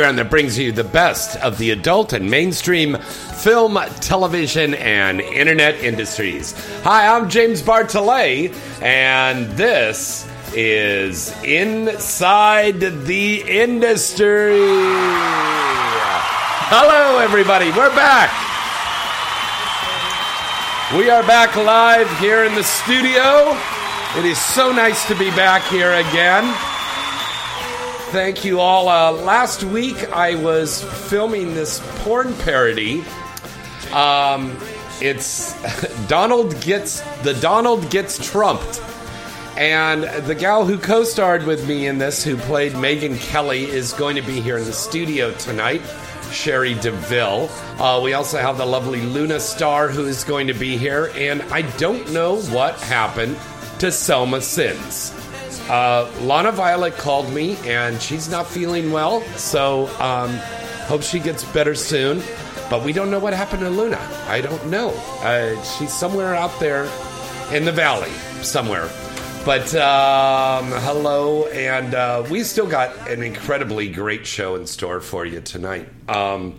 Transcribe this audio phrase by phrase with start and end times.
[0.00, 5.74] Program that brings you the best of the adult and mainstream film, television, and internet
[5.74, 6.54] industries.
[6.84, 14.56] Hi, I'm James Bartholet, and this is Inside the Industry.
[16.72, 17.70] Hello, everybody.
[17.72, 18.30] We're back.
[20.98, 23.54] We are back live here in the studio.
[24.16, 26.69] It is so nice to be back here again.
[28.10, 28.88] Thank you all.
[28.88, 33.04] Uh, last week I was filming this porn parody.
[33.92, 34.58] Um,
[35.00, 35.54] it's
[36.08, 38.82] Donald gets the Donald gets trumped,
[39.56, 44.16] and the gal who co-starred with me in this, who played Megyn Kelly, is going
[44.16, 45.82] to be here in the studio tonight.
[46.32, 47.48] Cherie DeVille.
[47.78, 51.42] Uh, we also have the lovely Luna Star who is going to be here, and
[51.42, 53.38] I don't know what happened
[53.78, 55.12] to Selma Sins.
[55.70, 60.30] Uh, Lana Violet called me, and she's not feeling well, so um,
[60.88, 62.20] hope she gets better soon.
[62.68, 64.00] But we don't know what happened to Luna.
[64.26, 64.90] I don't know.
[65.22, 66.90] Uh, she's somewhere out there
[67.52, 68.10] in the valley,
[68.42, 68.90] somewhere.
[69.44, 75.24] But um, hello, and uh, we still got an incredibly great show in store for
[75.24, 75.88] you tonight.
[76.08, 76.58] Um,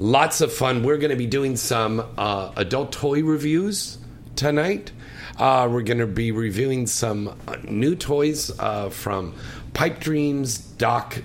[0.00, 0.82] lots of fun.
[0.82, 3.98] We're going to be doing some uh, adult toy reviews
[4.34, 4.90] tonight.
[5.38, 9.32] Uh, we're going to be reviewing some uh, new toys uh, from
[9.72, 11.22] Pipe Dreams, Doc,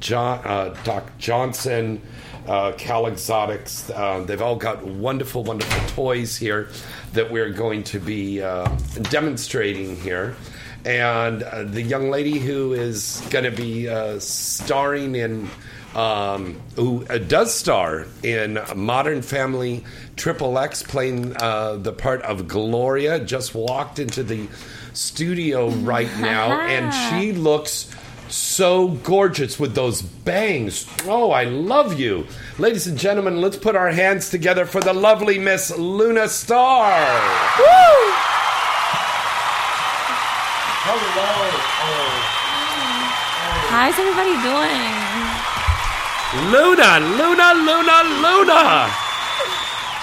[0.00, 2.02] John, uh, Doc Johnson,
[2.48, 3.88] uh, Cal Exotics.
[3.88, 6.70] Uh, they've all got wonderful, wonderful toys here
[7.12, 8.38] that we're going to be
[9.10, 10.34] demonstrating here.
[10.84, 11.42] And
[11.72, 13.86] the young lady who is going to be
[14.18, 15.48] starring in
[15.94, 19.84] um, who uh, does star in Modern Family
[20.16, 24.48] Triple X, playing uh, the part of Gloria, just walked into the
[24.92, 27.90] studio right now, and she looks
[28.28, 30.86] so gorgeous with those bangs.
[31.04, 32.26] Oh, I love you.
[32.58, 36.92] Ladies and gentlemen, let's put our hands together for the lovely Miss Luna Star.
[37.58, 38.12] Woo!
[43.68, 45.01] How's everybody doing?
[46.34, 48.90] Luna, Luna, Luna, Luna.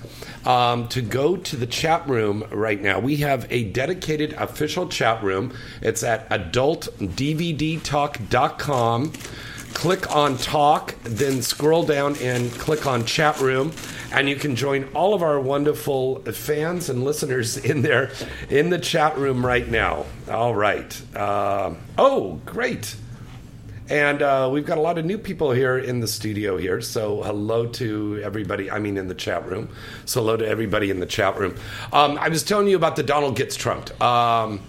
[0.46, 3.00] um, to go to the chat room right now.
[3.00, 5.58] We have a dedicated official chat room.
[5.82, 9.14] It's at adultdvdtalk.com.
[9.74, 13.72] Click on talk, then scroll down and click on chat room,
[14.12, 18.12] and you can join all of our wonderful fans and listeners in there
[18.50, 20.06] in the chat room right now.
[20.30, 21.02] All right.
[21.16, 22.96] Uh, oh, great.
[23.92, 26.80] And uh, we've got a lot of new people here in the studio here.
[26.80, 28.72] So hello to everybody.
[28.72, 29.68] I mean, in the chat room.
[30.06, 31.58] So hello to everybody in the chat room.
[31.92, 34.00] Um, I was telling you about the Donald Gets Trumped.
[34.02, 34.62] Um,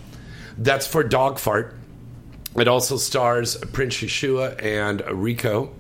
[0.59, 1.77] that's for Dogfart.
[2.57, 5.75] It also stars Prince Yahshua and Rico.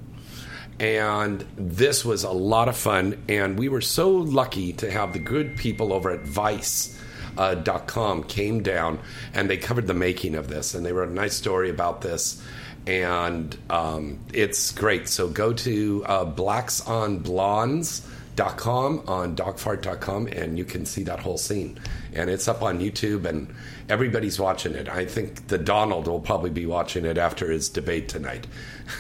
[0.80, 3.22] And this was a lot of fun.
[3.28, 6.98] And we were so lucky to have the good people over at Vice.
[7.36, 7.54] Uh,
[7.86, 8.98] com came down
[9.32, 12.42] and they covered the making of this and they wrote a nice story about this
[12.86, 21.04] and um, it's great so go to uh, blacksonblondes.com on dogfart.com and you can see
[21.04, 21.80] that whole scene
[22.14, 23.52] and it's up on youtube and
[23.88, 28.08] everybody's watching it i think the donald will probably be watching it after his debate
[28.08, 28.46] tonight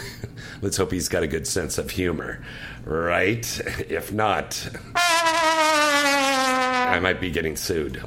[0.62, 2.44] let's hope he's got a good sense of humor
[2.84, 4.68] right if not
[6.92, 8.02] I might be getting sued.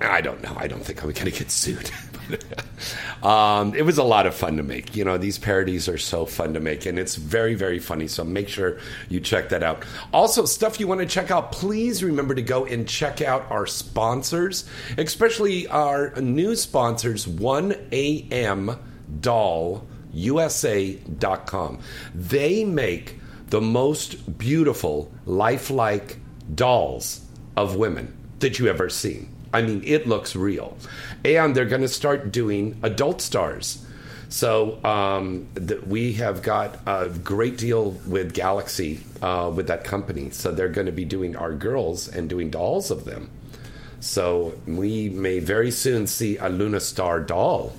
[0.00, 0.54] I don't know.
[0.56, 1.90] I don't think I'm going to get sued.
[3.22, 4.96] um, it was a lot of fun to make.
[4.96, 8.06] You know, these parodies are so fun to make, and it's very, very funny.
[8.08, 8.78] So make sure
[9.08, 9.84] you check that out.
[10.12, 13.66] Also, stuff you want to check out, please remember to go and check out our
[13.66, 14.64] sponsors,
[14.98, 18.78] especially our new sponsors, 1AM
[19.20, 21.80] Doll USA.com.
[22.14, 23.18] They make
[23.48, 26.18] the most beautiful, lifelike
[26.54, 27.20] dolls
[27.56, 29.28] of women that you ever seen.
[29.52, 30.76] I mean, it looks real.
[31.24, 33.84] And they're going to start doing adult stars.
[34.30, 40.30] So um, th- we have got a great deal with Galaxy uh, with that company.
[40.30, 43.28] So they're going to be doing our girls and doing dolls of them.
[43.98, 47.72] So we may very soon see a Luna Star doll.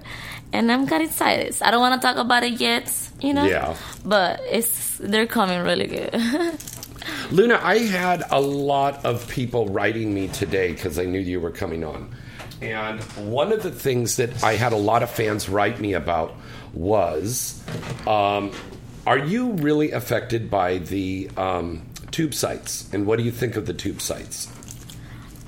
[0.52, 1.50] and I'm kind of excited.
[1.66, 2.86] I don't want to talk about it yet,
[3.20, 3.44] you know.
[3.44, 3.74] Yeah.
[4.04, 6.14] But it's they're coming really good.
[7.30, 11.50] Luna, I had a lot of people writing me today because I knew you were
[11.50, 12.14] coming on.
[12.62, 13.00] And
[13.38, 16.34] one of the things that I had a lot of fans write me about
[16.76, 17.62] was
[18.06, 18.52] um,
[19.06, 22.88] Are you really affected by the um, tube sites?
[22.92, 24.48] And what do you think of the tube sites?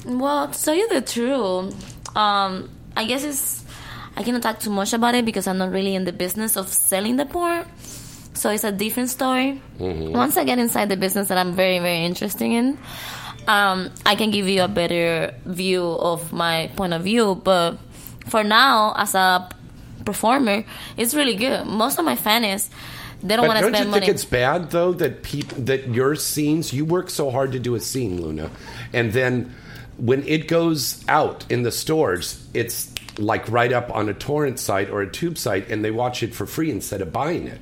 [0.04, 3.64] Well, to tell you the truth, um, I guess it's
[4.16, 6.68] I cannot talk too much about it because I'm not really in the business of
[6.68, 7.64] selling the porn.
[8.34, 9.62] So it's a different story.
[9.78, 12.78] Once I get inside the business that I'm very, very interested in,
[13.46, 17.34] um, I can give you a better view of my point of view.
[17.34, 17.78] But
[18.26, 19.48] for now, as a
[20.08, 20.64] performer,
[20.96, 21.66] it's really good.
[21.66, 22.70] Most of my fans,
[23.22, 24.06] they don't want to don't spend you money.
[24.06, 27.74] think it's bad though that peop- that your scenes you work so hard to do
[27.74, 28.50] a scene, Luna,
[28.92, 29.32] and then
[29.98, 34.88] when it goes out in the stores, it's like right up on a torrent site
[34.90, 37.60] or a tube site, and they watch it for free instead of buying it.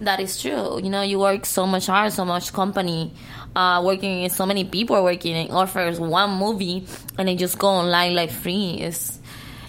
[0.00, 0.78] That is true.
[0.80, 3.12] You know, you work so much hard, so much company,
[3.56, 6.86] uh, working in so many people working and offers one movie
[7.16, 8.78] and they just go online like free.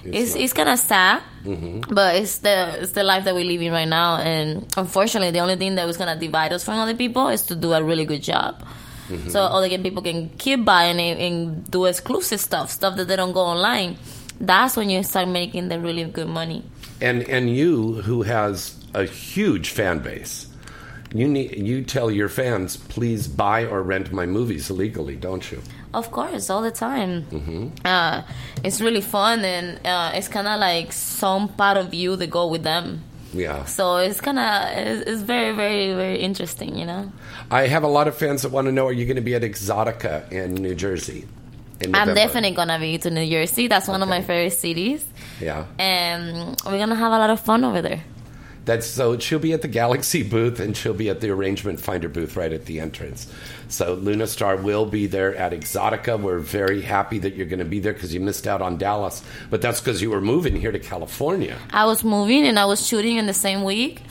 [0.03, 1.93] It's it's it's kind of sad, mm-hmm.
[1.93, 4.17] but it's the it's the life that we're living right now.
[4.17, 7.55] And unfortunately, the only thing that was gonna divide us from other people is to
[7.55, 8.63] do a really good job.
[9.09, 9.29] Mm-hmm.
[9.29, 13.33] So other people can keep buying it and do exclusive stuff, stuff that they don't
[13.33, 13.97] go online.
[14.39, 16.63] That's when you start making the really good money.
[17.01, 20.47] And and you who has a huge fan base,
[21.13, 25.61] you need you tell your fans please buy or rent my movies legally, don't you?
[25.93, 27.25] Of course, all the time.
[27.83, 28.21] Uh,
[28.63, 32.45] it's really fun, and uh, it's kind of like some part of you that go
[32.47, 33.03] with them.
[33.33, 33.65] Yeah.
[33.65, 37.11] So it's kind of it's, it's very, very, very interesting, you know.
[37.49, 39.33] I have a lot of fans that want to know: Are you going to be
[39.35, 41.27] at Exxxotica in New Jersey?
[41.81, 43.67] In I'm definitely gonna be to New Jersey.
[43.67, 45.05] That's one of my favorite cities,
[45.39, 45.65] Yeah.
[45.79, 48.03] and we're gonna have a lot of fun over there.
[48.65, 52.09] That's so she'll be at the Galaxy booth and she'll be at the Arrangement Finder
[52.09, 53.31] booth right at the entrance.
[53.67, 56.19] So Luna Star will be there at Exxxotica.
[56.21, 59.23] We're very happy that you're going to be there because you missed out on Dallas,
[59.49, 61.57] but that's because you were moving here to California.
[61.71, 64.01] I was moving and I was shooting in the same week.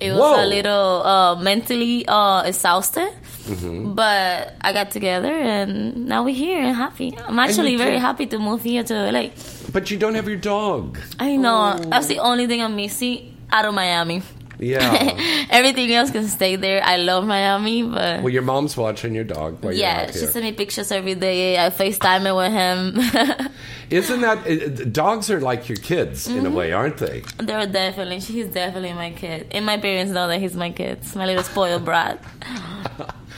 [0.00, 0.44] It was Whoa.
[0.44, 3.94] a little uh, mentally uh, exhausted, Mm-hmm.
[3.94, 7.16] but I got together and now we're here and happy.
[7.18, 9.30] I'm actually very happy to move here to LA.
[9.72, 10.98] But you don't have your dog.
[11.18, 14.22] I know that's the only thing I'm missing out of Miami.
[14.58, 15.46] Yeah.
[15.50, 16.82] Everything else can stay there.
[16.84, 20.34] I love Miami, but well, your mom's watching your dog while you're yeah, she sends
[20.36, 21.56] me pictures every day.
[21.64, 23.48] I FaceTime it with him.
[23.90, 26.46] Isn't that dogs are like your kids in Mm-hmm.
[26.46, 27.22] a way, aren't they?
[27.38, 29.46] They're definitely, she's definitely my kid.
[29.50, 30.98] And my parents know that he's my kid.
[31.00, 32.22] It's my little spoiled brat.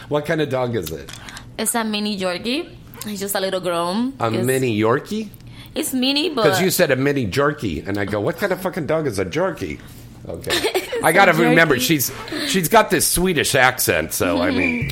[0.09, 1.11] What kind of dog is it?
[1.59, 2.69] It's a mini Yorkie.
[3.07, 4.13] He's just a little grown.
[4.21, 5.29] A It's- mini Yorkie?
[5.75, 8.61] It's mini, but Because you said a mini jerky, and I go, "What kind of
[8.61, 9.81] fucking dog is a jerky?"
[10.29, 11.45] Okay, I got to jerky.
[11.45, 12.13] remember she's
[12.47, 14.91] she's got this Swedish accent, so I mean,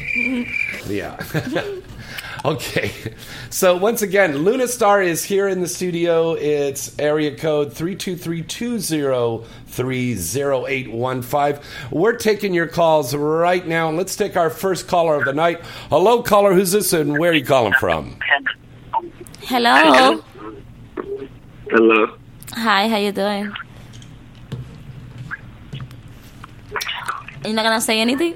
[0.86, 1.22] yeah.
[2.44, 2.90] okay,
[3.48, 6.32] so once again, Luna Star is here in the studio.
[6.32, 11.64] It's area code three two three two zero three zero eight one five.
[11.92, 13.88] We're taking your calls right now.
[13.88, 15.60] and Let's take our first caller of the night.
[15.90, 16.52] Hello, caller.
[16.54, 18.18] Who's this, and where are you calling from?
[19.42, 20.22] hello.
[21.70, 22.16] Hello.
[22.52, 23.52] Hi, how you doing?
[27.44, 28.34] You're not gonna say anything?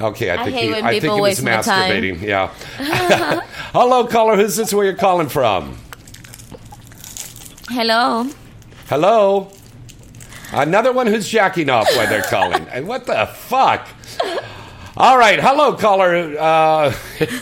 [0.00, 1.90] Okay, I I think hate he, when I think people he was waste time.
[1.90, 2.22] masturbating.
[2.22, 2.48] Yeah.
[3.72, 4.36] Hello, caller.
[4.36, 4.74] Who's this?
[4.74, 5.76] Where you're calling from?
[7.68, 8.26] Hello.
[8.88, 9.50] Hello.
[10.52, 12.66] Another one who's jacking off while they're calling.
[12.72, 13.88] And what the fuck?
[14.94, 16.36] All right, hello, caller.
[16.38, 16.94] Uh,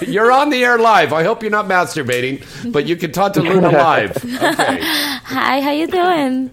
[0.06, 1.12] you're on the air live.
[1.12, 4.16] I hope you're not masturbating, but you can talk to Luna live.
[4.24, 4.78] Okay.
[4.80, 6.50] Hi, how you doing?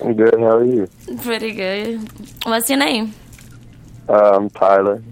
[0.00, 0.34] I'm good.
[0.38, 0.88] How are you?
[1.22, 2.08] Pretty good.
[2.44, 3.14] What's your name?
[4.08, 5.02] Um, Tyler.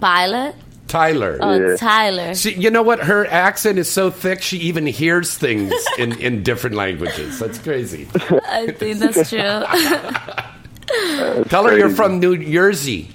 [0.00, 0.54] Pilot?
[0.88, 1.38] Tyler.
[1.40, 1.76] Oh, Yeah.
[1.76, 2.34] Tyler.
[2.34, 3.00] See, you know what?
[3.00, 7.38] Her accent is so thick, she even hears things in, in different languages.
[7.38, 8.06] That's crazy.
[8.46, 9.38] I think that's true.
[11.44, 11.94] Tell her you're crazy.
[11.96, 13.08] from New Jersey.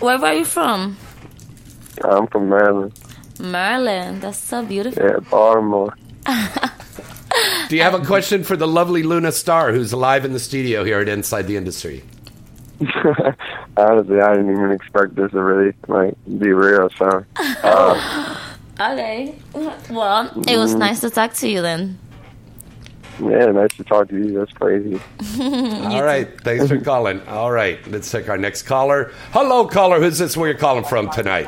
[0.00, 0.96] Where are you from?
[2.02, 2.92] I'm from Maryland.
[3.38, 4.22] Maryland.
[4.22, 5.02] That's so beautiful.
[5.02, 5.94] Yeah, Baltimore.
[7.68, 10.82] Do you have a question for the lovely Luna Star who's live in the studio
[10.82, 12.02] here at Inside the Industry?
[13.76, 16.88] Honestly, I didn't even expect this to really like be real.
[16.98, 17.24] So,
[17.62, 18.36] uh,
[18.80, 19.34] Okay.
[19.90, 21.98] Well, it was nice to talk to you then.
[23.20, 24.38] yeah, nice to talk to you.
[24.38, 24.98] That's crazy.
[25.40, 26.28] All right.
[26.40, 27.20] Thanks for calling.
[27.28, 27.78] All right.
[27.88, 29.12] Let's take our next caller.
[29.32, 30.00] Hello, caller.
[30.00, 30.34] Who's this?
[30.34, 31.46] Where you're calling from tonight?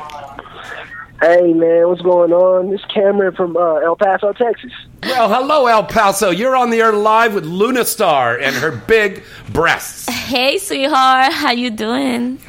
[1.21, 2.69] Hey man, what's going on?
[2.69, 4.71] This Cameron from uh, El Paso, Texas.
[5.03, 6.31] Well, hello, El Paso.
[6.31, 10.09] You're on the air live with Luna Star and her big breasts.
[10.09, 11.31] Hey, sweetheart.
[11.31, 12.39] How you doing?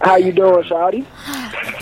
[0.00, 1.04] How you doing, Shawty?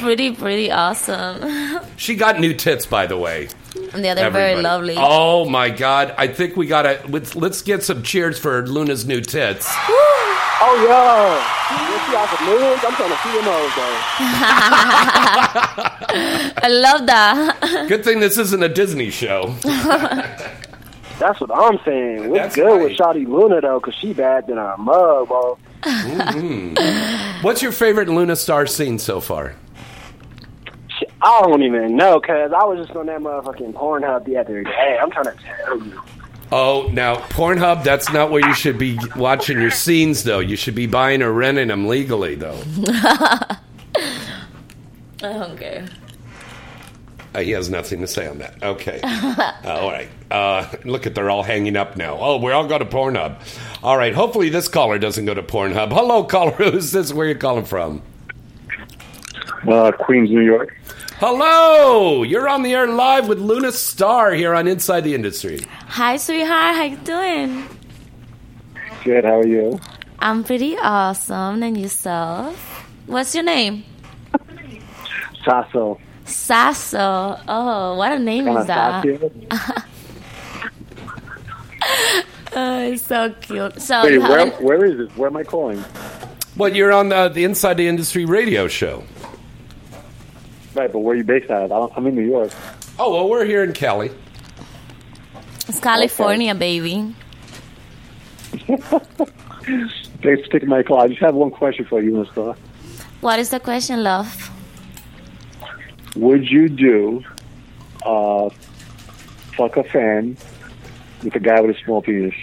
[0.01, 1.81] Pretty, pretty awesome.
[1.97, 3.49] She got new tits, by the way.
[3.93, 4.63] And the other very Everybody.
[4.63, 4.95] lovely.
[4.99, 6.15] Oh my God!
[6.19, 9.69] I think we gotta let's, let's get some cheers for Luna's new tits.
[10.61, 11.39] Oh yo,
[11.87, 12.83] you see out the millions?
[12.85, 13.97] I'm trying to see them all though.
[16.63, 17.87] I love that.
[17.89, 19.55] Good thing this isn't a Disney show.
[21.19, 22.29] That's what I'm saying.
[22.29, 22.83] We're That's good right.
[22.83, 25.59] with Shawty Luna though, cause she bad than a mug, bro.
[25.83, 27.43] Mm-hmm.
[27.43, 29.55] What's your favorite Luna Star scene so far?
[31.19, 34.63] Shit, I don't even know, cause I was just on that motherfucking Pornhub the other
[34.63, 34.99] day.
[35.01, 36.01] I'm trying to tell you.
[36.51, 37.85] Oh, now Pornhub.
[37.85, 40.39] That's not where you should be watching your scenes, though.
[40.39, 42.63] You should be buying or renting them legally, though.
[45.53, 45.87] okay.
[47.35, 48.63] Uh, he has nothing to say on that.
[48.63, 49.01] Okay.
[49.65, 50.09] all right.
[50.31, 52.17] Uh, look at they're all hanging up now.
[52.19, 53.37] Oh, we're all going to Pornhub.
[53.83, 54.15] All right.
[54.15, 55.93] Hopefully this caller doesn't go to Pornhub.
[55.93, 56.51] Hello, caller.
[56.53, 57.13] Who's this?
[57.13, 58.01] Where you calling from?
[59.69, 60.75] Uh, Queens, New York.
[61.21, 62.23] Hello.
[62.23, 65.59] You're on the air live with Luna Star here on Inside the Industry.
[65.89, 66.77] Hi, sweetheart.
[66.77, 67.69] How you doing?
[69.03, 69.25] Good.
[69.25, 69.81] How are you?
[70.21, 71.61] I'm pretty awesome.
[71.65, 72.57] And yourself?
[73.07, 73.83] What's your name?
[75.45, 75.99] Sasso.
[76.25, 77.41] Sasso.
[77.49, 79.05] Oh, what a name is that?
[82.57, 83.81] Oh, it's so cute.
[83.81, 85.17] So Wait, where, where is it?
[85.17, 85.85] Where am I calling?
[86.57, 89.05] Well, you're on the, the Inside the Industry radio show.
[90.79, 91.73] Right, but where are you based out of?
[91.73, 92.53] I don't- I'm in New York.
[93.01, 94.13] Oh, well, we're here in Cali.
[95.67, 97.17] it's California, baby.
[98.69, 101.01] Thanks for taking my call.
[101.01, 102.55] I just have one question for you, Mister.
[103.21, 104.51] What is the question, love?
[106.15, 107.25] Would you do
[108.07, 108.49] uh,
[109.57, 110.37] fuck a fan
[111.25, 112.35] with a guy with a small penis?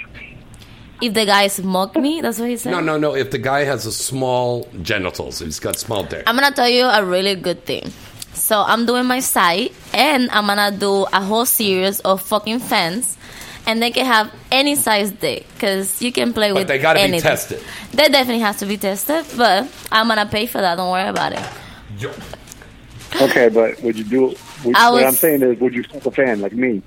[1.01, 2.71] If the guy smoke me, that's what he said.
[2.71, 3.15] No, no, no.
[3.15, 6.23] If the guy has a small genitals, he's got small dick.
[6.27, 7.91] I'm gonna tell you a really good thing.
[8.35, 13.17] So I'm doing my site, and I'm gonna do a whole series of fucking fans,
[13.65, 16.67] and they can have any size dick, cause you can play But with.
[16.67, 17.61] But they gotta be tested.
[17.91, 20.75] They definitely has to be tested, but I'm gonna pay for that.
[20.75, 21.43] Don't worry about it.
[23.21, 24.35] Okay, but would you do?
[24.65, 26.81] Would, I what I'm saying is, would you fuck a fan like me?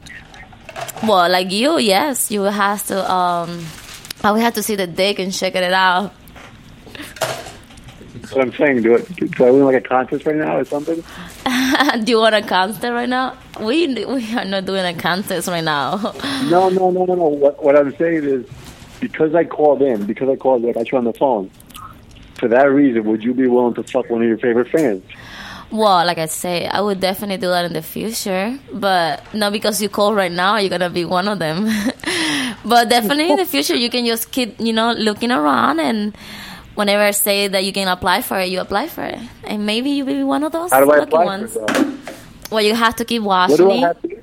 [1.02, 3.10] Well, like you, yes, you will have to.
[3.10, 3.64] Um,
[4.22, 6.12] I will have to see the dick and check it out.
[8.28, 8.82] That's what I'm saying.
[8.82, 9.16] Do it.
[9.16, 10.96] Do I win like a contest right now or something?
[12.04, 13.38] do you want a contest right now?
[13.58, 16.12] We we are not doing a contest right now.
[16.50, 17.26] No, no, no, no, no.
[17.28, 18.46] What, what I'm saying is,
[19.00, 21.50] because I called in, because I called, like I you on the phone.
[22.38, 25.02] For that reason, would you be willing to fuck one of your favorite fans?
[25.70, 29.80] Well, like I say, I would definitely do that in the future, but not because
[29.80, 31.64] you call right now, you're gonna be one of them.
[32.64, 36.14] but definitely in the future, you can just keep, you know, looking around, and
[36.78, 39.90] whenever I say that you can apply for it, you apply for it, and maybe
[39.90, 41.52] you will be one of those How do I lucky apply ones.
[41.54, 42.14] for that?
[42.52, 43.80] Well, you have to keep What watching do I me.
[43.80, 44.22] have to do?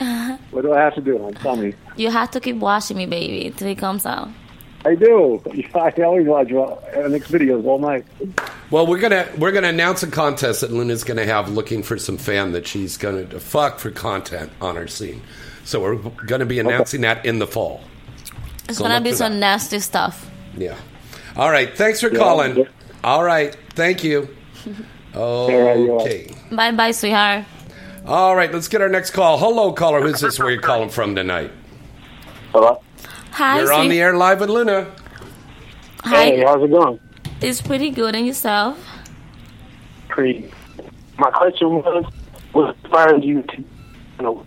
[0.00, 0.36] Uh-huh.
[0.50, 1.18] What do I have to do?
[1.18, 1.34] hon?
[1.34, 1.74] Tell me.
[1.96, 4.28] You have to keep watching me, baby, till it comes out.
[4.84, 5.40] I do.
[5.76, 8.04] I always watch uh, NX videos all night.
[8.70, 12.16] Well, we're gonna we're gonna announce a contest that Luna's gonna have looking for some
[12.18, 15.22] fan that she's gonna fuck for content on her scene.
[15.64, 17.80] So we're gonna be announcing that in the fall.
[18.68, 19.38] It's So gonna be some that.
[19.38, 20.28] nasty stuff.
[20.56, 20.74] Yeah.
[21.36, 21.76] All right.
[21.76, 22.18] Thanks for Yeah.
[22.18, 22.66] calling.
[23.04, 23.56] All right.
[23.74, 24.28] Thank you.
[25.14, 26.34] Okay.
[26.50, 27.44] Bye, bye, sweetheart.
[28.06, 28.50] All right.
[28.50, 29.36] Let's get our next call.
[29.38, 30.00] Hello, caller.
[30.00, 30.38] Who's this?
[30.38, 31.50] Where you calling from tonight?
[32.52, 32.80] Hello?
[33.32, 34.86] Hi, You're on the air live with Luna.
[36.04, 36.98] Hi, Hey, how's it going?
[37.42, 38.78] it's pretty good, and yourself?
[40.08, 40.50] Pretty.
[41.18, 42.06] My question was,
[42.52, 43.66] what inspired you to, you
[44.22, 44.46] know,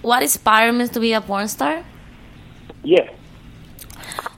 [0.00, 1.84] What inspired me to be a porn star?
[2.84, 3.08] yeah.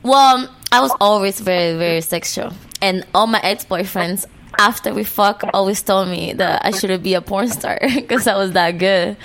[0.02, 2.52] Well, I was always very, very sexual,
[2.82, 4.26] and all my ex-boyfriends,
[4.58, 8.36] after we fuck, always told me that I shouldn't be a porn star because I
[8.36, 9.16] was that good.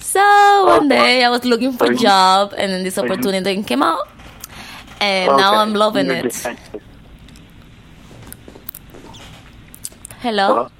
[0.00, 0.20] So
[0.66, 4.08] one day I was looking for a job, and then this opportunity came out,
[5.00, 6.34] and now I'm loving You're it.
[10.18, 10.48] Hello.
[10.48, 10.70] Hello?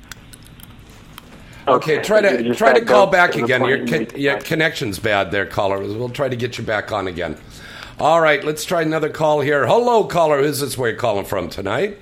[1.68, 3.64] Okay, try to try to call back again.
[3.64, 5.78] Your con- make- your connection's bad there, caller.
[5.78, 7.36] We'll try to get you back on again.
[8.02, 9.64] All right, let's try another call here.
[9.64, 10.42] Hello, caller.
[10.42, 10.76] Who's this?
[10.76, 12.00] Where you calling from tonight?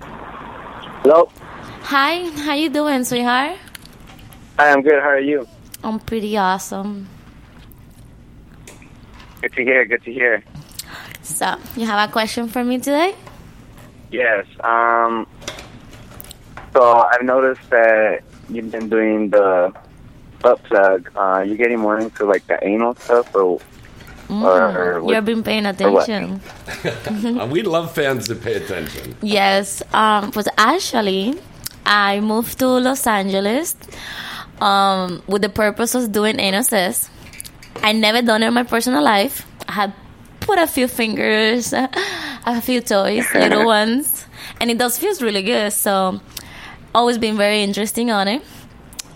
[0.00, 1.30] Hello?
[1.82, 3.56] Hi, how you doing, sweetheart?
[4.58, 5.00] Hi, I'm good.
[5.00, 5.46] How are you?
[5.84, 7.08] I'm pretty awesome.
[9.42, 9.84] Good to hear.
[9.84, 10.42] Good to hear.
[11.22, 13.14] So, you have a question for me today?
[14.10, 14.44] Yes.
[14.58, 15.28] Um.
[16.72, 19.72] So I've noticed that you've been doing the
[20.40, 21.12] butt plug.
[21.14, 23.60] Uh, you getting more into like the anal stuff, or
[24.42, 26.40] or what- You've been paying attention.
[27.50, 29.14] We love fans to pay attention.
[29.22, 31.34] Yes, um, but actually,
[31.86, 33.76] I moved to Los Angeles
[34.60, 37.08] um, with the purpose of doing NSS.
[37.82, 39.46] I never done it in my personal life.
[39.68, 39.92] I had
[40.40, 41.72] put a few fingers,
[42.46, 44.24] a few toys, little ones,
[44.60, 45.72] and it does feels really good.
[45.72, 46.20] So,
[46.94, 48.42] always been very interesting on it.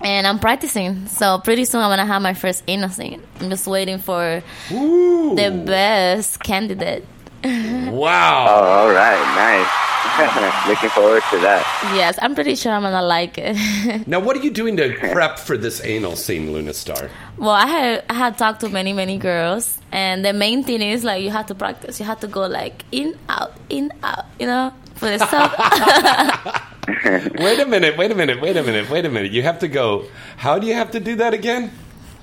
[0.00, 3.24] And I'm practicing, so pretty soon I'm gonna have my first innocent.
[3.40, 5.34] I'm just waiting for Ooh.
[5.34, 7.04] the best candidate.
[7.88, 8.46] Wow.
[8.48, 9.68] Oh, all right, nice.
[10.68, 11.62] Looking forward to that.
[11.94, 13.56] Yes, I'm pretty sure I'm gonna like it.
[14.06, 17.10] Now, what are you doing to prep for this anal scene, Luna Star?
[17.36, 21.04] Well, I had I had talked to many many girls, and the main thing is
[21.04, 21.98] like you have to practice.
[22.00, 24.26] You have to go like in out in out.
[24.38, 26.74] You know, for the stuff.
[27.38, 29.30] Wait a minute, wait a minute, wait a minute, wait a minute.
[29.32, 30.04] You have to go.
[30.36, 31.70] How do you have to do that again?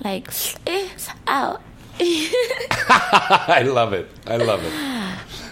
[0.04, 0.28] like
[0.67, 0.88] in
[1.28, 1.62] out.
[1.99, 4.10] I love it.
[4.28, 4.73] I love it.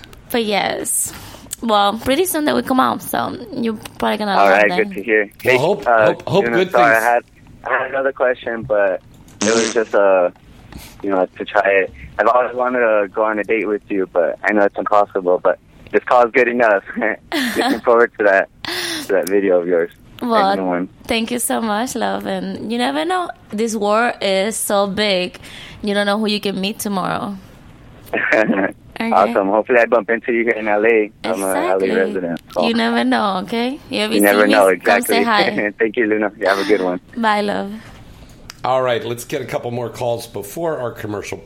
[0.32, 1.14] but yes,
[1.62, 4.78] well, pretty soon they will come out, so you're probably gonna All love right, them.
[4.90, 5.32] good to hear.
[5.46, 7.24] Well, hope- hope- hope you know, good sorry, things- I had,
[7.66, 9.02] I had another question, but
[9.42, 10.32] it was just uh,
[11.02, 11.94] you know, to try it.
[12.20, 15.40] I've always wanted to go on a date with you, but I know it's impossible.
[15.40, 15.60] But
[15.94, 16.84] this call is good enough.
[16.98, 19.92] Looking forward to that to that video of yours.
[20.22, 22.26] Well, thank you so much, love.
[22.26, 23.30] And you never know.
[23.50, 25.40] This world is so big.
[25.82, 27.38] You don't know who you can meet tomorrow.
[29.00, 29.50] Awesome.
[29.50, 31.10] Hopefully, I bump into you here in LA.
[31.24, 31.90] I'm Exactly.
[31.90, 32.42] a LA resident.
[32.54, 33.80] so You never know, okay?
[33.90, 35.72] You, you never me, know Come say hi.
[35.80, 36.32] Thank you, Luna.
[36.38, 37.02] You have a good one.
[37.18, 37.74] Bye, love.
[38.64, 41.44] All right, let's get a couple more calls before our commercial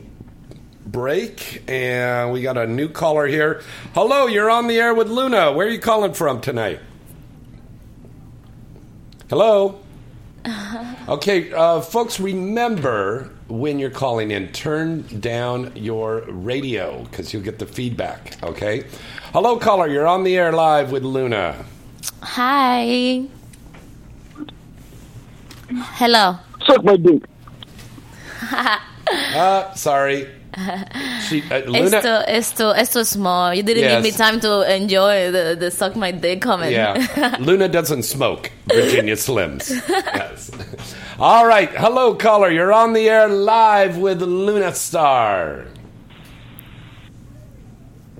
[0.90, 1.62] break.
[1.68, 3.62] And we got a new caller here.
[3.94, 5.52] Hello, you're on the air with Luna.
[5.52, 6.80] Where are you calling from tonight?
[9.28, 9.80] Hello?
[11.08, 17.58] Okay, uh, folks, remember when you're calling in, turn down your radio because you'll get
[17.58, 18.84] the feedback, okay?
[19.32, 21.64] Hello, caller, you're on the air live with Luna.
[22.22, 23.26] Hi.
[25.70, 26.36] Hello.
[26.66, 27.22] Suck my dick.
[29.10, 30.28] Uh, sorry.
[31.28, 32.02] She, uh, It's Luna.
[32.02, 33.52] too, it's too, it's too small.
[33.54, 36.72] You didn't give me time to enjoy the, the suck my dick comment.
[36.72, 37.36] Yeah.
[37.40, 38.50] Luna doesn't smoke.
[38.66, 39.70] Virginia Slims.
[39.88, 40.50] Yes.
[41.18, 41.68] All right.
[41.70, 42.50] Hello, caller.
[42.50, 45.66] You're on the air live with Luna Star.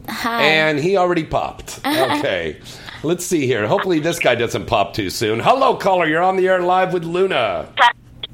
[0.09, 0.43] Hi.
[0.45, 1.81] And he already popped.
[1.87, 2.61] Okay.
[3.05, 3.67] Let's see here.
[3.69, 5.39] Hopefully, this guy doesn't pop too soon.
[5.39, 6.07] Hello, caller.
[6.07, 7.69] You're on the air live with Luna.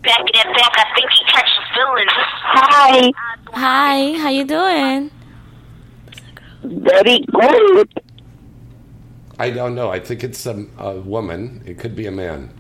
[0.04, 0.72] Back back that back.
[0.76, 2.10] I think he catches feelings.
[2.12, 3.12] Hi.
[3.52, 4.18] Hi.
[4.18, 5.10] How you doing?
[6.62, 7.88] Very good.
[9.38, 9.90] I don't know.
[9.90, 11.62] I think it's a, a woman.
[11.66, 12.50] It could be a man.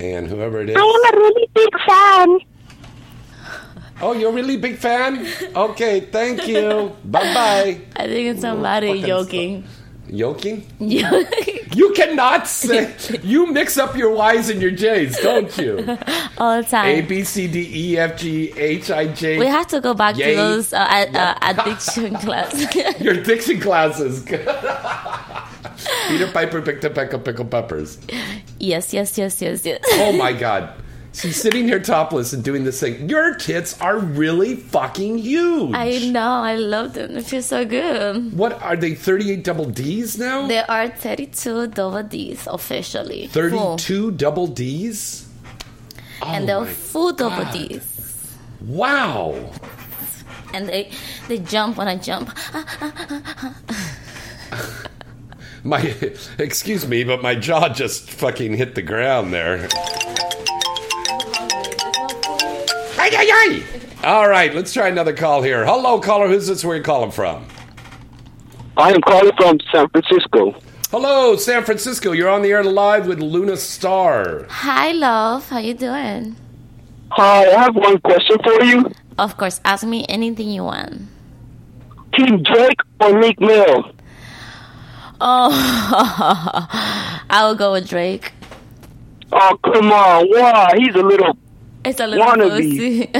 [0.00, 0.76] And whoever it is.
[0.76, 2.38] I am a really big fan.
[4.02, 5.26] Oh, you're a really big fan?
[5.54, 6.94] Okay, thank you.
[7.04, 7.80] bye bye.
[7.96, 9.64] I think it's somebody Fucking joking.
[10.08, 10.66] Yoking?
[11.74, 12.94] You cannot say.
[13.22, 15.78] You mix up your Y's and your J's, don't you?
[16.38, 16.86] All the time.
[16.86, 19.38] A B C D E F G H I J.
[19.38, 20.30] We have to go back Yay.
[20.30, 22.74] to those uh, uh, addiction classes.
[23.00, 24.22] Your addiction classes.
[26.08, 27.98] Peter Piper picked a peck of pickled peppers.
[28.58, 29.80] yes, yes, yes, yes, yes.
[29.94, 30.70] Oh my god.
[31.20, 33.08] She's sitting here topless and doing this thing.
[33.08, 35.72] Your tits are really fucking huge.
[35.74, 36.28] I know.
[36.42, 37.14] I love them.
[37.14, 38.36] They feel so good.
[38.36, 38.94] What are they?
[38.96, 40.46] Thirty-eight double D's now?
[40.48, 43.28] There are 32 double D's officially.
[43.28, 43.76] Full.
[43.76, 45.28] Thirty-two double D's.
[46.20, 47.52] and Oh they're my full double God.
[47.52, 48.36] D's.
[48.62, 49.52] Wow.
[50.52, 50.90] And they
[51.28, 52.30] they jump when I jump.
[55.66, 55.80] My
[56.38, 59.66] excuse me, but my jaw just fucking hit the ground there.
[63.04, 63.62] Ay, ay, ay.
[64.02, 65.66] All right, let's try another call here.
[65.66, 66.26] Hello, caller.
[66.26, 66.64] Who's this?
[66.64, 67.46] Where you calling from?
[68.78, 70.56] I am calling from San Francisco.
[70.90, 72.12] Hello, San Francisco.
[72.12, 74.46] You're on the air live with Luna Star.
[74.48, 75.50] Hi, love.
[75.50, 76.36] How you doing?
[77.10, 78.90] Hi, I have one question for you.
[79.18, 81.02] Of course, ask me anything you want.
[82.14, 83.92] Team Drake or Meek Mill?
[85.20, 85.50] Oh,
[87.28, 88.32] I will go with Drake.
[89.30, 90.26] Oh, come on.
[90.30, 90.72] Why?
[90.78, 91.36] He's a little.
[91.84, 93.10] It's a little pussy.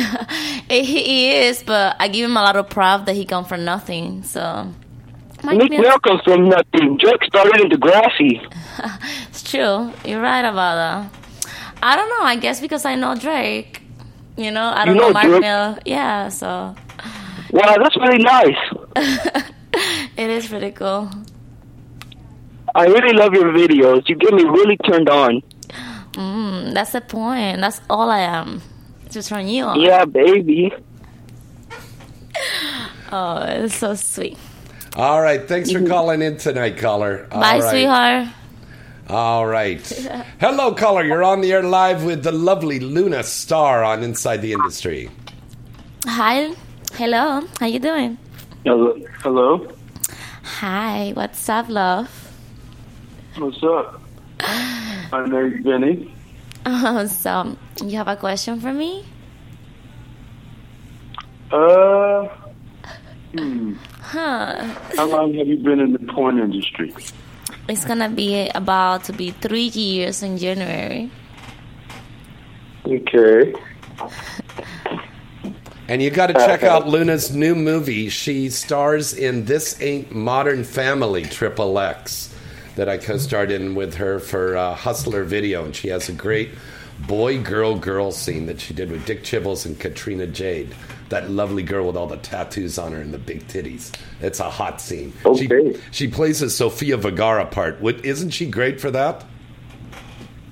[0.68, 3.64] he, he is, but I give him a lot of prop that he come from
[3.64, 4.22] nothing.
[4.22, 4.72] So,
[5.44, 6.96] Mill- Mill comes from nothing.
[6.96, 8.40] Drake started in Degrassi.
[9.28, 9.92] it's true.
[10.04, 11.46] You're right about that.
[11.82, 12.24] I don't know.
[12.24, 13.82] I guess because I know Drake.
[14.36, 15.40] You know, I don't You know, know Mark Drake?
[15.42, 15.78] Mill.
[15.84, 16.74] Yeah, so
[17.50, 18.56] Wow, that's really nice.
[20.16, 21.08] it is pretty cool.
[22.74, 24.08] I really love your videos.
[24.08, 25.40] You get me really turned on.
[26.14, 27.60] Mm, that's the point.
[27.60, 28.62] That's all I am.
[29.10, 29.80] To turn you on.
[29.80, 30.72] Yeah, baby.
[33.12, 34.36] Oh, it's so sweet.
[34.96, 37.28] All right, thanks for calling in tonight, caller.
[37.30, 37.70] All Bye, right.
[37.70, 38.28] sweetheart.
[39.08, 39.80] All right.
[40.40, 41.04] Hello, caller.
[41.04, 45.10] You're on the air live with the lovely Luna Star on Inside the Industry.
[46.06, 46.54] Hi.
[46.94, 47.46] Hello.
[47.60, 48.18] How you doing?
[48.64, 48.98] Hello.
[49.22, 49.68] Hello.
[50.42, 51.12] Hi.
[51.14, 52.08] What's up, love?
[53.36, 54.00] What's up?
[54.40, 56.14] My name's Benny.
[56.66, 59.04] Uh, so, you have a question for me?
[61.50, 62.26] Uh,
[63.32, 63.74] hmm.
[64.00, 64.62] Huh.
[64.96, 66.92] How long have you been in the porn industry?
[67.68, 71.10] It's gonna be about to be three years in January.
[72.86, 73.54] Okay.
[75.88, 78.08] And you got to check out Luna's new movie.
[78.08, 82.33] She stars in This Ain't Modern Family Triple X
[82.76, 85.64] that I co starred in with her for uh, Hustler Video.
[85.64, 86.50] And she has a great
[87.06, 90.74] boy girl girl scene that she did with Dick Chibbles and Katrina Jade.
[91.10, 93.94] That lovely girl with all the tattoos on her and the big titties.
[94.20, 95.12] It's a hot scene.
[95.24, 95.74] Okay.
[95.74, 97.80] She, she plays a Sofia Vergara part.
[97.80, 99.24] What, isn't she great for that?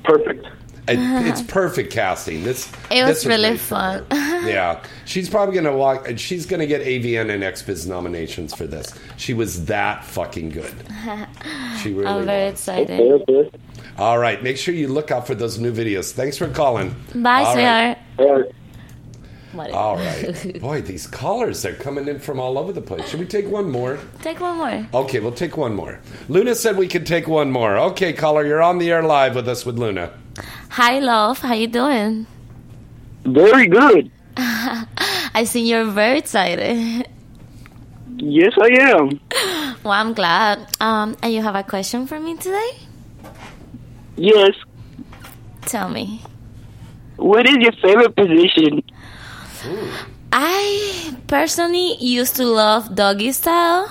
[0.05, 0.47] Perfect.
[0.89, 1.23] It, uh-huh.
[1.27, 2.43] it's perfect casting.
[2.43, 4.05] This It was this really great for her.
[4.05, 4.07] fun.
[4.49, 6.09] yeah, she's probably gonna walk.
[6.09, 8.93] and She's gonna get AVN and XBiz nominations for this.
[9.17, 10.75] She was that fucking good.
[11.83, 12.53] She really I'm very was.
[12.55, 13.01] excited.
[13.01, 13.51] Okay.
[13.99, 16.13] All right, make sure you look out for those new videos.
[16.13, 16.95] Thanks for calling.
[17.15, 17.99] Bye, All right.
[18.17, 18.29] sweetheart.
[18.31, 18.53] All right.
[19.53, 19.77] Whatever.
[19.77, 23.09] All right, boy, these callers they're coming in from all over the place.
[23.09, 23.99] Should we take one more?
[24.23, 24.87] Take one more.
[25.03, 26.01] Okay, we'll take one more.
[26.29, 27.77] Luna said we could take one more.
[27.79, 30.13] Okay, caller, you're on the air live with us with Luna.
[30.71, 31.39] Hi, love.
[31.41, 32.27] How you doing?
[33.25, 34.11] Very good.
[34.37, 37.09] I see you're very excited.
[38.17, 39.21] Yes, I am.
[39.83, 40.69] Well, I'm glad.
[40.81, 42.71] Um, and you have a question for me today?
[44.17, 44.55] Yes.
[45.63, 46.23] Tell me.
[47.17, 48.83] What is your favorite position?
[50.33, 53.91] I personally used to love doggy style,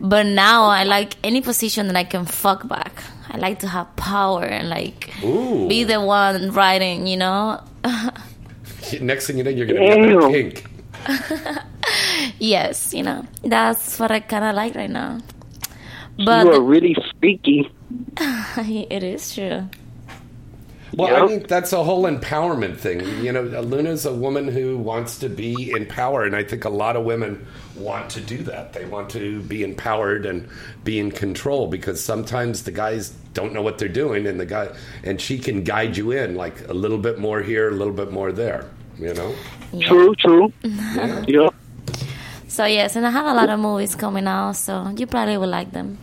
[0.00, 3.02] but now I like any position that I can fuck back.
[3.30, 5.68] I like to have power and like Ooh.
[5.68, 7.62] be the one writing, you know?
[9.00, 10.30] Next thing you know, you're gonna get the Damn.
[10.30, 10.66] pink.
[12.38, 13.26] yes, you know.
[13.42, 15.20] That's what I kind of like right now.
[16.18, 17.68] But you are really freaky.
[18.18, 19.68] it is true.
[20.96, 21.28] Well, I Yep.
[21.28, 23.00] think that's a whole empowerment thing.
[23.24, 26.68] You know, Luna's a woman who wants to be in power, and I think a
[26.70, 27.44] lot of women
[27.76, 28.72] want to do that.
[28.72, 30.48] They want to be empowered and
[30.84, 34.68] be in control because sometimes the guys don't know what they're doing, and the guy
[35.02, 38.12] and she can guide you in like a little bit more here, a little bit
[38.12, 38.68] more there.
[38.98, 39.34] You know,
[39.80, 40.52] True, true.
[40.62, 41.24] yeah.
[41.26, 41.54] Yep.
[42.46, 45.48] So yes, and I have a lot of movies coming out, so you probably will
[45.48, 45.98] like them.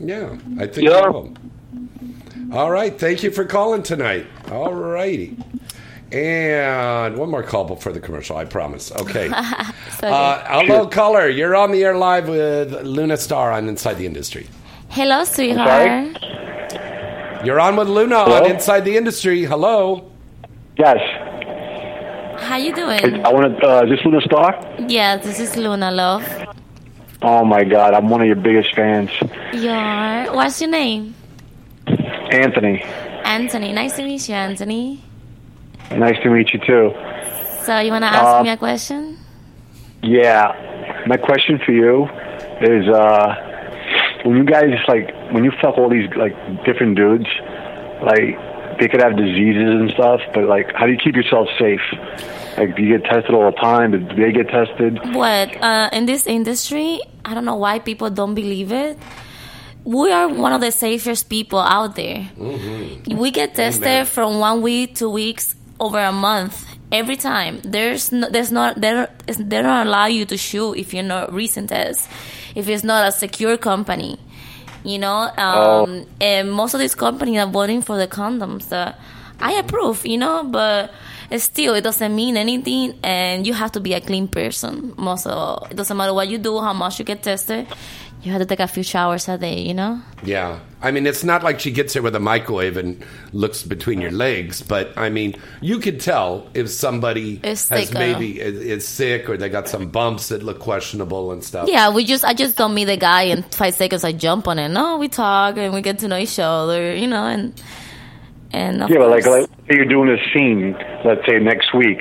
[0.00, 1.06] Yeah, I think Yeah.
[1.06, 1.34] you will.
[2.52, 2.96] All right.
[2.98, 4.26] Thank you for calling tonight.
[4.50, 5.36] All righty.
[6.12, 8.92] And one more call before the commercial, I promise.
[8.92, 9.28] Okay.
[9.98, 11.26] So Uh, hello, caller.
[11.28, 14.46] You're on the air live with Luna Star on Inside the Industry.
[14.90, 16.18] Hello, sweetheart.
[17.44, 18.44] You're on with Luna Hello?
[18.44, 19.44] on Inside the Industry.
[19.44, 20.10] Hello.
[20.76, 20.98] Yes.
[22.42, 23.24] How you doing?
[23.24, 23.66] I want to.
[23.66, 24.76] Uh, is this Luna Star?
[24.86, 26.22] Yeah, this is Luna, love.
[27.22, 29.10] Oh my God, I'm one of your biggest fans,
[29.54, 31.14] Your what's your name?
[31.86, 32.82] Anthony.
[33.24, 33.72] Anthony.
[33.72, 35.02] Nice to meet you, Anthony.
[35.90, 36.92] Nice to meet you too.
[37.64, 39.18] So you wanna ask Uh, me a question?
[40.02, 40.52] Yeah.
[41.06, 42.04] My question for you
[42.60, 43.34] is uh
[44.24, 47.26] when you guys like when you fuck all these like different dudes,
[48.02, 48.38] like
[48.78, 51.80] they could have diseases and stuff, but like how do you keep yourself safe?
[52.58, 53.92] Like do you get tested all the time?
[53.92, 54.98] Do they get tested?
[55.14, 57.00] What uh, in this industry?
[57.24, 58.98] I don't know why people don't believe it.
[59.84, 62.28] We are one of the safest people out there.
[62.36, 64.06] We get tested Amen.
[64.06, 67.60] from one week, two weeks, over a month every time.
[67.62, 71.02] There's no, there's not they don't it's- they don't allow you to shoot if you're
[71.02, 72.08] not recent test,
[72.54, 74.18] if it's not a secure company.
[74.84, 79.00] You know, um, and most of these companies are voting for the condoms that
[79.40, 80.06] I approve.
[80.06, 80.92] You know, but
[81.38, 84.94] still, it doesn't mean anything, and you have to be a clean person.
[84.96, 87.66] Most of it doesn't matter what you do, how much you get tested.
[88.26, 89.60] You had to take a few showers a day.
[89.60, 90.02] You know.
[90.24, 90.58] Yeah.
[90.82, 94.10] I mean, it's not like she gets there with a microwave and looks between your
[94.10, 98.58] legs, but I mean, you could tell if somebody Is has sick, uh, maybe is,
[98.58, 101.68] is sick or they got some bumps that look questionable and stuff.
[101.68, 104.02] Yeah, we just I just don't meet the guy in five seconds.
[104.02, 104.70] I jump on it.
[104.70, 106.96] No, we talk and we get to know each other.
[106.96, 107.54] You know, and
[108.50, 110.72] and of Yeah, but like, like say you're doing a scene,
[111.04, 111.98] let's say next week.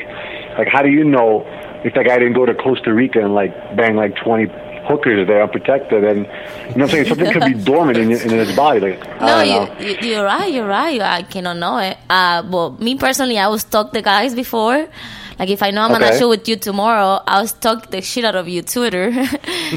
[0.58, 1.44] Like how do you know
[1.86, 4.48] if that guy didn't go to Costa Rica and like bang like twenty
[4.88, 7.06] hookers there unprotected and you know what I'm saying?
[7.06, 8.80] Something could be dormant in, in his body.
[8.80, 10.52] Like No, you, you you're right.
[10.52, 11.02] You're right.
[11.02, 11.98] I cannot know it.
[12.10, 14.88] Uh, well, me personally, I will stalk the guys before.
[15.38, 16.20] Like if I know I'm gonna Okay.
[16.20, 19.06] shoot with you tomorrow, I'll stalk the shit out of you Twitter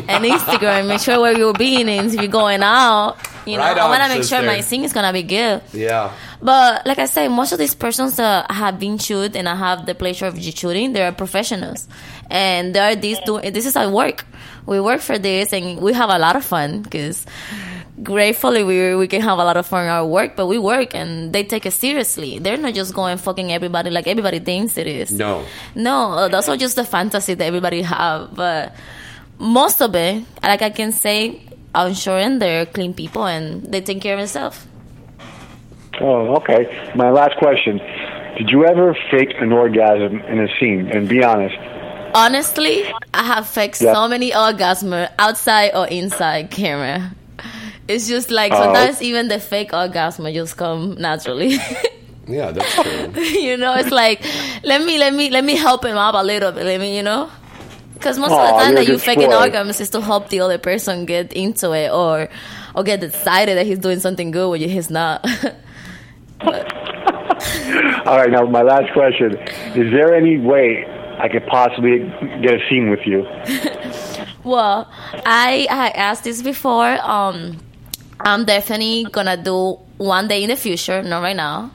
[0.09, 0.87] and Instagram.
[0.89, 3.17] Make sure where you're being and if you're going out.
[3.47, 5.63] You know, Right I wanna make sure my thing is gonna be good.
[5.73, 6.13] Yeah.
[6.41, 9.87] But like I say, most of these persons that have been shoot and I have
[9.87, 11.89] the pleasure of shooting, they are professionals,
[12.31, 13.53] and they are these doing.
[13.53, 14.25] This is our work.
[14.67, 17.25] We work for this, and we have a lot of fun because
[18.03, 20.37] gratefully we we can have a lot of fun in our work.
[20.37, 22.39] But we work, and they take it seriously.
[22.39, 25.11] They're not just going fucking everybody like everybody thinks it is.
[25.13, 25.45] No.
[25.75, 28.35] No, uh, that's all just the fantasy that everybody have.
[28.35, 28.75] But
[29.39, 31.41] most of it, like I can say,
[31.75, 34.67] I'm sure, and they're clean people and they take care of themselves.
[36.01, 36.91] Oh, okay.
[36.95, 37.79] My last question:
[38.37, 40.89] Did you ever fake an orgasm in a scene?
[40.91, 41.57] And be honest.
[42.15, 43.93] Honestly, I have faked Yeah.
[43.93, 47.13] so many orgasms outside or inside camera.
[47.89, 48.63] It's just like Oh.
[48.63, 51.59] sometimes even the fake orgasm just come naturally.
[52.31, 53.23] Yeah, that's true.
[53.23, 54.23] you know, it's like
[54.63, 56.65] let me let me let me help him out a little bit.
[56.67, 57.31] Let me, you know,
[57.95, 60.59] because most of the time that you fake an orgasm is to help the other
[60.59, 62.29] person get into it or
[62.75, 65.25] or get excited that he's doing something good when he's not.
[68.07, 68.31] All right.
[68.31, 69.33] Now, my last question:
[69.75, 70.85] Is there any way
[71.19, 72.01] I could possibly
[72.43, 73.25] get a scene with you?
[74.45, 74.87] Well,
[75.25, 76.99] I I asked this before.
[77.03, 77.57] Um,
[78.21, 81.71] I'm definitely gonna do one day in the future, not right now.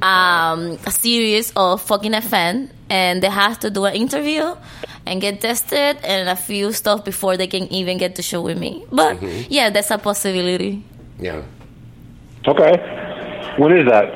[0.00, 4.56] Um, a series of fucking a fan, and they have to do an interview
[5.04, 8.58] and get tested and a few stuff before they can even get to show with
[8.58, 8.84] me.
[8.90, 10.82] But yeah, that's a possibility.
[11.18, 11.42] Yeah.
[12.46, 13.54] Okay.
[13.58, 14.08] When is that?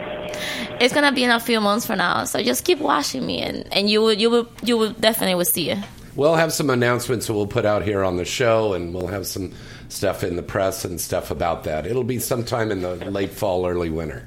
[0.81, 3.71] It's gonna be in a few months from now, so just keep watching me, and,
[3.73, 5.79] and you will you will you will definitely will see it.
[6.17, 9.27] We'll have some announcements that we'll put out here on the show, and we'll have
[9.27, 9.53] some
[9.93, 11.87] stuff in the press and stuff about that.
[11.87, 14.27] It'll be sometime in the late fall, early winter.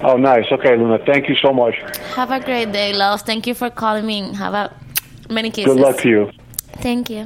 [0.00, 0.44] Oh, nice.
[0.52, 0.98] Okay, Luna.
[1.06, 1.74] Thank you so much.
[2.14, 3.22] Have a great day, love.
[3.22, 4.34] Thank you for calling me.
[4.34, 4.74] Have a
[5.30, 5.74] many kisses.
[5.74, 6.30] Good luck to you.
[6.82, 7.24] Thank you.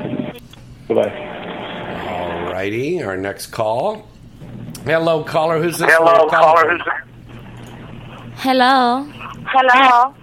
[0.89, 2.07] Bye-bye.
[2.09, 4.09] All righty, our next call.
[4.85, 5.61] Hello, caller.
[5.61, 5.91] Who's this?
[5.93, 6.79] Hello, Where you calling caller.
[6.79, 7.11] from?
[8.31, 9.05] Who's Hello.
[9.47, 10.15] Hello.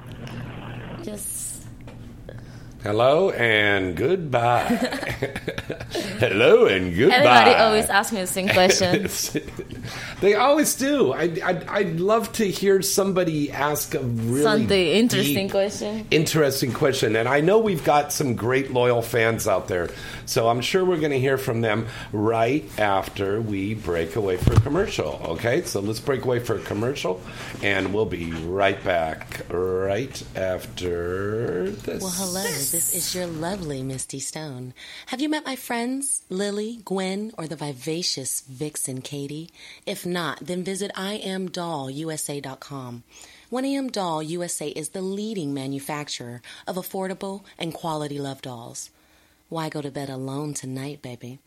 [2.88, 4.63] Hello and goodbye.
[6.19, 7.15] Hello and goodbye.
[7.15, 9.10] everybody always asks me the same question.
[10.21, 11.12] they always do.
[11.12, 16.08] I, I, I'd love to hear somebody ask a really Something interesting deep, question.
[16.12, 17.17] interesting question.
[17.17, 19.89] And I know we've got some great loyal fans out there.
[20.28, 24.52] So I'm sure we're going to hear from them right after we break away for
[24.54, 25.22] a commercial.
[25.24, 27.22] Okay, so let's break away for a commercial
[27.63, 32.04] and we'll be right back right after this.
[32.04, 32.44] Well, hello.
[32.44, 34.74] This is your lovely Misty Stone.
[35.08, 39.50] Have you met my friends, Lily, Gwen, or the vivacious Vixen Katie?
[39.86, 43.04] If not, then visit imdollusa.com.
[43.50, 48.90] 1AM Doll USA is the leading manufacturer of affordable and quality love dolls.
[49.50, 51.40] Why go to bed alone tonight, baby?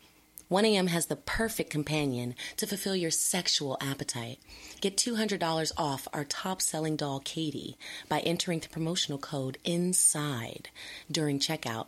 [0.49, 4.39] 1AM has the perfect companion to fulfill your sexual appetite.
[4.81, 7.77] Get $200 off our top selling doll, Katie,
[8.09, 10.69] by entering the promotional code INSIDE
[11.09, 11.87] during checkout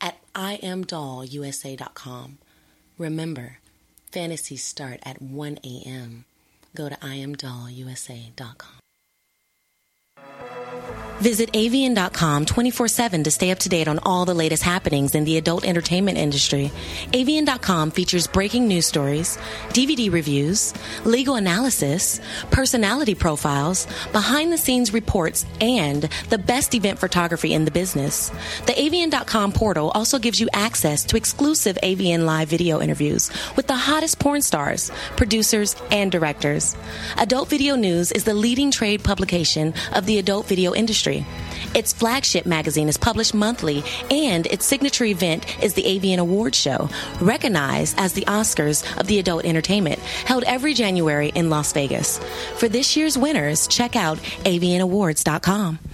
[0.00, 2.38] at imdollusa.com.
[2.98, 3.58] Remember,
[4.12, 6.24] fantasies start at 1 a.m.
[6.76, 8.73] Go to imdollusa.com.
[11.20, 15.24] Visit avn.com 24 7 to stay up to date on all the latest happenings in
[15.24, 16.72] the adult entertainment industry.
[17.12, 20.74] AVN.com features breaking news stories, DVD reviews,
[21.04, 27.70] legal analysis, personality profiles, behind the scenes reports, and the best event photography in the
[27.70, 28.30] business.
[28.66, 33.76] The avn.com portal also gives you access to exclusive AVN live video interviews with the
[33.76, 36.74] hottest porn stars, producers, and directors.
[37.18, 41.03] Adult Video News is the leading trade publication of the adult video industry.
[41.74, 46.88] Its flagship magazine is published monthly, and its signature event is the AVN Awards Show,
[47.20, 52.18] recognized as the Oscars of the adult entertainment, held every January in Las Vegas.
[52.56, 55.93] For this year's winners, check out avnawards.com.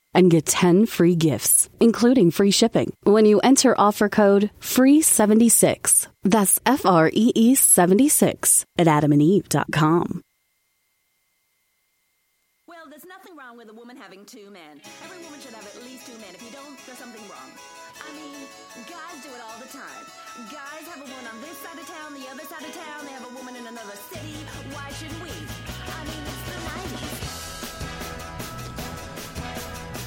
[0.13, 6.07] and get 10 free gifts, including free shipping, when you enter offer code FREE76.
[6.23, 10.21] That's F R E E 76 at adamandeve.com.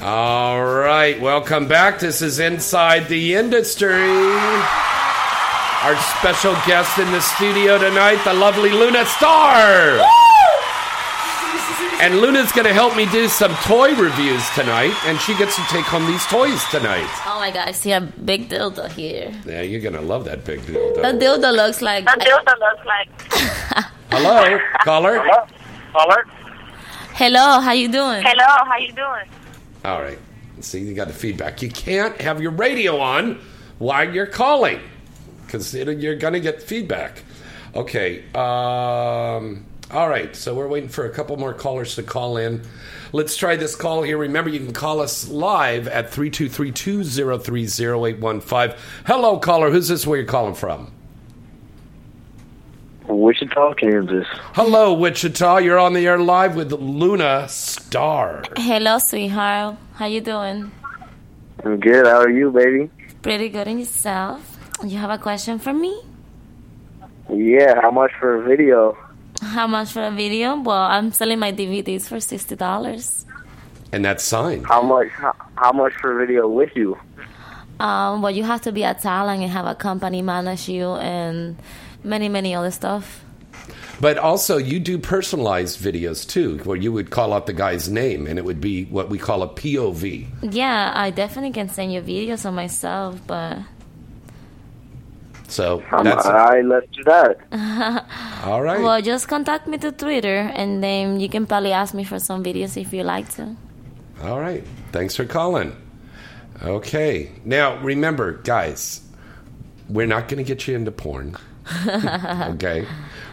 [0.05, 1.99] All right, welcome back.
[1.99, 4.05] This is Inside the Industry.
[5.81, 10.05] Our special guest in the studio tonight, the lovely Luna Star.
[12.03, 15.63] And Luna's going to help me do some toy reviews tonight, and she gets to
[15.69, 17.09] take home these toys tonight.
[17.25, 19.33] Oh my god, I see a big dildo here.
[19.47, 20.97] Yeah, you're going to love that big dildo.
[20.97, 22.05] The dildo looks like.
[22.05, 23.09] The dildo looks like.
[24.11, 25.23] Hello, caller.
[25.25, 25.47] Hello,
[25.93, 26.27] Caller?
[27.15, 28.23] Hello, how you doing?
[28.23, 29.44] Hello, how you doing?
[29.85, 30.19] All right.
[30.61, 31.63] See, you got the feedback.
[31.63, 33.41] You can't have your radio on
[33.79, 34.81] while you're calling
[35.45, 37.23] because you're going to get feedback.
[37.75, 38.25] Okay.
[38.35, 40.35] Um, all right.
[40.35, 42.63] So we're waiting for a couple more callers to call in.
[43.13, 44.17] Let's try this call here.
[44.17, 48.79] Remember, you can call us live at 323-203-0815.
[49.07, 49.71] Hello, caller.
[49.71, 50.07] Who's this?
[50.07, 50.91] Where you're calling from?
[53.15, 54.27] Wichita, Kansas.
[54.55, 55.59] Hello, Wichita.
[55.59, 58.43] You're on the air live with Luna Star.
[58.57, 59.77] Hello, sweetheart.
[59.95, 60.71] How you doing?
[61.65, 62.07] I'm good.
[62.07, 62.91] How are you, baby?
[63.23, 64.59] Pretty good in yourself.
[64.85, 66.03] You have a question for me?
[67.33, 68.97] Yeah, how much for a video?
[69.41, 70.61] How much for a video?
[70.61, 73.25] Well, I'm selling my DVDs for sixty dollars.
[73.93, 74.67] And that's signed.
[74.67, 75.09] How much?
[75.09, 76.99] How, how much for a video with you?
[77.81, 81.57] Um, well, you have to be a talent and have a company manage you and
[82.05, 83.25] many, many other stuff.
[84.01, 88.27] But also, you do personalized videos too, where you would call out the guy's name,
[88.27, 90.27] and it would be what we call a POV.
[90.43, 93.59] Yeah, I definitely can send you videos of myself, but
[95.47, 97.39] So that's all right, let's do that.
[98.45, 98.81] all right.
[98.81, 102.43] well, just contact me to Twitter, and then you can probably ask me for some
[102.43, 103.57] videos if you like to.
[104.23, 104.65] All right.
[104.93, 105.77] Thanks for calling.
[106.63, 107.31] Okay.
[107.45, 109.01] Now, remember, guys,
[109.89, 111.37] we're not going to get you into porn.
[111.87, 112.87] okay.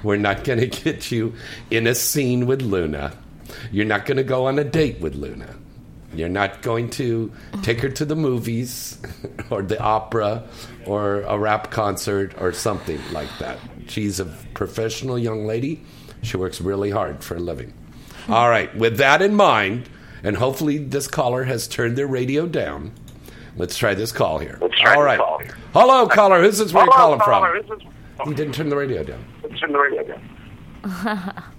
[0.03, 1.33] We're not going to get you
[1.69, 3.13] in a scene with Luna.
[3.71, 5.55] You're not going to go on a date with Luna.
[6.13, 9.01] You're not going to take her to the movies
[9.49, 10.43] or the opera
[10.85, 13.59] or a rap concert or something like that.
[13.87, 15.81] She's a professional young lady.
[16.21, 17.73] She works really hard for a living.
[18.27, 18.75] All right.
[18.75, 19.89] With that in mind,
[20.23, 22.91] and hopefully this caller has turned their radio down.
[23.57, 24.59] Let's try this call here.
[24.77, 25.17] try All right.
[25.17, 25.41] call.
[25.73, 26.41] Hello, caller.
[26.41, 26.73] Who's this?
[26.73, 27.63] Where you calling caller.
[27.63, 27.90] from?
[28.25, 29.23] This He didn't turn the radio down.
[29.59, 31.43] Turn the radio down.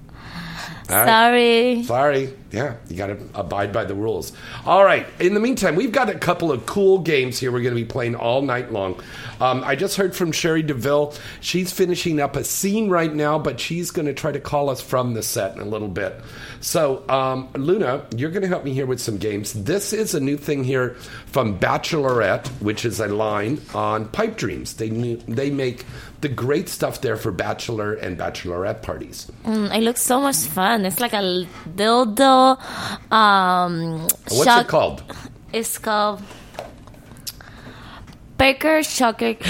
[0.90, 1.06] All right.
[1.06, 1.82] Sorry.
[1.84, 2.34] Sorry.
[2.50, 4.32] Yeah, you got to abide by the rules.
[4.66, 5.06] All right.
[5.20, 7.86] In the meantime, we've got a couple of cool games here we're going to be
[7.86, 9.00] playing all night long.
[9.40, 11.14] Um, I just heard from Cherie DeVille.
[11.40, 14.82] She's finishing up a scene right now, but she's going to try to call us
[14.82, 16.20] from the set in a little bit.
[16.60, 19.54] So, um, Luna, you're going to help me here with some games.
[19.54, 20.90] This is a new thing here
[21.26, 24.74] from Bachelorette, which is a line on Pipe Dreams.
[24.74, 25.86] They they make
[26.22, 29.30] the great stuff there for bachelor and bachelorette parties.
[29.44, 30.86] Mm, it looks so much fun.
[30.86, 32.58] It's like a dildo.
[33.12, 35.02] Um, What's shock- it called?
[35.52, 36.22] It's called
[38.38, 39.36] Baker Shocker.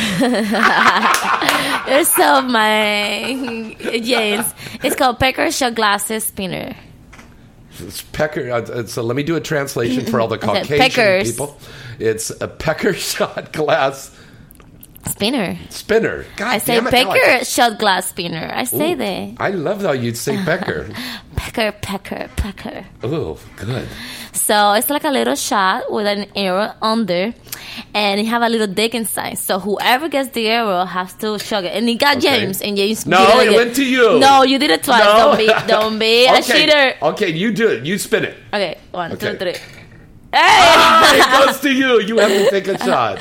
[1.88, 4.52] it's so my James.
[4.82, 6.74] It's called Baker Shot Glasses Spinner.
[7.80, 8.50] It's pecker.
[8.50, 11.30] Uh, so let me do a translation for all the Caucasian peckers.
[11.30, 11.58] people.
[11.98, 14.10] It's a pecker shot glass
[15.08, 15.58] Spinner.
[15.68, 16.24] spinner.
[16.36, 18.50] God I say damn it, now I- Pecker Shot Glass Spinner.
[18.54, 19.34] I say Ooh, that.
[19.38, 20.90] I love how you'd say pecker.
[21.36, 22.84] Pecker, pecker, pecker.
[23.02, 23.88] oh, good.
[24.32, 27.34] So it's like a little shot with an arrow under,
[27.94, 29.38] and you have a little dick inside.
[29.38, 31.74] So whoever gets the arrow has to shove it.
[31.76, 32.40] And it got Okay.
[32.40, 33.04] James, and James.
[33.06, 33.54] No, it again.
[33.56, 34.18] went to you.
[34.20, 35.02] No, you did it twice.
[35.02, 35.18] No.
[35.18, 36.42] Don't be, don't be a okay.
[36.42, 36.94] cheater.
[37.02, 37.84] Okay, you do it.
[37.84, 38.36] You spin it.
[38.54, 39.54] Okay, one, two, three.
[40.32, 41.18] Ah, Hey!
[41.20, 42.00] it goes to you.
[42.00, 43.18] You have to take a shot.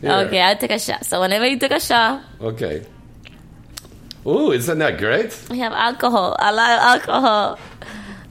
[0.00, 0.12] Here.
[0.26, 1.04] Okay, I'll take a shot.
[1.04, 2.84] So whenever you take a shot, Okay.
[4.26, 5.30] Ooh, isn't that great?
[5.50, 6.34] we have alcohol.
[6.38, 7.58] A lot of alcohol.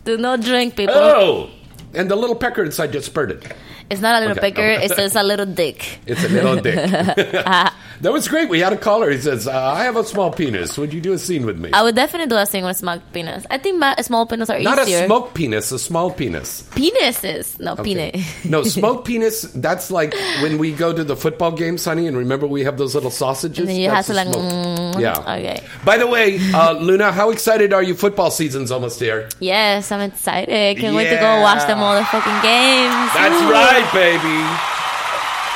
[0.04, 0.94] Do not drink, people.
[0.96, 1.50] Oh,
[1.94, 3.44] and the little pecker inside just spurted.
[3.90, 4.52] It's not a little Okay.
[4.52, 4.68] pecker.
[4.84, 6.00] It's just a little dick.
[6.06, 6.76] It's a little dick.
[8.02, 8.50] that was great.
[8.50, 9.10] We had a caller.
[9.12, 10.78] He says, uh, "I have a small penis.
[10.78, 13.00] Would you do a scene with me?" I would definitely do a scene with small
[13.14, 13.46] penis.
[13.50, 14.64] I think ma- small penis are easy.
[14.66, 15.04] Not easier.
[15.04, 16.64] a smoke penis, a small penis.
[16.72, 17.60] Penises.
[17.60, 17.84] No, Okay.
[17.84, 18.46] penis.
[18.46, 19.44] no, smoke penis.
[19.56, 22.08] That's like when we go to the football games, honey.
[22.08, 23.60] And remember, we have those little sausages.
[23.60, 25.20] And then you That's have to like, mm, Yeah.
[25.20, 25.62] Okay.
[25.84, 27.96] By the way, uh, Luna, how excited are you?
[27.96, 29.30] Football season's almost here.
[29.40, 30.78] Yes, I'm excited.
[30.78, 33.10] Can't wait to go watch them all the fucking games.
[33.14, 33.52] That's Woo.
[33.52, 34.85] right, baby.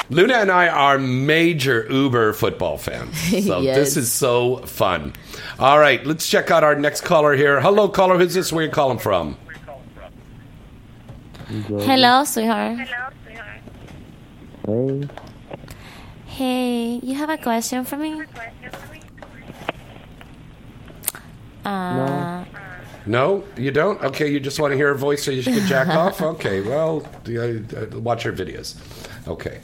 [0.09, 3.15] Luna and I are major Uber football fans.
[3.45, 3.77] So Yes.
[3.77, 5.13] this is so fun.
[5.59, 7.61] All right, let's check out our next caller here.
[7.61, 8.17] Hello, caller.
[8.17, 8.51] Who's this?
[8.51, 9.37] Where you calling from?
[11.47, 12.77] Hello, sweetheart.
[12.79, 13.61] Hello, sweetheart.
[14.65, 15.07] Hey.
[16.25, 18.21] Hey, you have a question for me?
[21.65, 22.45] Uh,
[23.05, 24.01] No, you don't?
[24.03, 26.21] Okay, you just want to hear her voice so you can jack off?
[26.21, 27.41] Okay, well, uh,
[27.95, 28.75] uh, watch her videos.
[29.29, 29.59] Okay.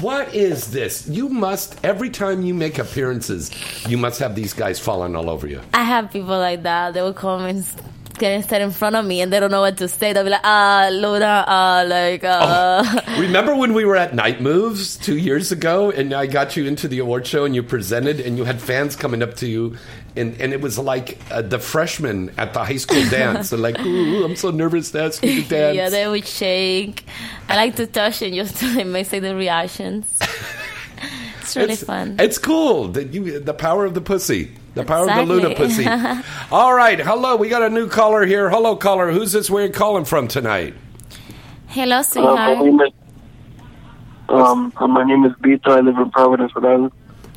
[0.00, 1.08] What is this?
[1.08, 3.50] You must, every time you make appearances,
[3.88, 5.62] you must have these guys falling all over you.
[5.72, 6.92] I have people like that.
[6.92, 9.88] They will come and stand in front of me and they don't know what to
[9.88, 10.12] say.
[10.12, 12.84] They'll be like, ah, Luna, ah, like, uh.
[13.18, 16.88] Remember when we were at Night Moves two years ago and I got you into
[16.88, 19.76] the award show and you presented and you had fans coming up to you
[20.16, 23.50] and, and it was like uh, the freshmen at the high school dance.
[23.50, 25.76] They're like, ooh, I'm so nervous to ask you to dance.
[25.76, 27.04] yeah, they would shake.
[27.48, 30.06] I like to touch and just to make say the reactions.
[31.40, 32.16] it's really it's, fun.
[32.18, 32.88] It's cool.
[32.88, 34.52] The, you, the power of the pussy.
[34.74, 35.86] The power of the Luna pussy.
[36.52, 37.00] All right.
[37.00, 37.36] Hello.
[37.36, 38.50] We got a new caller here.
[38.50, 39.10] Hello, caller.
[39.10, 39.48] Who's this?
[39.48, 40.74] Where you calling from tonight?
[41.68, 42.58] Hello, Uh, my sweetheart.
[42.58, 42.92] name is
[44.28, 45.68] um, my name is Bito.
[45.68, 46.92] I live in Providence, Rhode Island.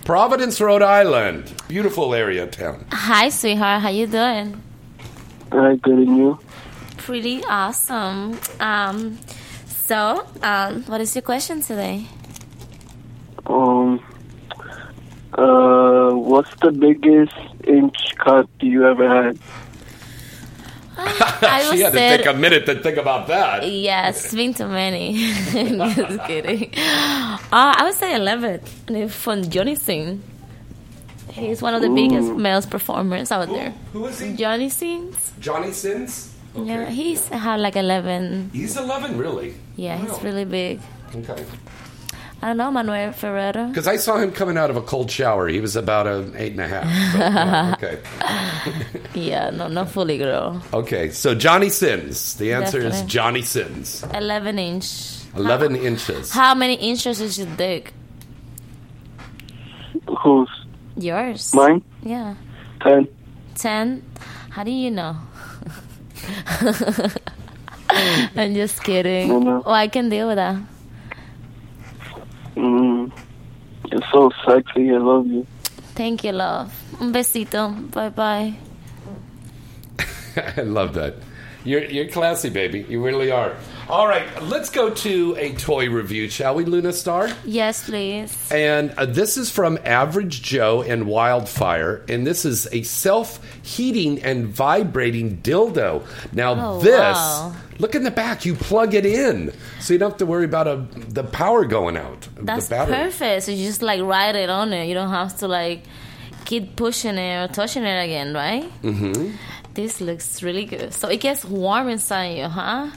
[0.10, 1.54] Providence, Rhode Island.
[1.68, 2.84] Beautiful area of town.
[2.92, 3.84] Hi, sweetheart.
[3.84, 4.60] How you doing?
[5.52, 6.40] Hi, good and you?
[6.98, 8.40] Pretty awesome.
[8.60, 9.20] Um,
[9.68, 12.08] so, um, what is your question today?
[13.46, 14.04] Um,
[15.34, 17.38] uh, what's the biggest
[17.68, 19.38] inch cut you ever had?
[21.42, 23.68] I she had to say take a minute to think about that.
[23.70, 25.14] Yes, it's been too many.
[25.54, 26.74] Just kidding.
[26.76, 28.62] Uh, I would say 11.
[28.88, 30.22] And it's from Johnny Singh.
[31.32, 33.72] He's one of the biggest male performers out there.
[33.94, 34.36] Who is he?
[34.36, 35.32] Johnny Sings.
[35.40, 36.34] Johnny Sins?
[36.56, 38.50] Yeah, he's had like 11.
[38.52, 39.54] He's 11, really?
[39.76, 40.06] Yeah, Wow.
[40.14, 40.82] he's really big.
[41.16, 41.46] Okay.
[42.42, 43.68] I don't know, Manuel Ferrara.
[43.68, 45.48] Because I saw him coming out of a cold shower.
[45.50, 46.86] He was about an eight and a half.
[47.14, 48.00] But, yeah, okay.
[49.20, 50.62] Yeah, no, not fully grown.
[50.74, 52.36] Okay, so Johnny Sins.
[52.36, 54.04] The answer is Johnny Sins.
[54.14, 55.20] 11 inch.
[55.36, 56.32] 11 inches.
[56.32, 57.94] How many inches is your dick?
[60.24, 60.50] Who's
[60.96, 61.54] Yours.
[61.54, 61.84] mine?
[62.04, 62.36] Yeah.
[62.82, 63.08] Ten.
[63.56, 64.04] 10?
[64.52, 65.18] How do you know?
[67.90, 69.32] I'm just kidding.
[69.32, 70.58] Oh, I can deal with that.
[72.56, 73.12] Mm,
[73.92, 74.92] you're so sexy.
[74.92, 75.46] I love you.
[75.96, 76.72] Thank you, love.
[77.00, 77.70] Un besito.
[77.92, 78.54] Bye bye.
[80.58, 81.16] I love that.
[81.66, 82.86] You're, you're classy, baby.
[82.88, 83.56] You really are.
[83.90, 87.28] All right, let's go to a toy review, shall we, Luna Star?
[87.44, 88.52] Yes, please.
[88.52, 94.46] And uh, this is from Average Joe and Wildfire, and this is a self-heating and
[94.48, 96.06] vibrating dildo.
[96.34, 97.56] Now Oh, this, wow.
[97.80, 98.46] look in the back.
[98.46, 100.76] You plug it in, so you don't have to worry about a,
[101.10, 102.28] the power going out.
[102.36, 102.94] That's the battery.
[102.96, 103.44] perfect.
[103.46, 104.86] So you just like ride it on it.
[104.86, 105.82] You don't have to like
[106.46, 108.72] keep pushing it or touching it again, right?
[108.84, 109.36] Mm-hmm.
[109.74, 110.94] This looks really good.
[110.94, 112.92] So it gets warm inside you, huh?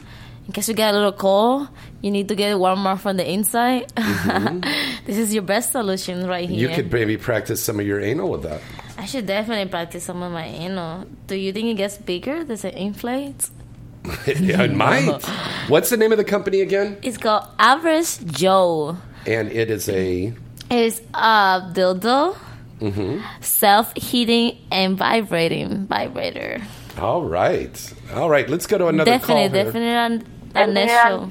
[0.47, 1.69] In case you get a little cold,
[2.01, 3.93] you need to get it warmer from the inside.
[5.07, 6.69] this is your best solution right here.
[6.69, 8.61] You could maybe practice some of your anal with that.
[8.99, 11.07] I should definitely practice some of my anal.
[11.29, 12.45] Do you think it gets bigger?
[12.45, 13.51] Does it inflate?
[14.27, 15.23] yeah, it might.
[15.69, 16.99] What's the name of the company again?
[17.03, 18.97] It's called Average Joe.
[19.27, 20.35] And it is a.
[20.71, 22.35] It's a dildo,
[22.81, 26.61] hmm self-heating and vibrating vibrator.
[26.99, 28.49] All right, all right.
[28.49, 29.55] Let's go to another definitely, call.
[29.55, 29.65] here.
[29.65, 31.31] definitely an, an initial.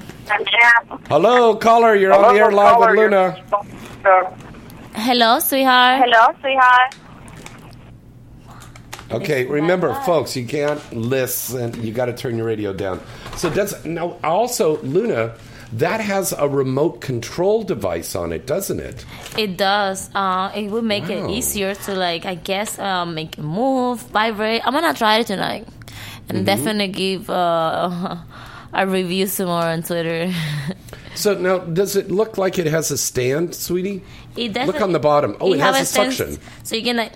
[1.08, 1.94] Hello, caller.
[1.94, 3.32] You're on the air live with Luna.
[4.94, 6.02] Hello, sweetheart.
[6.04, 6.94] Hello, sweetheart.
[9.10, 11.82] Okay, remember, folks, you can't listen.
[11.82, 13.00] You got to turn your radio down.
[13.36, 15.34] So does now also Luna
[15.74, 19.04] that has a remote control device on it, doesn't it?
[19.38, 20.10] It does.
[20.14, 21.26] Uh, it would make Wow.
[21.26, 24.62] it easier to like, I guess, um, make it move, vibrate.
[24.66, 25.66] I'm gonna try it tonight,
[26.32, 26.44] and Mhm.
[26.48, 28.16] definitely give uh,
[28.72, 30.32] a review some more on Twitter.
[31.14, 34.00] So now, does it look like it has a stand, sweetie?
[34.34, 35.36] It Look on the bottom.
[35.44, 36.38] Oh, it, has a suction.
[36.64, 37.12] so you can like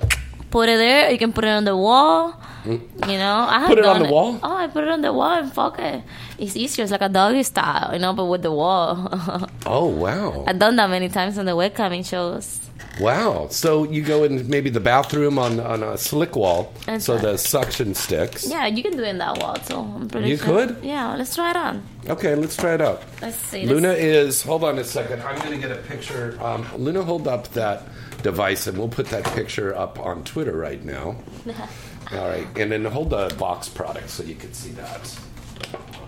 [0.50, 1.10] put it there.
[1.10, 2.36] You can put it on the wall.
[2.68, 2.82] Mm.
[3.08, 4.38] You know, I have Put it on the wall?
[4.42, 6.04] Oh, I put it on the wall and fuck it.
[6.36, 6.82] It's easier.
[6.84, 9.08] It's like a doggy style, you know, but with the wall.
[9.64, 12.65] Oh wow, I've done that many times on the webcamming shows.
[13.00, 13.48] Wow.
[13.50, 17.22] So you go in maybe the bathroom on on a slick wall, That's so right.
[17.22, 18.46] the suction sticks.
[18.48, 19.76] Yeah, you can do it in that wall too.
[19.76, 20.66] I'm pretty You sure.
[20.66, 20.84] could?
[20.84, 21.82] Yeah, let's try it on.
[22.08, 23.02] Okay, let's try it out.
[23.20, 23.66] Let's see.
[23.66, 24.42] Luna let's- is.
[24.42, 25.22] Hold on a second.
[25.22, 26.38] I'm going to get a picture.
[26.40, 27.82] Um, Luna, hold up that
[28.22, 31.16] device, and we'll put that picture up on Twitter right now.
[32.12, 35.18] All right, and then hold the box product so you can see that.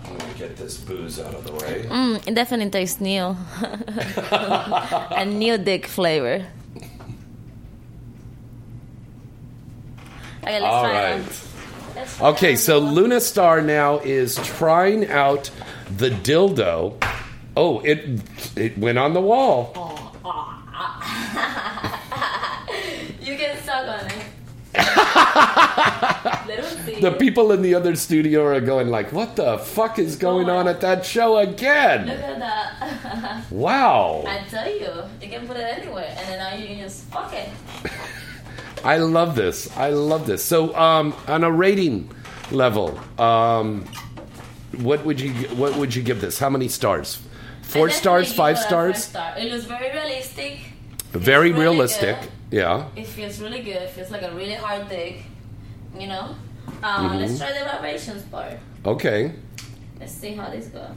[0.05, 1.83] I'm going to get this booze out of the way.
[1.87, 3.35] Mm, it definitely tastes new.
[4.31, 6.45] a new dick flavor.
[10.43, 11.47] Okay, let's All try it right.
[11.95, 15.51] Let's try Okay, so Luna Star now is trying out
[15.97, 16.93] the dildo.
[17.57, 18.21] Oh, it
[18.55, 19.73] it went on the wall.
[23.21, 24.25] You can suck on it.
[26.47, 26.99] Let 'em see.
[26.99, 30.49] The people in the other studio are going like, "What the fuck is oh going
[30.49, 33.43] on at that show Look again?" at that.
[33.51, 34.23] Wow.
[34.27, 34.89] I tell you,
[35.21, 37.49] you can put it anywhere, and then now you can just fuck it.
[38.83, 39.75] I love this.
[39.77, 40.43] I love this.
[40.43, 42.09] So, um, on a rating
[42.51, 43.85] level, um,
[44.77, 46.39] what would you what would you give this?
[46.39, 47.21] How many stars?
[47.61, 49.03] Four stars, five give it a stars?
[49.03, 49.37] star.
[49.37, 50.59] It looks very realistic.
[51.11, 52.19] Very really realistic.
[52.19, 52.29] good.
[52.51, 52.87] Yeah.
[52.95, 53.81] It feels really good.
[53.81, 55.23] It feels like a really hard dick.
[55.97, 56.35] You know?
[56.81, 57.19] Uh, Mhm.
[57.19, 58.53] Let's try the vibrations part.
[58.85, 59.33] Okay.
[59.99, 60.89] Let's see how this goes.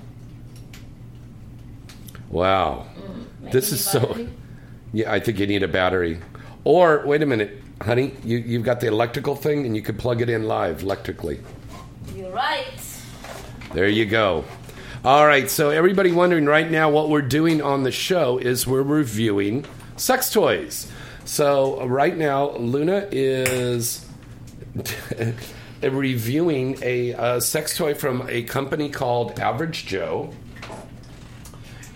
[2.31, 2.87] Wow.
[3.41, 4.27] maybe This is so.
[4.95, 6.19] Yeah, I think you need a battery.
[6.65, 10.23] Or wait a minute, honey, you you've got the electrical thing, and you could plug
[10.23, 11.41] it in live electrically.
[12.15, 12.81] You're right.
[13.73, 14.45] There you go.
[15.05, 18.83] All right, so everybody wondering right now what we're doing on the show is we're
[18.83, 19.65] reviewing
[19.97, 20.91] sex toys.
[21.25, 24.07] So uh, right now, Luna is
[25.83, 30.33] reviewing a, uh sex toy from a company called Average Joe.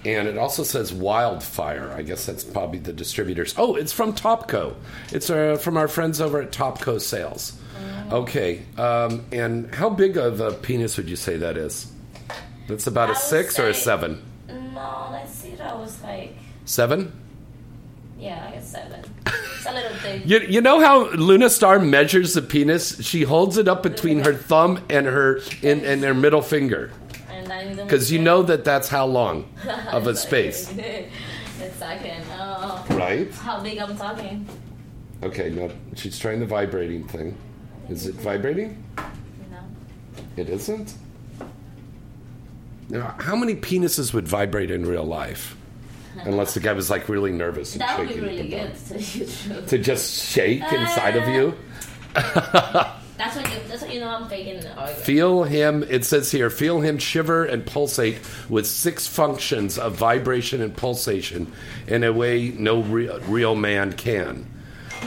[0.07, 1.93] And it also says Wildfire.
[1.93, 3.55] I guess that's probably the distributors.
[3.59, 4.75] Oh, it's from Topco.
[5.13, 7.59] It's uh, from our friends over at Topco Sales.
[8.13, 8.63] Okay.
[8.79, 11.91] Um, and how big of a penis would you say that is?
[12.69, 14.23] That's about I a six or a seven?
[14.49, 15.55] No, let's see.
[15.57, 17.13] That was like, Seven?
[18.19, 19.05] yeah, I guess seven.
[19.57, 20.23] It's a little thing.
[20.25, 23.05] You, you know how Luna Star measures the penis?
[23.05, 26.93] She holds it up between her thumb and her in, and her middle finger.
[27.75, 29.49] Because you know that that's how long
[29.91, 30.71] of a space.
[31.61, 32.13] exactly.
[32.33, 32.85] Oh.
[32.91, 33.33] Right?
[33.33, 34.47] How big I'm talking?
[35.23, 37.37] Okay, no, she's trying the vibrating thing.
[37.89, 38.83] Is it vibrating?
[38.97, 39.59] No.
[40.37, 40.95] It isn't?
[42.89, 45.57] Now, how many penises would vibrate in real life?
[46.25, 49.01] Unless the guy was like really nervous and That would be really good to tell
[49.01, 49.67] you the truth.
[49.69, 51.55] To just shake inside of uh, you?
[53.17, 53.59] That's what you.
[53.69, 54.09] That's what you know.
[54.09, 55.03] I'm faking orgasm.
[55.03, 60.61] Feel him, it says here, feel him shiver and pulsate with six functions of vibration
[60.61, 61.51] and pulsation
[61.87, 64.47] in a way no re- real man can.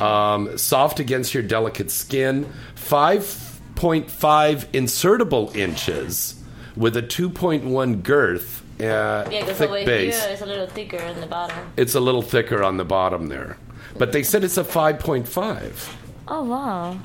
[0.01, 6.35] Um, soft against your delicate skin, 5.5 insertable inches
[6.75, 10.19] with a 2.1 girth, uh, Yeah, because thick over base.
[10.23, 11.57] here it's a little thicker in the bottom.
[11.77, 13.57] It's a little thicker on the bottom there.
[13.97, 15.93] But they said it's a 5.5.
[16.27, 16.97] Oh wow.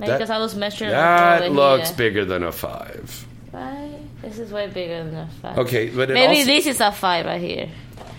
[0.00, 1.96] Maybe because I was measuring That looks here.
[1.98, 3.26] bigger than a 5.
[3.52, 3.98] Right.
[4.22, 5.58] This is way bigger than a five.
[5.58, 7.68] Okay, but it maybe also- this is a five right here.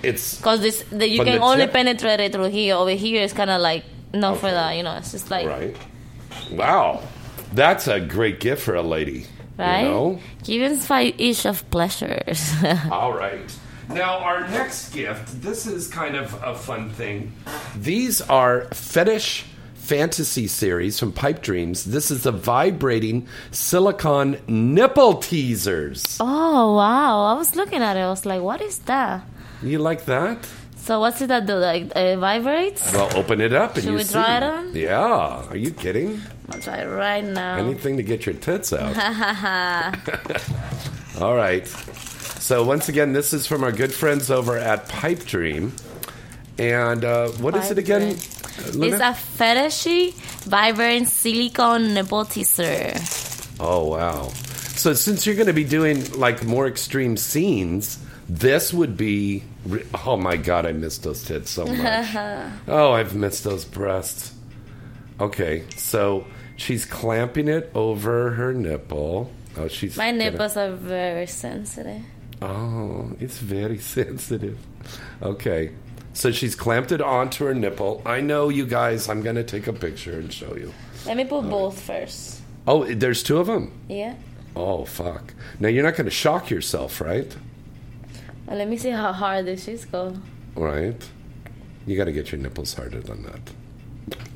[0.04, 2.76] It's Because this, the, you can only penetrate it through here.
[2.76, 4.72] Over here, it's kind of like not for that.
[4.76, 5.76] You know, it's just like Right.
[6.52, 7.02] Wow.
[7.54, 9.28] That's a great gift for a lady.
[9.58, 9.82] right.
[9.84, 10.20] You know?
[10.44, 12.52] Give five each of pleasures.
[12.92, 13.40] All right.
[13.90, 17.34] Now, our next gift, this is kind of a fun thing.
[17.76, 19.46] These are fetish
[19.82, 21.84] fantasy series from Pipe Dreams.
[21.86, 26.18] This is the vibrating silicone nipple teasers.
[26.20, 27.26] oh wow!
[27.26, 28.02] I was looking at it.
[28.02, 29.24] I was like, what is that?
[29.64, 30.48] You like that?
[30.78, 31.54] So what's it that do?
[31.56, 32.92] Like uh, vibrates?
[32.94, 34.14] Well, open it up and Should you we see.
[34.14, 34.76] try it on?
[34.76, 35.46] Yeah.
[35.50, 36.20] Are you kidding?
[36.50, 37.58] I'll try it right now.
[37.58, 38.96] Anything to get your tits out.
[41.22, 41.68] All right.
[41.68, 45.74] So once again, this is from our good friends over at Pipe Dream.
[46.58, 48.02] And uh, what is it again?
[48.02, 48.20] Luna?
[48.58, 52.94] It's a fetishy vibrant silicone nipple teaser.
[53.60, 54.30] Oh wow!
[54.76, 59.44] So since you're going to be doing like more extreme scenes, this would be.
[59.66, 62.16] Re- oh my god, I missed those tits so much.
[62.68, 64.34] oh, I've missed those breasts.
[65.20, 66.26] Okay, so
[66.58, 69.32] she's clamping it over her nipple.
[69.58, 72.02] Oh, she's My gonna- nipples are very sensitive.
[72.42, 74.58] Oh, it's very sensitive.
[75.22, 75.72] Okay.
[76.14, 78.02] So she's clamped it onto her nipple.
[78.06, 80.74] I know you guys, I'm going to take a picture and show you.
[81.06, 82.42] Let me put both first.
[82.68, 83.72] Oh, there's two of them.
[83.88, 84.16] Yeah.
[84.56, 85.34] Oh, fuck.
[85.60, 87.36] Now you're not going to shock yourself, right?
[88.46, 90.16] Well, let me see how hard this is go.
[90.56, 91.02] Right?
[91.88, 93.40] You got to get your nipples harder than that.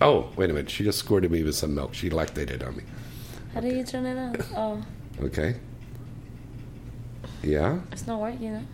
[0.01, 0.69] Oh, wait a minute.
[0.69, 1.93] She just squirted me with some milk.
[1.93, 2.83] She lactated on me.
[3.53, 4.35] How do you turn it on?
[4.55, 4.83] Oh,
[5.25, 5.55] Okay.
[7.43, 7.79] Yeah?
[7.91, 8.67] it's not working.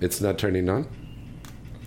[0.00, 0.86] It's not turning on?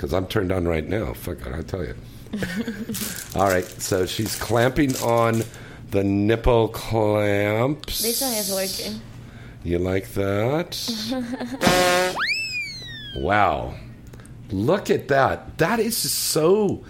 [0.02, 1.14] Because I'm turned on right now.
[1.14, 1.94] Fuck it, I tell you.
[3.36, 5.44] All right, so she's clamping on
[5.92, 8.02] the nipple clamps.
[8.02, 9.00] This one is working.
[9.64, 10.76] You like that?
[13.18, 13.76] wow.
[14.50, 15.60] Look at that.
[15.60, 16.84] That is so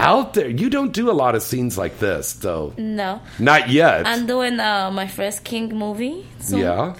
[0.00, 0.48] out there.
[0.48, 2.72] You don't do a lot of scenes like this, though.
[2.78, 3.20] No.
[3.38, 4.06] Not yet.
[4.06, 6.26] I'm doing uh, my first Kink movie.
[6.38, 6.60] soon.
[6.60, 6.94] yeah.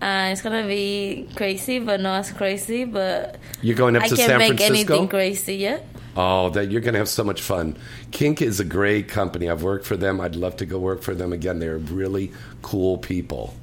[0.00, 2.84] Uh, it's gonna be crazy, but not as crazy.
[2.84, 5.86] But You're going up I to can't San make anything crazy yet.
[6.16, 7.76] Oh, that you're going to have so much fun.
[8.10, 9.48] Kink is a great company.
[9.48, 10.20] I've worked for them.
[10.20, 11.60] I'd love to go work for them again.
[11.60, 12.32] They're really
[12.62, 13.54] cool people.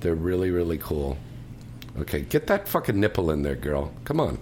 [0.00, 1.16] They're really, really cool.
[1.98, 3.92] Okay, get that fucking nipple in there, girl.
[4.04, 4.38] Come on.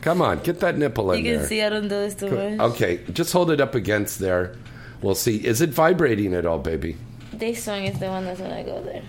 [0.00, 1.32] Come on, get that nipple in there.
[1.32, 1.48] You can there.
[1.48, 2.72] see I don't do this too much.
[2.72, 4.56] Okay, just hold it up against there.
[5.02, 5.36] We'll see.
[5.36, 6.96] Is it vibrating at all, baby?
[7.34, 9.02] This one is the one that's gonna go there.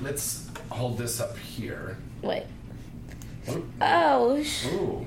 [0.00, 0.47] Let's
[0.78, 1.98] hold this up here.
[2.22, 2.44] Wait.
[3.80, 4.64] Ouch.
[4.66, 5.06] Oh, Ooh.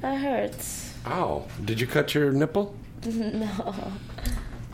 [0.00, 0.94] That hurts.
[1.06, 1.46] Ow.
[1.64, 2.74] Did you cut your nipple?
[3.06, 3.48] no.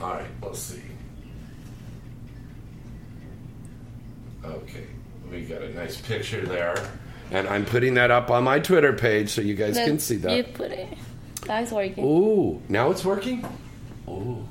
[0.01, 0.83] All right, let's see.
[4.45, 4.87] Okay,
[5.31, 6.77] we got a nice picture there.
[7.33, 10.21] And I'm putting that up on my Twitter page so you guys can see You
[10.21, 10.55] that.
[10.55, 10.97] put it.
[11.45, 12.05] That's working.
[12.05, 13.45] Ooh, now it's working?
[14.09, 14.47] Ooh.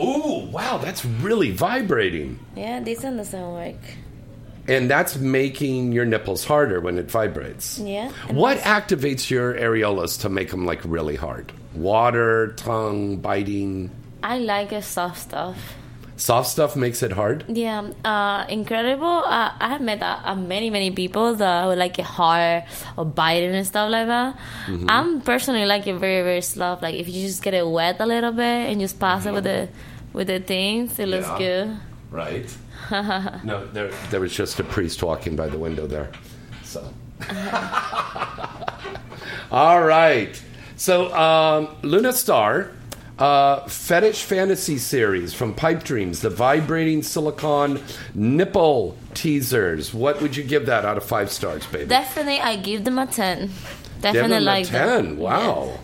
[0.00, 2.38] Ooh, wow, that's really vibrating.
[2.56, 3.76] Yeah, this one doesn't work.
[4.66, 7.78] And that's making your nipples harder when it vibrates.
[7.78, 8.10] Yeah.
[8.30, 11.52] What activates your areolas to make them like really hard?
[11.74, 13.90] Water, tongue, biting.
[14.22, 15.74] I like a soft stuff.
[16.16, 17.44] Soft stuff makes it hard.
[17.48, 19.04] Yeah, uh, incredible.
[19.26, 22.62] Uh, I have met uh, uh, many, many people that would like it hard
[22.96, 24.38] or biting and stuff like that.
[24.68, 24.86] Mhm.
[24.88, 26.82] I'm personally like it very, very soft.
[26.82, 29.44] Like if you just get it wet a little bit and just pass it with
[29.44, 29.68] the
[30.12, 31.76] with the things, it looks Yeah.
[32.12, 32.46] Right.
[33.44, 36.10] No, there there was just a priest walking by the window there.
[36.62, 36.92] So.
[39.50, 40.40] All right.
[40.76, 42.70] So, um, Luna Star,
[43.18, 47.80] uh, Fetish Fantasy Series from Pipe Dreams, the vibrating silicon
[48.14, 49.94] nipple teasers.
[49.94, 51.86] What would you give that out of five stars, baby?
[51.86, 53.50] Definitely, I give them a ten.
[54.02, 55.06] Give Definitely them a like them.
[55.06, 55.18] 10.
[55.18, 55.78] Wow.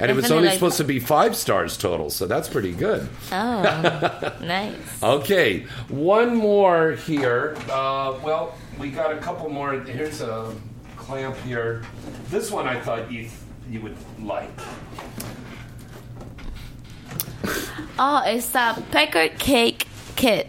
[0.00, 3.08] And it was only like supposed to be five stars total, so that's pretty good.
[3.32, 5.02] Oh, nice.
[5.02, 7.56] Okay, one more here.
[7.68, 9.72] Uh, well, we got a couple more.
[9.80, 10.54] Here's a
[10.96, 11.82] clamp here.
[12.30, 13.28] This one I thought you
[13.68, 14.50] you would like.
[17.98, 20.46] Oh, it's a pecker cake kit.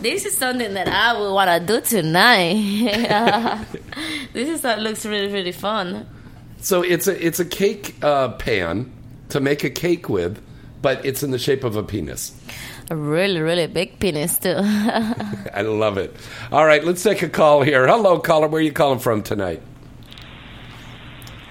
[0.00, 2.54] this is something that I would want to do tonight.
[4.32, 6.08] this is that looks really really fun.
[6.64, 8.90] So it's a it's a cake uh, pan
[9.28, 10.42] to make a cake with,
[10.80, 12.32] but it's in the shape of a penis.
[12.90, 14.56] A really really big penis too.
[14.58, 16.16] I love it.
[16.50, 17.86] All right, let's take a call here.
[17.86, 18.48] Hello, caller.
[18.48, 19.60] Where are you calling from tonight?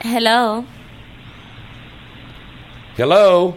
[0.01, 0.65] Hello.
[2.95, 3.55] Hello.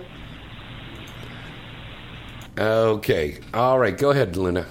[2.58, 3.38] Okay.
[3.54, 3.96] All right.
[3.96, 4.66] Go ahead, Luna.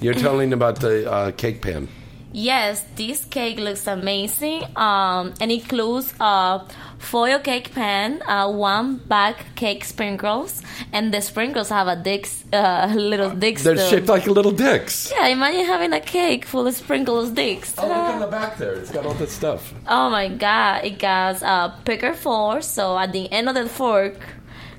[0.00, 1.86] You're telling about the uh, cake pan.
[2.32, 4.64] Yes, this cake looks amazing.
[4.76, 6.62] Um, and it includes a
[6.98, 10.62] foil cake pan, uh, one bag cake sprinkles,
[10.92, 13.62] and the sprinkles have a dicks, uh, little dicks.
[13.64, 15.12] They're shaped like little dicks.
[15.14, 17.74] Yeah, imagine having a cake full of sprinkles dicks.
[17.76, 18.74] Oh, look on the back there.
[18.74, 19.74] It's got all this stuff.
[19.86, 24.16] Oh my god, it got a picker fork, so at the end of the fork,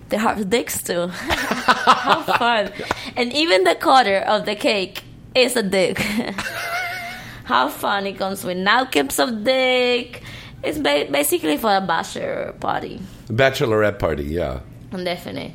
[0.09, 1.07] they have dicks too.
[1.11, 2.71] How fun.
[3.15, 5.03] And even the cutter of the cake
[5.35, 6.01] is a dick.
[7.43, 8.07] How fun.
[8.07, 8.83] It comes with now!
[8.83, 10.23] napkins of dick.
[10.63, 13.01] It's ba- basically for a bachelor party.
[13.27, 14.61] Bachelorette party, yeah.
[14.91, 15.53] Definitely.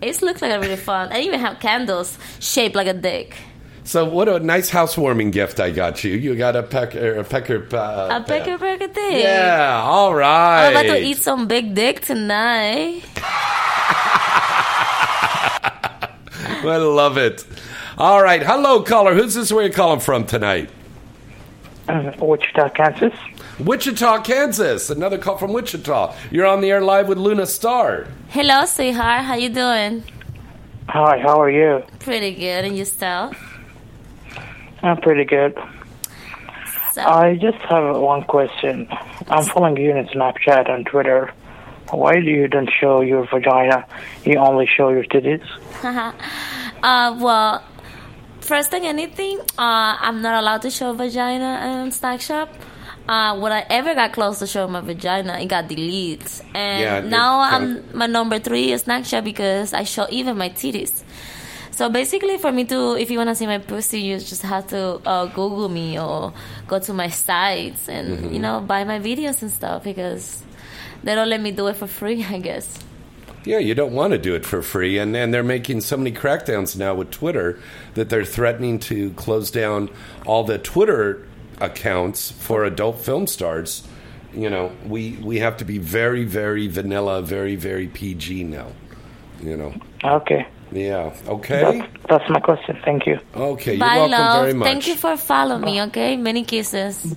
[0.00, 1.12] It looks like a really fun.
[1.12, 3.36] I even have candles shaped like a dick.
[3.84, 6.14] So what a nice housewarming gift I got you.
[6.14, 9.22] You got a pecker, a pecker, uh, a picker picker dick.
[9.22, 10.68] Yeah, all right.
[10.68, 13.02] I'm about to eat some big dick tonight.
[16.66, 17.44] I love it.
[17.98, 19.14] All right, hello, caller.
[19.14, 19.52] Who's this?
[19.52, 20.70] Where you calling from tonight?
[21.88, 23.12] Uh, Wichita, Kansas.
[23.58, 24.90] Wichita, Kansas.
[24.90, 26.14] Another call from Wichita.
[26.30, 28.06] You're on the air live with Luna Star.
[28.28, 29.24] Hello, sweetheart.
[29.24, 30.02] How you doing?
[30.88, 31.82] Hi, how are you?
[31.98, 32.64] Pretty good.
[32.64, 33.36] And yourself?
[34.82, 35.58] I'm pretty good.
[36.92, 38.88] So, I just have one question.
[39.28, 41.32] I'm following you on Snapchat and Twitter.
[41.90, 43.84] Why do you don't show your vagina?
[44.24, 45.44] You only show your titties?
[46.82, 47.62] uh, well,
[48.44, 52.48] first thing anything, uh, I'm not allowed to show vagina in Snapchat.
[53.06, 56.22] Uh, when I ever got close to showing my vagina, it got deleted.
[56.54, 61.02] And Yeah, now I'm my number three is Snapchat because I show even my titties.
[61.70, 64.68] So basically, for me to, if you want to see my pussy, you just have
[64.68, 66.32] to uh, Google me or
[66.68, 68.32] go to my sites and Mhm.
[68.32, 70.40] you know buy my videos and stuff because
[71.02, 72.24] they don't let me do it for free.
[72.36, 72.78] I guess.
[73.44, 76.12] Yeah, you don't want to do it for free, and and they're making so many
[76.12, 77.58] crackdowns now with Twitter
[77.94, 79.90] that they're threatening to close down
[80.24, 81.26] all the Twitter
[81.60, 83.86] accounts for adult film stars.
[84.32, 88.68] You know, we we have to be very very vanilla, very very PG now.
[89.42, 89.74] You know.
[90.02, 90.46] Okay.
[90.72, 91.14] Yeah.
[91.28, 91.78] Okay.
[91.80, 92.78] That's, that's my question.
[92.84, 93.20] Thank you.
[93.36, 93.72] Okay.
[93.72, 94.42] You're Bye, welcome love.
[94.42, 94.66] very much.
[94.66, 95.82] Thank you for following me.
[95.82, 97.14] Okay, many kisses.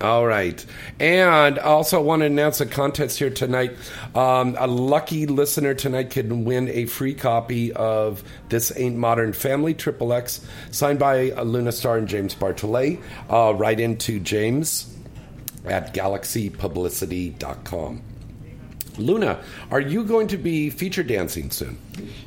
[0.00, 0.64] All right.
[1.00, 3.72] And I also want to announce a contest here tonight.
[4.14, 9.74] Um, a lucky listener tonight can win a free copy of This Ain't Modern Family,
[9.74, 13.00] Triple X, signed by uh, Luna Star and James Bartholet.
[13.28, 14.94] Uh, right into James
[15.66, 18.02] at galaxypublicity.com.
[18.98, 19.38] Luna,
[19.70, 21.78] are you going to be feature dancing soon?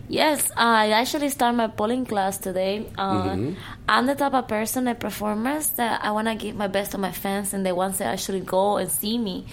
[0.07, 2.85] Yes, I actually start my polling class today.
[2.97, 3.55] Uh, Mhm.
[3.87, 6.97] I'm the type of person, a performer, that I want to give my best to
[6.97, 9.45] my fans and the ones that actually go and see me.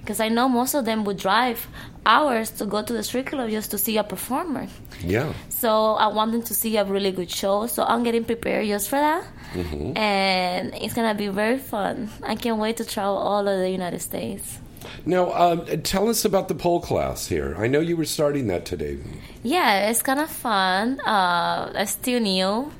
[0.00, 1.68] Because I know most of them would drive
[2.06, 4.66] hours to go to the street club just to see a performer.
[5.04, 5.32] Yeah.
[5.50, 7.66] So I want them to see a really good show.
[7.66, 9.24] So I'm getting prepared just for that.
[9.54, 9.96] Mhm.
[9.98, 12.08] And it's going to be very fun.
[12.22, 14.58] I can't wait to travel all over the United States.
[15.06, 17.54] Now, um, tell us about the pole class here.
[17.58, 18.98] I know you were starting that today.
[19.42, 21.00] Yeah, it's kind of fun.
[21.00, 22.72] Uh, I still new.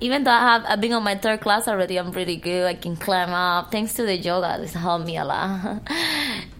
[0.00, 2.66] Even though I have, I've been on my third class already, I'm pretty good.
[2.66, 3.70] I can climb up.
[3.70, 5.82] Thanks to the yoga, it's helped me a lot.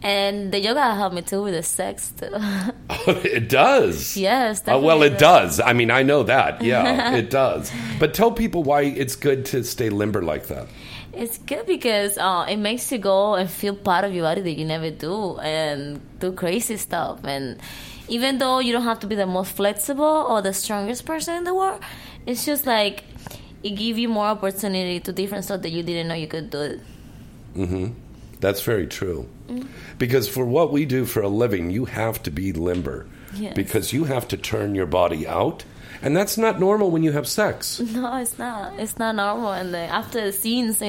[0.05, 2.29] And the yoga helped me too with the sex too.
[3.11, 4.19] it does.
[4.19, 4.63] yes.
[4.69, 5.61] Uh, well, it does.
[5.61, 6.61] I mean, I know that.
[6.63, 7.73] Yeah, it does.
[7.99, 10.69] But tell people why it's good to stay limber like that.
[11.17, 14.53] It's good because uh, it makes you go and feel part of your body that
[14.59, 17.25] you never do and do crazy stuff.
[17.25, 17.59] And
[18.09, 21.45] even though you don't have to be the most flexible or the strongest person in
[21.45, 21.81] the world,
[22.27, 23.05] it's just like
[23.63, 26.81] it gives you more opportunity to different stuff that you didn't know you could do.
[27.55, 27.87] hmm
[28.41, 29.29] That's very true.
[29.99, 33.07] Because for what we do for a living, you have to be limber.
[33.35, 33.55] Yes.
[33.55, 35.65] Because you have to turn your body out.
[36.05, 37.81] And that's not normal when you have sex.
[37.81, 38.79] No, it's not.
[38.79, 39.53] It's not normal.
[39.53, 40.83] And then after the scenes,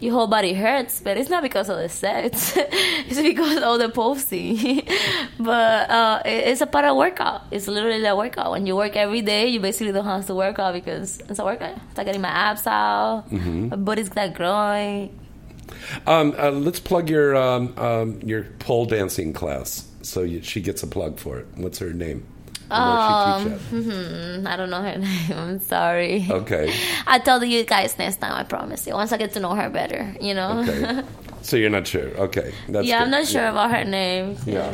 [0.00, 2.52] your whole body hurts, but it's not because of the sex.
[2.56, 4.82] it's because of the posing.
[5.40, 7.42] but uh, it- it's a part of workout.
[7.50, 8.52] It's literally a workout.
[8.52, 11.44] When you work every day, you basically don't have to work out because it's a
[11.44, 11.76] workout.
[11.88, 13.24] It's like getting my abs out.
[13.30, 13.70] Mhm.
[13.70, 15.18] My body's like growing.
[16.06, 19.84] Um, uh, let's plug your um, um, your pole dancing class.
[20.02, 21.46] So you, she gets a plug for it.
[21.56, 22.26] What's her name?
[22.74, 25.32] And where she Um, mhm, I don't know her name.
[25.38, 26.26] I'm sorry.
[26.28, 26.74] Okay.
[27.06, 28.32] I'll tell you guys next time.
[28.32, 28.94] I promise you.
[28.94, 30.60] Once I get to know her better, you know.
[30.68, 31.02] Okay.
[31.44, 32.08] So you're not sure.
[32.28, 32.54] Okay.
[32.70, 33.50] That's yeah, I'm not sure Yeah.
[33.50, 34.38] about her name.
[34.46, 34.72] Yeah.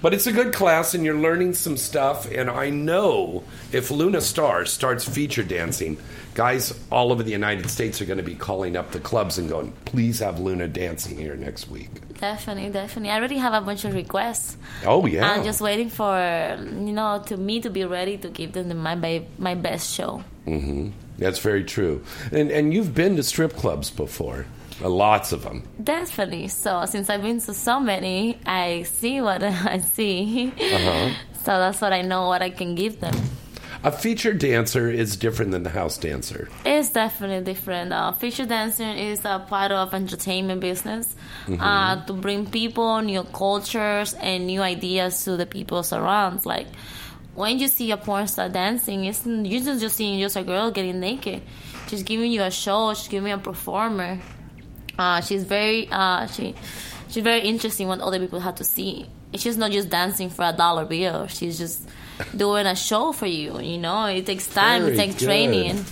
[0.00, 2.26] But it's a good class and you're learning some stuff.
[2.32, 5.98] And I know if Luna Star starts feature dancing,
[6.32, 9.50] guys all over the United States are going to be calling up the clubs and
[9.50, 11.90] going, please have Luna dancing here next week.
[12.22, 13.10] Definitely, definitely.
[13.10, 14.56] I already have a bunch of requests.
[14.86, 15.28] Oh, yeah.
[15.28, 16.14] I'm just waiting for
[16.56, 18.94] you know to me to be ready to give them my
[19.38, 20.22] my best show.
[20.46, 20.90] Mm-hmm.
[21.18, 22.04] That's very true.
[22.30, 24.46] And, and you've been to strip clubs before,
[24.80, 25.66] uh, lots of them.
[25.82, 26.46] Definitely.
[26.46, 29.42] So since I've been to so many, I see what
[29.76, 30.52] I see.
[30.54, 31.10] Uh-huh.
[31.42, 33.14] So that's what I know what I can give them.
[33.84, 36.48] A feature dancer is different than the house dancer.
[36.64, 37.92] It's definitely different.
[37.92, 41.14] Uh, feature dancing is a part of entertainment business
[41.48, 41.58] Mhm.
[41.60, 46.46] uh, to bring people, new cultures, and new ideas to the people surrounds.
[46.46, 46.68] Like
[47.34, 50.70] when you see a porn star dancing, it's you're just, just seeing just a girl
[50.70, 51.42] getting naked.
[51.88, 52.94] She's giving you a show.
[52.94, 54.20] She's giving you a performer.
[54.96, 56.54] Uh, she's very uh, she
[57.08, 59.06] she's very interesting what other people have to see.
[59.34, 61.26] She's not just dancing for a dollar bill.
[61.26, 61.88] She's just
[62.36, 63.60] doing a show for you.
[63.60, 64.82] You know, it takes time.
[64.82, 65.24] Very it takes good.
[65.26, 65.84] training.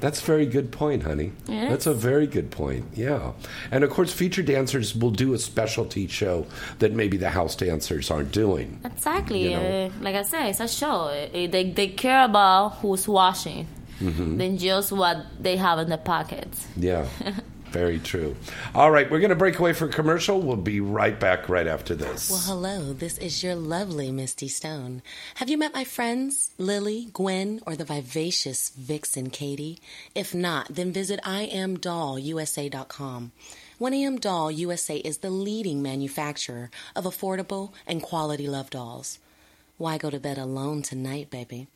[0.00, 1.32] That's a very good point, honey.
[1.48, 2.84] It That's a very good point.
[2.94, 3.32] Yeah.
[3.70, 6.46] And of course, feature dancers will do a specialty show
[6.80, 8.80] that maybe the house dancers aren't doing.
[8.84, 9.44] Exactly.
[9.44, 9.86] You know.
[9.86, 11.08] Uh, like I said, it's a show.
[11.08, 13.66] Uh, they they care about who's watching
[14.00, 14.36] Mhm.
[14.36, 16.66] than just what they have in their pockets.
[16.76, 17.06] Yeah.
[17.74, 18.36] Very true.
[18.72, 20.40] All right, we're going to break away for commercial.
[20.40, 22.30] We'll be right back right after this.
[22.30, 22.92] Well, hello.
[22.92, 25.02] This is your lovely Misty Stone.
[25.34, 29.80] Have you met my friends, Lily, Gwen, or the vivacious Vixen Katie?
[30.14, 33.32] If not, then visit IamDollUSA.com.
[33.80, 39.18] 1AM Doll USA is the leading manufacturer of affordable and quality love dolls.
[39.78, 41.66] Why go to bed alone tonight, baby?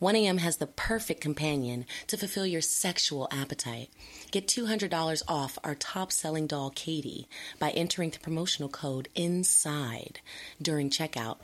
[0.00, 3.90] 1AM has the perfect companion to fulfill your sexual appetite.
[4.30, 7.28] Get $200 off our top selling doll, Katie,
[7.58, 10.20] by entering the promotional code INSIDE
[10.60, 11.36] during checkout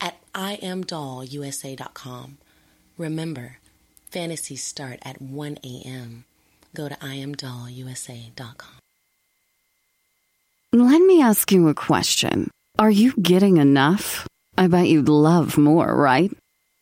[0.00, 2.38] at IamDollUSA.com.
[2.98, 3.56] Remember,
[4.10, 6.24] fantasies start at 1 a.m.
[6.74, 8.78] Go to IamDollUSA.com.
[10.74, 12.50] Let me ask you a question.
[12.78, 14.26] Are you getting enough?
[14.56, 16.32] I bet you'd love more, right?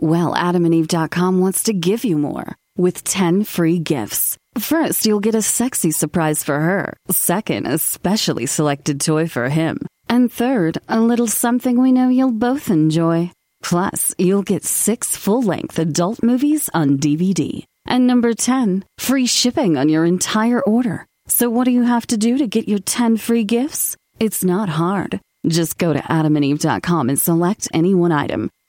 [0.00, 4.38] Well, adamandeve.com wants to give you more with 10 free gifts.
[4.58, 6.96] First, you'll get a sexy surprise for her.
[7.10, 9.78] Second, a specially selected toy for him.
[10.08, 13.30] And third, a little something we know you'll both enjoy.
[13.62, 17.64] Plus, you'll get six full length adult movies on DVD.
[17.86, 21.06] And number 10, free shipping on your entire order.
[21.28, 23.96] So, what do you have to do to get your 10 free gifts?
[24.18, 25.20] It's not hard.
[25.46, 28.50] Just go to adamandeve.com and select any one item.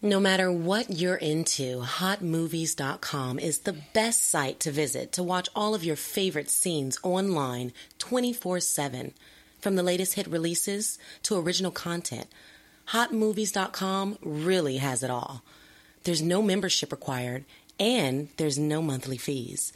[0.00, 5.74] No matter what you're into, hotmovies.com is the best site to visit to watch all
[5.74, 9.12] of your favorite scenes online 24 7.
[9.60, 12.28] From the latest hit releases to original content,
[12.88, 15.42] hotmovies.com really has it all.
[16.04, 17.44] There's no membership required,
[17.78, 19.72] and there's no monthly fees.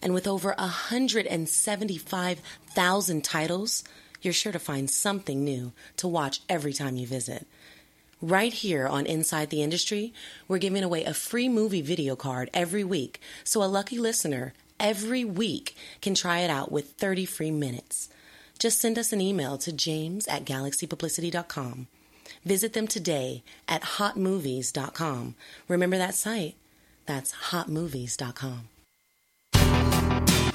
[0.00, 3.82] And with over 175,000 titles,
[4.22, 7.46] you're sure to find something new to watch every time you visit.
[8.20, 10.12] Right here on Inside the Industry,
[10.48, 15.24] we're giving away a free movie video card every week, so a lucky listener every
[15.24, 18.08] week can try it out with 30 free minutes.
[18.58, 21.86] Just send us an email to james at galaxypublicity.com.
[22.44, 25.36] Visit them today at hotmovies.com.
[25.68, 26.56] Remember that site?
[27.06, 28.68] That's hotmovies.com.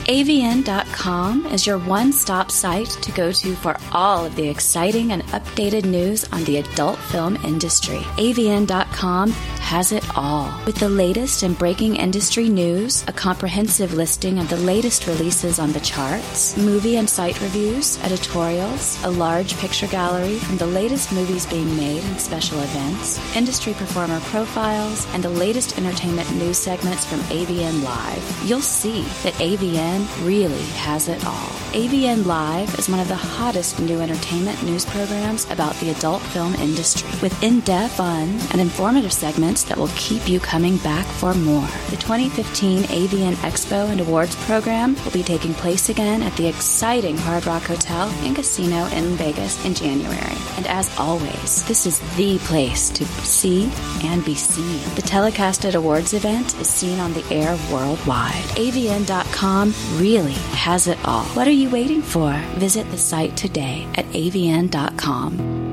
[0.08, 5.24] AVN.com is your one stop site to go to for all of the exciting and
[5.28, 8.00] updated news on the adult film industry.
[8.18, 10.54] AVN.com has it all.
[10.66, 15.72] With the latest and breaking industry news, a comprehensive listing of the latest releases on
[15.72, 21.46] the charts, movie and site reviews, editorials, a large picture gallery from the latest movies
[21.46, 27.20] being made and special events, industry performer profiles, and the latest entertainment news segments from
[27.32, 28.44] AVN Live.
[28.46, 31.50] You'll see that AVN really has it all.
[31.74, 36.54] AVN Live is one of the hottest new entertainment news programs about the adult film
[36.56, 41.34] industry, with in depth, fun, and informative segments that will keep you coming back for
[41.34, 41.68] more.
[41.90, 47.18] The 2015 AVN Expo and Awards program will be taking place again at the exciting
[47.18, 50.38] Hard Rock Hotel and Casino in Vegas in January.
[50.58, 53.72] And as always, this is the place to see
[54.04, 54.80] and be seen.
[54.96, 58.44] The telecasted awards event is seen on the air worldwide.
[58.56, 61.24] AVN.com really has it all.
[61.36, 62.34] What are you waiting for?
[62.58, 65.73] Visit the site today at avn.com.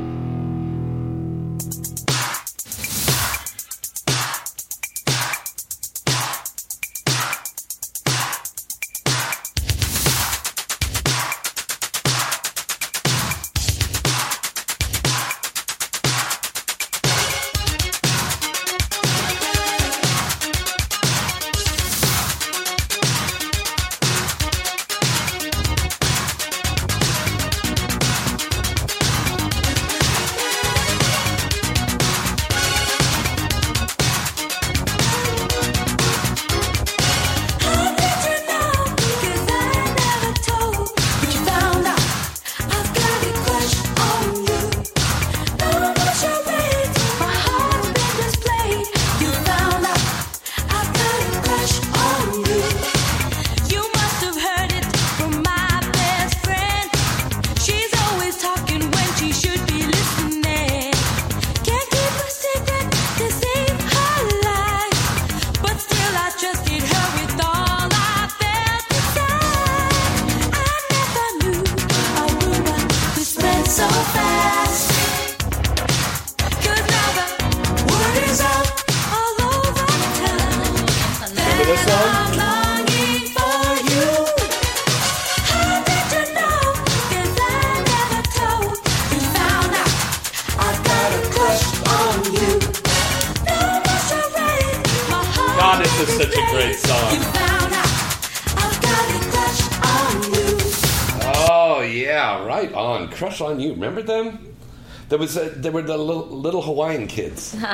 [105.10, 107.56] There was a, there were the little, little Hawaiian kids.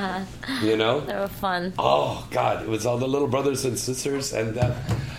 [0.63, 1.01] You know?
[1.01, 1.75] they were fun.
[1.79, 4.75] Oh God, it was all the little brothers and sisters, and that,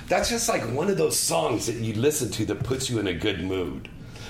[0.08, 3.06] that's just like one of those songs that you listen to that puts you in
[3.08, 3.88] a good mood.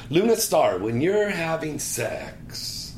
[0.09, 2.93] Luna Star, when you're having sex,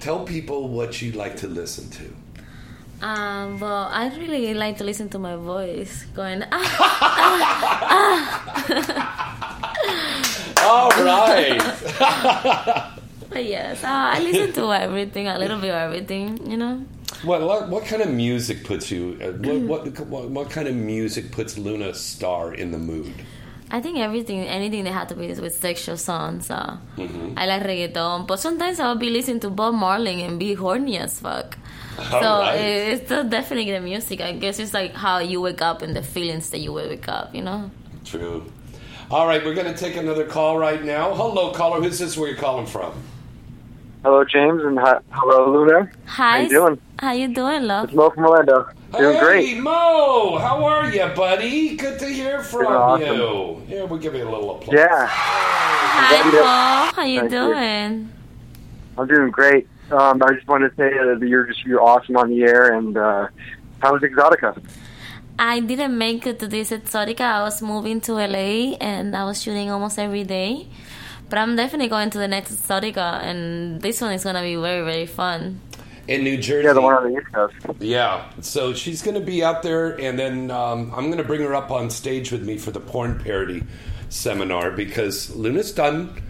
[0.00, 3.06] tell people what you like to listen to.
[3.06, 6.42] Um, well, I really like to listen to my voice going.
[6.50, 7.62] Ah,
[10.64, 12.98] All right.
[13.32, 16.84] But yes, uh, I listen to everything, a little bit of everything, you know.
[17.24, 19.18] What, what kind of music puts you?
[19.22, 23.12] Uh, what, what what what kind of music puts Luna Star in the mood?
[23.70, 26.50] I think everything, anything that had to be with sexual songs.
[26.50, 27.34] Uh, Mhm.
[27.36, 31.20] I like reggaeton, but sometimes I'll be listening to Bob Marley and be horny as
[31.20, 31.56] fuck.
[31.96, 32.60] so Alright.
[32.60, 34.20] it- it's definitely the music.
[34.20, 37.34] I guess it's like how you wake up and the feelings that you wake up,
[37.34, 37.70] you know.
[38.04, 38.44] True.
[39.10, 41.14] All right, we're going to take another call right now.
[41.14, 41.80] Hello, caller.
[41.82, 42.16] Who's this?
[42.16, 42.92] Where you calling from?
[44.02, 45.88] Hello, James, and hi, hello, Luna.
[46.06, 46.38] Hi.
[46.38, 46.80] How you doing?
[46.98, 47.84] How you doing, love?
[47.84, 48.68] It's Mo from Orlando.
[48.98, 49.58] Doing hey, great.
[49.58, 50.38] Mo.
[50.38, 51.76] How are you, buddy?
[51.76, 53.06] Good to hear from awesome.
[53.06, 53.62] you.
[53.68, 54.76] Yeah, we'll give you a little applause.
[54.76, 56.92] Yeah, Hi, Paul.
[56.96, 57.38] How you Thank you.
[57.38, 58.12] doing?
[58.98, 59.68] I'm doing great.
[59.92, 62.76] Um, I just wanted to say uh, that you're just you're awesome on the air.
[62.76, 63.28] And uh,
[63.78, 64.60] how was Exxxotica?
[65.38, 67.20] I didn't make it to this Exxxotica.
[67.20, 70.66] I was moving to LA and I was shooting almost every day.
[71.32, 74.54] But I'm definitely going to the next Exxxotica, and this one is going to be
[74.54, 75.62] very, very fun.
[76.06, 76.66] In New Jersey.
[76.66, 77.54] Yeah, the one on the East Coast.
[77.80, 81.40] Yeah, so she's going to be out there, and then um, I'm going to bring
[81.40, 83.64] her up on stage with me for the porn parody
[84.10, 86.22] seminar because Luna's done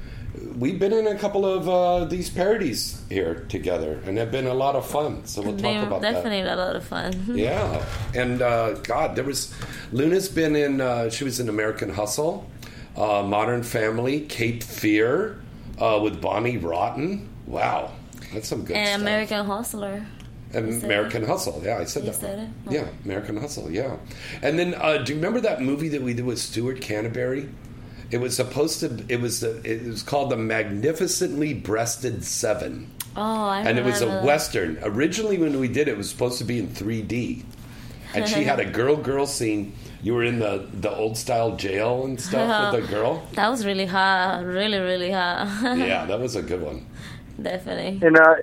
[0.57, 4.55] we've been in a couple of uh, these parodies here together, and they've been a
[4.55, 5.25] lot of fun.
[5.27, 6.13] So we'll talk They're about that.
[6.13, 7.13] definitely a lot of fun.
[7.37, 7.85] Yeah,
[8.15, 9.53] and uh, God, there was
[9.91, 10.81] Luna's been in.
[10.81, 12.49] Uh, she was in American Hustle,
[12.97, 15.41] uh, Modern Family, Cape Fear,
[15.79, 17.29] uh, with Bonnie Rotten.
[17.47, 17.93] Wow,
[18.33, 19.01] that's some good and stuff.
[19.01, 20.07] American Hustler.
[20.55, 22.21] American Hustle, yeah, I said You that.
[22.21, 22.73] said it?
[22.73, 23.97] Yeah, American Hustle, yeah.
[24.43, 27.49] And then, uh, do you remember that movie that we did with Stuart Canterbury?
[28.11, 29.03] It was supposed to.
[29.09, 29.43] It was.
[29.43, 34.21] A, it was called the Magnificently Breasted Seven, Oh, I remember and it was a
[34.23, 34.79] western.
[34.83, 37.45] Originally, when we did it, it was supposed to be in 3D,
[38.15, 39.73] and she had a girl-girl scene.
[40.03, 43.27] You were in the the old style jail and stuff with the girl.
[43.35, 44.45] That was really hot.
[44.45, 45.47] Really, really hot.
[45.79, 46.87] Yeah, that was a good one.
[47.41, 48.07] Definitely.
[48.07, 48.37] In a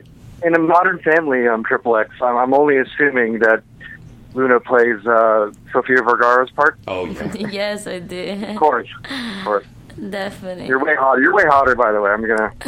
[0.45, 3.61] in a Modern Family, um, Triple X, I'm, I'm only assuming that
[4.33, 6.79] Luna plays uh, Sofia Vergara's part.
[6.87, 8.43] Oh yeah, yes, I did.
[8.51, 9.65] of course, of course.
[10.09, 10.67] Definitely.
[10.67, 11.21] You're way hotter.
[11.21, 12.11] You're way hotter, by the way.
[12.11, 12.51] I'm gonna.
[12.57, 12.63] put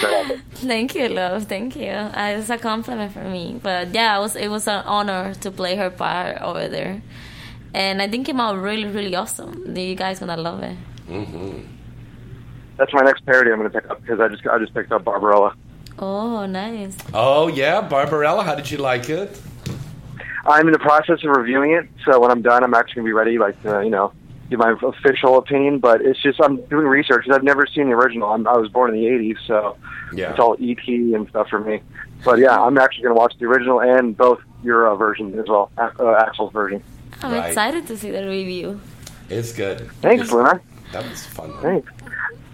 [0.00, 0.40] that out there.
[0.54, 1.44] Thank you, love.
[1.44, 1.90] Thank you.
[1.90, 3.60] Uh, it's a compliment for me.
[3.62, 7.02] But yeah, it was it was an honor to play her part over there,
[7.74, 9.76] and I think it came out really, really awesome.
[9.76, 10.76] You guys gonna love it.
[11.06, 11.58] hmm
[12.78, 13.50] That's my next parody.
[13.50, 15.54] I'm gonna pick up because I just I just picked up Barbarella.
[15.98, 16.96] Oh, nice.
[17.12, 18.42] Oh yeah, Barbarella.
[18.44, 19.40] How did you like it?
[20.46, 23.12] I'm in the process of reviewing it, so when I'm done, I'm actually gonna be
[23.12, 24.12] ready, like to, you know,
[24.50, 25.78] give my official opinion.
[25.78, 28.30] But it's just I'm doing research 'cause I've never seen the original.
[28.32, 29.76] I'm, I was born in the '80s, so
[30.12, 30.30] Yeah.
[30.30, 31.80] it's all ET and stuff for me.
[32.24, 35.70] But yeah, I'm actually gonna watch the original and both your uh, versions as well,
[35.78, 36.82] uh, Axel's version.
[37.22, 37.46] I'm Right.
[37.48, 38.80] excited to see the review.
[39.30, 39.90] It's good.
[40.02, 40.60] Thanks, Luna.
[40.92, 41.52] That was fun.
[41.62, 41.90] Thanks.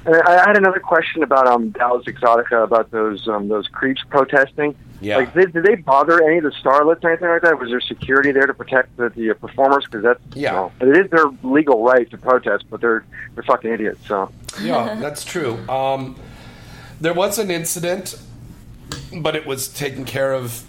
[0.07, 4.03] And I I had another question about um, Dallas Exxxotica about those um, those creeps
[4.09, 4.75] protesting.
[5.03, 5.17] Yeah.
[5.17, 7.59] Like, did, did they bother any of the starlets or anything like that?
[7.59, 9.85] Was there security there to protect the, the performers?
[9.87, 10.51] Because that's Yeah.
[10.51, 13.05] you know, it is their legal right to protest, but they're
[13.35, 14.07] they're fucking idiots.
[14.07, 14.31] So
[14.63, 15.59] Yeah, that's true.
[15.69, 16.17] Um,
[17.01, 18.21] there was an incident,
[19.21, 20.65] but it was taken care of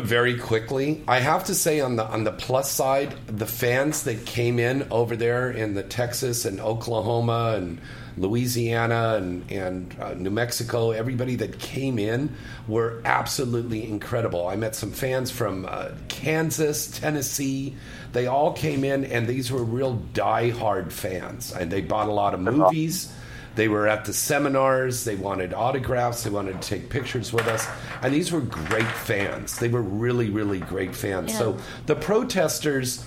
[0.00, 1.02] very quickly.
[1.08, 4.86] I have to say, on the on the plus side, the fans that came in
[4.90, 7.80] over there in the Texas and Oklahoma and
[8.16, 12.34] Louisiana and and uh, New Mexico, everybody that came in
[12.66, 14.48] were absolutely incredible.
[14.48, 17.76] I met some fans from uh, Kansas, Tennessee.
[18.12, 22.32] They all came in, and these were real die-hard fans, and they bought a lot
[22.32, 23.12] of movies.
[23.56, 25.04] They were at the seminars.
[25.04, 26.22] They wanted autographs.
[26.22, 27.66] They wanted to take pictures with us.
[28.02, 29.58] And these were great fans.
[29.58, 31.32] They were really, really great fans.
[31.32, 31.38] Yeah.
[31.38, 33.04] So the protesters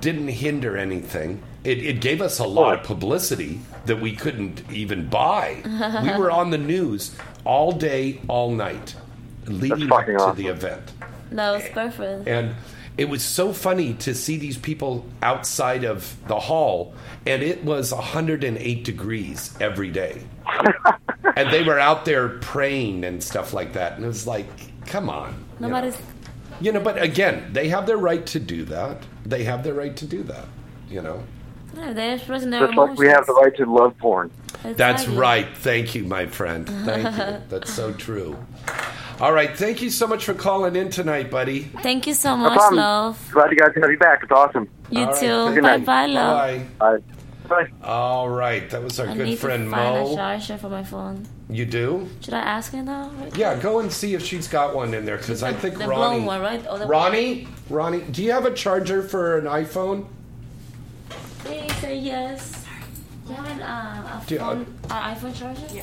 [0.00, 1.42] didn't hinder anything.
[1.62, 5.62] It, it gave us a lot of publicity that we couldn't even buy.
[6.02, 8.96] we were on the news all day, all night,
[9.46, 10.36] leading up to awesome.
[10.36, 10.92] the event.
[11.30, 12.26] That was perfect.
[12.28, 12.54] And
[12.96, 16.94] it was so funny to see these people outside of the hall,
[17.26, 20.22] and it was 108 degrees every day.
[21.36, 23.94] and they were out there praying and stuff like that.
[23.94, 24.46] And it was like,
[24.86, 25.30] come on.
[25.32, 25.68] you know.
[25.68, 25.98] Nobody's.
[26.60, 29.02] You know, but again, they have their right to do that.
[29.26, 30.46] They have their right to do that,
[30.88, 31.24] you know.
[31.76, 34.30] Yeah, they're expressing their just like we have the right to love porn.
[34.62, 35.48] That's right.
[35.56, 36.68] Thank you, my friend.
[36.68, 37.42] Thank you.
[37.48, 38.38] That's so true.
[39.20, 39.56] All right.
[39.56, 41.62] Thank you so much for calling in tonight, buddy.
[41.82, 42.76] Thank you so No much, problem.
[42.80, 43.28] love.
[43.32, 44.22] Glad you guys had me back.
[44.22, 44.68] It's awesome.
[44.90, 45.20] You All right.
[45.20, 45.54] too.
[45.54, 45.86] Good Bye night.
[45.86, 46.36] bye, love.
[46.78, 46.98] Bye.
[46.98, 46.98] Bye.
[47.48, 47.68] Bye.
[47.86, 48.68] All right.
[48.70, 50.14] That was our I good need friend to find a Mo.
[50.16, 51.26] charger for my phone.
[51.48, 52.08] You do?
[52.22, 53.10] Should I ask her now?
[53.36, 55.94] Yeah, go and see if she's got one in there because I think the Ronnie.
[56.16, 56.66] blown one, right?
[56.68, 60.06] Or the- Ronnie, Ronnie, do you have a charger for an iPhone?
[61.40, 62.64] Please say yes.
[63.26, 65.62] Do you have an, uh, a Do you- phone, uh, iPhone charger?
[65.72, 65.82] Yeah.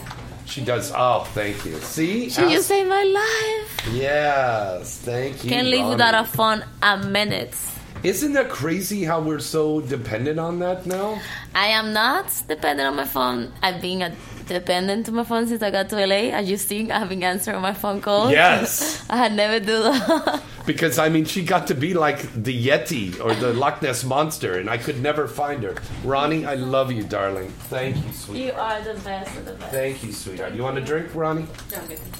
[0.51, 0.91] She does.
[0.93, 1.77] Oh, thank you.
[1.79, 2.29] See?
[2.29, 3.93] She, you Ask- saved my life.
[3.93, 5.49] Yes, thank you.
[5.49, 5.91] Can't live Ronnie.
[5.91, 7.55] without a phone a minute.
[8.03, 11.21] Isn't that crazy how we're so dependent on that now?
[11.55, 13.53] I am not dependent on my phone.
[13.63, 14.11] I've been a
[14.51, 16.31] dependent to my phone since I got to LA.
[16.31, 18.31] As you see, I've been answering my phone calls.
[18.31, 19.05] Yes.
[19.09, 20.43] I had never do that.
[20.63, 24.59] Because I mean, she got to be like the Yeti or the Loch Ness monster,
[24.59, 25.75] and I could never find her.
[26.03, 27.49] Ronnie, I love you, darling.
[27.69, 28.45] Thank you, sweet.
[28.45, 29.71] you are the best of the best.
[29.71, 30.53] Thank you, sweetheart.
[30.53, 31.47] You want a drink, Ronnie?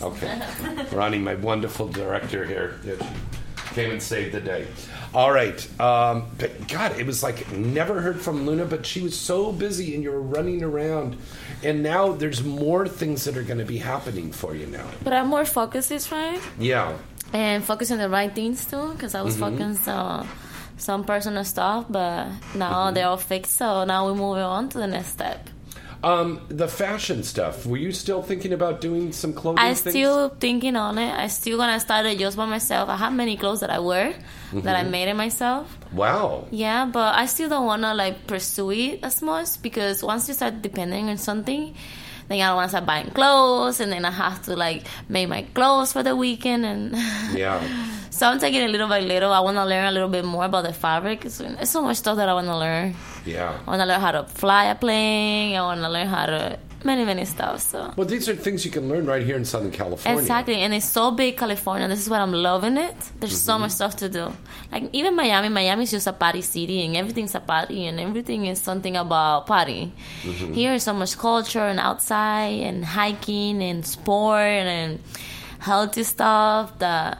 [0.02, 0.42] Okay.
[0.92, 3.41] Ronnie, my wonderful director here, yeah, she
[3.74, 4.68] came and saved the day.
[5.14, 5.60] All right.
[5.80, 9.94] Um, but God, it was like never heard from Luna, but she was so busy
[9.96, 11.18] and you were running around.
[11.64, 14.86] And now there's more things that are going to be happening for you now.
[15.04, 16.94] But I'm more focused this time Yeah.
[17.34, 19.40] and focus on the right things too, because I was Mhm.
[19.60, 20.28] focused on
[20.78, 22.94] some personal stuff, but now Mm-hmm.
[22.96, 23.58] they're all fixed.
[23.58, 25.50] So now we're moving on to the next step.
[26.04, 27.66] Um, the fashion stuff.
[27.66, 29.94] Were you still thinking about doing some clothing I things?
[29.94, 31.14] still thinking on it.
[31.14, 32.90] I still gonna start it just by myself.
[32.90, 34.14] I have many clothes that I wear
[34.54, 34.90] that I Mhm.
[34.90, 35.68] made it myself.
[35.94, 36.46] Wow.
[36.50, 40.62] Yeah, but I still don't wanna like pursue it as much because once you start
[40.64, 41.76] depending on something,
[42.32, 45.42] then I want to start buying clothes, and then I have to like make my
[45.54, 46.96] clothes for the weekend, and
[47.38, 47.60] Yeah.
[48.10, 49.32] so I'm taking it little by little.
[49.34, 51.26] I want to learn a little bit more about the fabric.
[51.26, 52.96] It's, it's so much stuff that I want to learn.
[53.26, 53.58] Yeah.
[53.66, 55.56] I want to learn how to fly a plane.
[55.56, 57.62] I want to learn how to many many stuff.
[57.62, 57.94] So.
[57.96, 60.20] Well, these are things you can learn right here in Southern California.
[60.20, 61.88] Exactly, and it's so big, California.
[61.88, 62.96] This is what I'm loving it.
[63.20, 63.62] There's so Mm-hmm.
[63.62, 64.32] much stuff to do.
[64.72, 68.46] Like even Miami, Miami is just a party city, and everything's a party, and everything
[68.46, 69.92] is something about party.
[70.24, 70.54] Mhm.
[70.56, 75.00] Here is so much culture and outside and hiking and sport and
[75.60, 77.20] healthy stuff that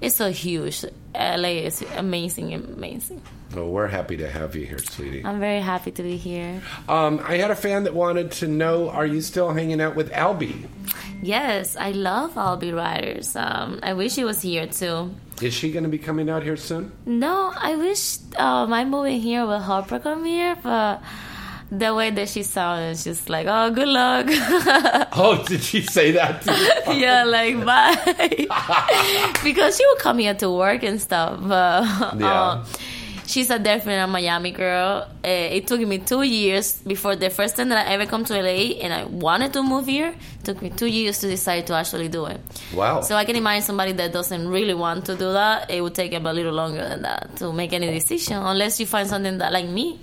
[0.00, 0.84] it's so huge.
[1.14, 3.20] LA is amazing, amazing.
[3.54, 5.24] Well, we're happy to have you here, sweetie.
[5.24, 6.62] I'm very happy to be here.
[6.88, 10.10] Um, I had a fan that wanted to know: Are you still hanging out with
[10.12, 10.66] Alby?
[11.22, 13.36] Yes, I love Alby Rydes.
[13.36, 15.14] Um, I wish he was here too.
[15.40, 16.92] Is she going to be coming out here soon?
[17.06, 21.02] No, I wish uh, my movie here will help her come here, but
[21.70, 24.26] the way that she sounds she's like, oh, good luck.
[25.14, 26.42] Oh, did she say that?
[26.42, 26.52] to
[26.94, 27.00] you?
[27.00, 29.32] yeah, like, bye.
[29.44, 31.38] because she would come here to work and stuff.
[31.42, 32.50] But Yeah.
[32.50, 32.64] um,
[33.32, 35.08] she's a definite Miami girl.
[35.24, 38.34] Uh, it took me two years before the first time that I ever come to
[38.34, 40.10] LA and I wanted to move here.
[40.40, 42.40] It took me two years to decide to actually do it.
[42.74, 43.00] Wow.
[43.00, 45.70] So I can imagine somebody that doesn't really want to do that.
[45.70, 48.86] It would take them a little longer than that to make any decision, unless you
[48.86, 49.98] find something that, like me,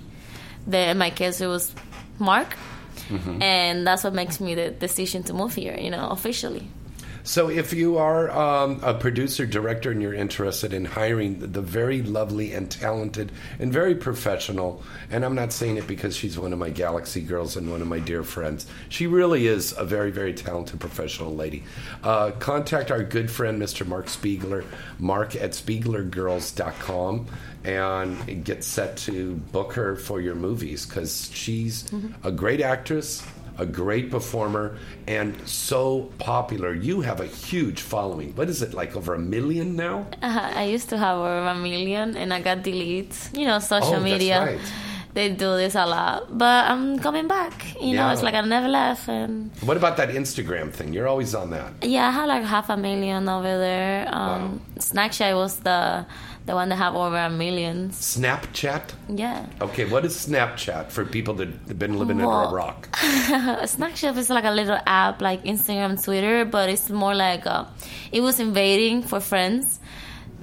[0.66, 1.72] that in my case it was
[2.18, 2.56] Mark,
[3.10, 3.42] Mhm.
[3.42, 5.76] and that's what makes me the decision to move here.
[5.78, 6.68] You know, officially.
[7.30, 12.02] So, if you are um, a producer, director, and you're interested in hiring the very
[12.02, 13.30] lovely and talented
[13.60, 14.82] and very professional,
[15.12, 17.86] and I'm not saying it because she's one of my Galaxy girls and one of
[17.86, 21.62] my dear friends, she really is a very, very talented professional lady.
[22.02, 23.86] Uh, contact our good friend, Mr.
[23.86, 24.64] Mark Spiegler,
[24.98, 27.26] mark at spieglergirls.com,
[27.62, 31.88] and get set to book her for your movies because she's
[32.24, 33.24] a great actress
[33.60, 34.76] a great performer
[35.06, 35.80] and so
[36.18, 36.70] popular.
[36.88, 38.28] You have a huge following.
[38.38, 39.96] What is it like over a million now?
[40.22, 43.14] Uh, I used to have over a million, and I got deleted.
[43.38, 44.36] You know, social Oh, media.
[44.40, 44.60] right.
[45.12, 47.54] They do this a lot, but I'm coming back.
[47.82, 50.92] You know, it's like I never left, and What about that Instagram thing?
[50.94, 51.70] You're always on that.
[51.82, 54.06] yeah, I had like half a million over there.
[54.14, 56.06] Um, Snapchat was the
[56.46, 57.90] the one that have over a million.
[57.90, 58.82] Snapchat?
[59.08, 59.46] Yeah.
[59.60, 62.88] Okay, what is Snapchat for people that have been living Well- under a rock?
[63.66, 67.64] Snapchat is like a little app like Instagram, Twitter, but it's more like uh,
[68.12, 69.78] it was invading for friends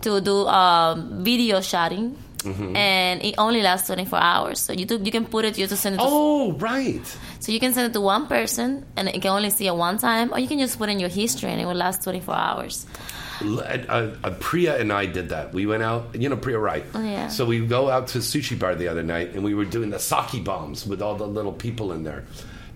[0.02, 2.76] to do um, video chatting, Mhm.
[2.78, 4.60] and it only lasts 24 hours.
[4.60, 5.98] So you do, you can put it, you just send it.
[5.98, 7.02] To, oh, right.
[7.40, 9.98] So you can send it to one person, and it can only see it one
[9.98, 12.86] time, or you can just put in your history, and it will last 24 hours.
[13.42, 15.54] Uh, uh, Priya and I did that.
[15.54, 16.84] We went out, you know, Priya Rai.
[16.94, 17.28] Oh, yeah.
[17.28, 20.00] So we go out to sushi bar the other night, and we were doing the
[20.00, 22.26] sake bombs with all the little people in there,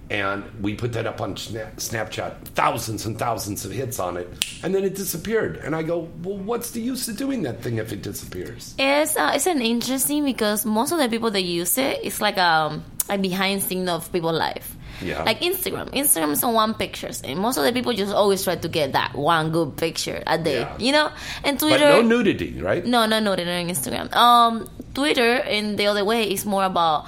[0.09, 2.45] and we put that up on Snapchat.
[2.49, 4.27] Thousands and thousands of hits on it,
[4.63, 5.57] and then it disappeared.
[5.57, 8.75] And I go, well, what's the use of doing that thing if it disappears?
[8.77, 12.37] It's uh, it's an interesting because most of the people that use it, it's like
[12.37, 14.77] um a behind scene of people's life.
[15.01, 15.23] Yeah.
[15.23, 15.89] Like Instagram.
[15.93, 18.93] Instagram is on one pictures, and most of the people just always try to get
[18.93, 20.59] that one good picture a day.
[20.61, 20.77] Yeah.
[20.77, 21.11] You know,
[21.43, 21.79] and Twitter.
[21.79, 22.85] but no nudity, right?
[22.85, 24.13] No, no, no, no, on Instagram.
[24.13, 27.05] Um, Twitter in the other way is more about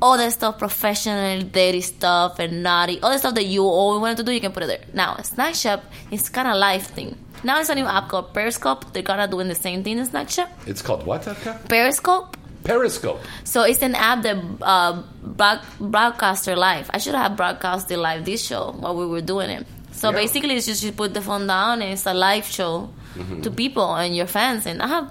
[0.00, 4.16] all that stuff, professional, dirty stuff, and naughty, all the stuff that you always wanted
[4.18, 4.32] to do.
[4.32, 4.80] You can put it there.
[4.92, 7.16] Now, Snapchat is kind of life thing.
[7.44, 8.92] Now it's a new app called Periscope.
[8.92, 10.48] They're kind of doing the same thing as Snapchat.
[10.66, 11.26] It's called what?
[11.28, 11.56] Aka?
[11.68, 12.36] Periscope.
[12.68, 13.20] Periscope.
[13.44, 16.90] So it's an app that uh, broad- broadcaster live.
[16.92, 19.66] I should have broadcasted live this show while we were doing it.
[19.92, 20.16] So Yeah.
[20.16, 23.42] basically, it's just you put the phone down and it's a live show Mhm.
[23.42, 24.66] to people and your fans.
[24.66, 25.10] And I have,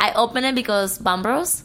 [0.00, 1.62] I opened it because BangBros.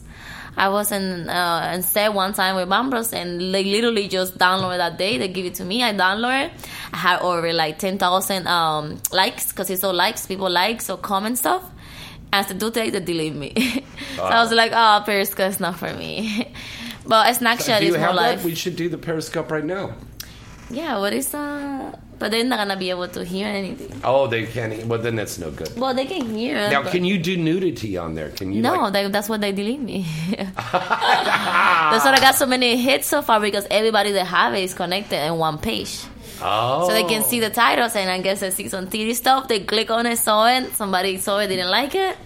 [0.54, 4.76] I was in uh, in set one time with BangBros and they literally just downloaded
[4.84, 5.16] that day.
[5.16, 5.82] They give it to me.
[5.82, 6.52] I download it.
[6.92, 10.26] I had over like ten thousand um, likes because it's all likes.
[10.26, 11.62] People like so comment stuff.
[12.32, 13.52] And to do that, they delete me.
[14.16, 16.48] so I was like, oh, Periscope is not for me.
[17.06, 18.44] but a Snapchat Do is you more life.
[18.44, 19.94] We should do the Periscope right now.
[20.70, 21.94] Yeah, what is uh?
[22.18, 24.00] But they're not gonna be able to hear anything.
[24.04, 24.86] Oh, they can't.
[24.86, 25.76] Well, then that's no good.
[25.76, 26.70] Well, they can hear.
[26.70, 28.30] Now, can you do nudity on there?
[28.30, 28.62] Can you?
[28.62, 30.06] no, like- they, that's what they delete me.
[30.72, 34.72] that's why I got so many hits so far because everybody that have it is
[34.72, 36.00] connected in one page.
[36.42, 36.88] Oh.
[36.88, 37.50] So they can see the oh.
[37.50, 39.48] titles, and I guess they see some TV stuff.
[39.48, 40.72] They click on it, saw it.
[40.74, 42.16] Somebody saw it, didn't like it,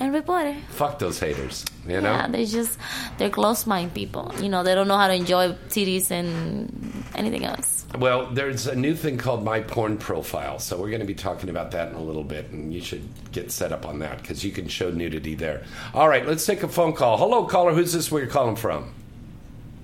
[0.00, 0.56] and report it.
[0.70, 1.64] Fuck those haters.
[1.86, 2.12] You know.
[2.12, 2.78] Yeah, they're just
[3.18, 4.32] they're close mind people.
[4.40, 7.86] You know, they don't know how to enjoy titties and anything else.
[7.96, 11.48] Well, there's a new thing called My Porn Profile, so we're going to be talking
[11.48, 14.44] about that in a little bit, and you should get set up on that because
[14.44, 15.64] you can show nudity there.
[15.94, 17.16] All right, let's take a phone call.
[17.16, 17.72] Hello, caller.
[17.72, 18.10] Who's this?
[18.10, 18.92] Where you're calling from?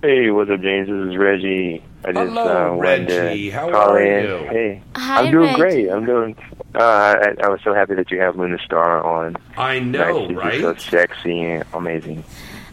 [0.03, 0.89] Hey, what's up, James?
[0.89, 1.81] This is Reggie.
[2.05, 3.51] I just Hello, uh, Reggie.
[3.51, 4.25] How call are in.
[4.25, 4.49] you?
[4.51, 5.61] Hey, Hi, I'm doing Reggie.
[5.61, 5.89] great.
[5.91, 6.37] I'm doing.
[6.75, 9.37] Uh, I, I was so happy that you have Luna Star on.
[9.57, 10.61] I know, Like, she's right?
[10.61, 12.25] So sexy and amazing.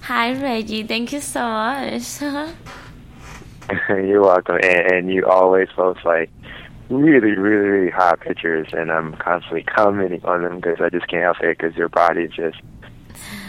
[0.01, 0.81] Hi, Reggie.
[0.83, 2.19] Thank you so much.
[3.89, 6.31] You're welcome, and, and you always post like
[6.89, 11.21] really, really, really hot pictures, and I'm constantly commenting on them because I just can't
[11.21, 12.57] help it because your body is just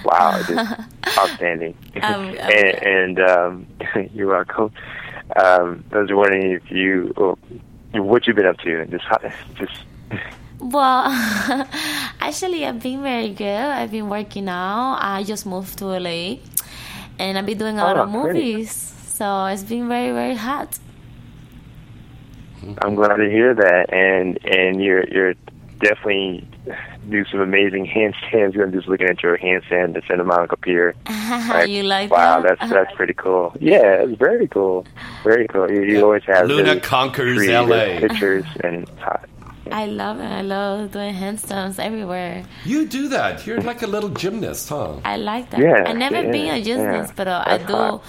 [0.04, 0.64] wow, just
[1.18, 1.74] outstanding.
[2.02, 3.66] Um, and and um,
[4.12, 4.72] you're welcome.
[5.36, 7.38] Um, I was wondering if you oh,
[7.94, 9.04] what you've been up to, and just
[9.54, 9.84] just
[10.58, 11.04] Well,
[12.20, 13.46] actually, I've been very good.
[13.78, 14.98] I've been working out.
[15.00, 16.36] I just moved to LA,
[17.18, 18.34] and I've been doing a lot Oh, of great.
[18.34, 18.72] movies.
[18.72, 20.78] So it's been very, very hot.
[22.82, 25.34] I'm glad to hear that, and and you're you're
[25.80, 26.46] definitely
[27.08, 28.60] do some amazing handstands.
[28.60, 30.94] I'm just looking at your handstand to Santa Monica Pier.
[31.66, 32.58] you like wow, that?
[32.58, 33.54] that's that's pretty cool.
[33.60, 34.86] Yeah, it's very cool.
[35.24, 35.70] Very cool.
[35.70, 37.98] You, you always have Luna conquers LA.
[37.98, 39.28] pictures, and it's hot.
[39.72, 40.24] I love it.
[40.24, 42.44] I love doing handstands everywhere.
[42.64, 43.46] You do that.
[43.46, 44.96] You're like a little gymnast, huh?
[45.04, 45.60] I like that.
[45.60, 47.14] Yeah, I never yeah, been a gymnast, yeah.
[47.16, 48.04] but uh, I do hot.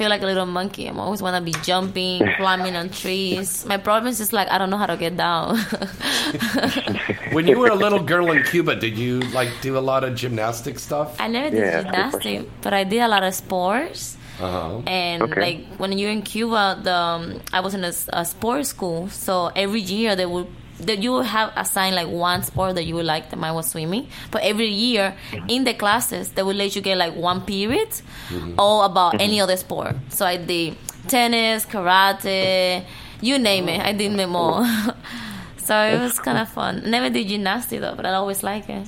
[0.00, 0.86] Feel like a little monkey.
[0.88, 3.66] I'm always want to be jumping, climbing on trees.
[3.66, 5.60] My problem is just like I don't know how to get down.
[7.36, 10.16] When you were a little girl in Cuba, did you like do a lot of
[10.16, 11.20] gymnastic stuff?
[11.20, 14.16] I never did Yeah, good gymnastics, but I did a lot of sports.
[14.40, 14.80] Uh-huh.
[14.86, 17.22] And like when you're in Cuba, the um,
[17.52, 20.48] I was in a sports school, so every year they would
[20.86, 23.30] that you would have assigned like one sport that you would like.
[23.30, 25.48] That mine was swimming, but every year mm-hmm.
[25.48, 28.54] in the classes they would let you get like one period mm-hmm.
[28.58, 29.22] all about mm-hmm.
[29.22, 29.96] any other sport.
[30.08, 30.76] So I did
[31.08, 32.84] tennis, karate,
[33.20, 33.80] you name it.
[33.80, 34.64] I did them all.
[35.56, 36.90] so it was kind of fun.
[36.90, 38.86] Never did gymnastics though, but I always like it.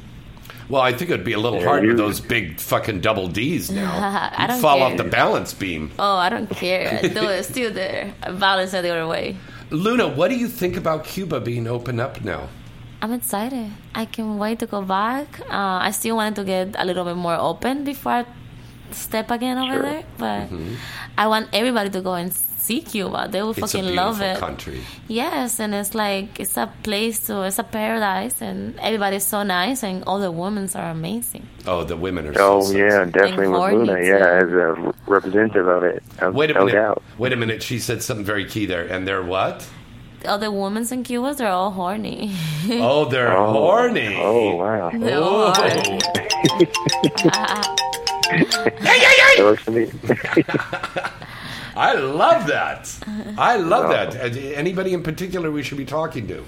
[0.69, 3.70] Well, I think it'd be a little Yeah, hard with those big fucking double D's
[3.82, 4.31] now.
[4.36, 4.86] I don't fall care.
[4.86, 5.90] off the balance beam.
[5.98, 7.01] Oh, I don't care.
[7.02, 8.14] I do it still there.
[8.23, 9.36] I balance it the other way.
[9.73, 12.49] Luna, what do you think about Cuba being open up now?
[13.01, 13.73] I'm excited.
[13.94, 15.40] I can't wait to go back.
[15.51, 18.24] Uh, I still wanted to get a little bit more open before I
[18.93, 19.82] step again over Sure.
[19.82, 20.05] there.
[20.19, 20.77] But Mhm.
[21.16, 22.31] I want everybody to go and
[22.62, 23.28] see Cuba.
[23.30, 24.39] They will It's fucking beautiful love it.
[24.39, 24.80] country.
[25.09, 27.43] Yes, and it's like it's a place to.
[27.43, 31.44] It's a paradise, and everybody's so nice, and all the women are amazing.
[31.66, 32.34] Oh, the women are.
[32.39, 33.97] Oh so yeah, definitely with Luna.
[34.01, 34.06] too.
[34.06, 36.02] Yeah, as a representative of it.
[36.32, 36.72] Wait a no minute.
[36.78, 37.02] doubt.
[37.18, 37.62] Wait a minute.
[37.62, 38.84] She said something very key there.
[38.86, 39.68] And they're what?
[40.28, 42.32] All the women in Cuba, they're all horny.
[42.70, 43.52] Oh, they're Oh.
[43.52, 44.14] horny.
[44.16, 44.90] Oh wow.
[44.94, 45.52] They're Oh.
[45.52, 45.98] horny.
[48.32, 49.90] That works for me.
[51.74, 52.94] I love that.
[53.39, 54.36] I love that.
[54.36, 56.44] Anybody in particular we should be talking to?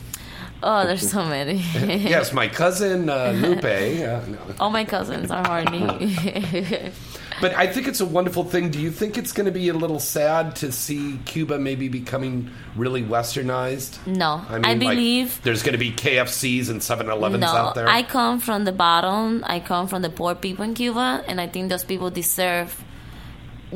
[0.65, 1.55] oh, there's so many.
[1.75, 3.65] yes, my cousin uh, Lupe.
[4.05, 4.39] Uh, no.
[4.61, 6.91] All my cousins are horny.
[7.41, 8.71] But I think it's a wonderful thing.
[8.71, 12.51] Do you think it's going to be a little sad to see Cuba maybe becoming
[12.77, 14.07] really westernized?
[14.07, 17.49] no, I, like, believe there's going to be KFCs and 7-Elevens no.
[17.49, 17.89] out there.
[17.89, 19.43] I come from the bottom.
[19.47, 22.83] I come from the poor people in Cuba, and I think those people deserve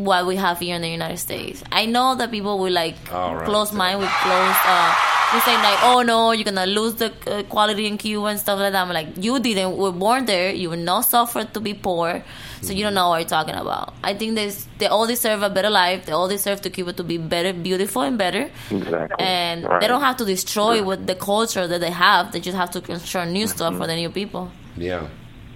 [0.07, 1.63] what we have here in the United States.
[1.73, 3.45] I know that people will like right.
[3.45, 4.57] close mind with close.
[4.65, 4.95] Uh,
[5.35, 8.59] we say like, oh no, you're gonna lose the uh, quality in Cuba and stuff
[8.59, 8.81] like that.
[8.87, 9.77] I'm like, you didn't.
[9.77, 10.49] We're born there.
[10.55, 12.23] You were not suffered to be poor,
[12.63, 13.93] so you don't know what you're talking about.
[14.03, 16.07] I think there's, they all deserve a better life.
[16.07, 18.51] They all deserve to Cuba to be better, beautiful, and better.
[18.71, 19.17] Exactly.
[19.19, 19.81] And Right.
[19.83, 22.33] they don't have to destroy with the culture that they have.
[22.33, 24.51] They just have to construct new stuff for the new people.
[24.79, 25.09] yeah,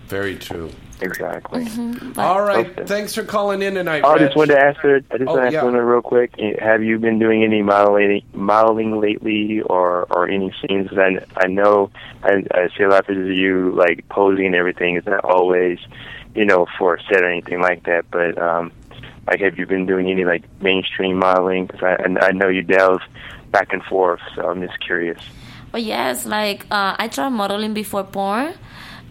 [0.08, 0.68] very true.
[1.02, 1.64] Exactly.
[1.64, 2.16] Mhm.
[2.18, 2.86] All right.
[2.86, 4.04] Thanks for calling in tonight.
[4.04, 5.00] I just wanted to ask her.
[5.10, 5.62] I just Oh, want to ask yeah.
[5.64, 6.32] Luna real quick.
[6.60, 10.88] Have you been doing any modeling, modeling lately, or or any scenes?
[10.88, 11.90] 'Cause I I know
[12.22, 14.96] I, I see a lot of pictures of you like posing and everything.
[14.96, 15.78] It's not always,
[16.34, 18.04] you know, for a set or anything like that.
[18.10, 18.70] But um,
[19.26, 21.66] like, have you been doing any like mainstream modeling?
[21.66, 23.02] Because I I I know you delve
[23.50, 25.18] back and forth, so I'm just curious.
[25.72, 28.52] But yes, like uh, I tried modeling before porn,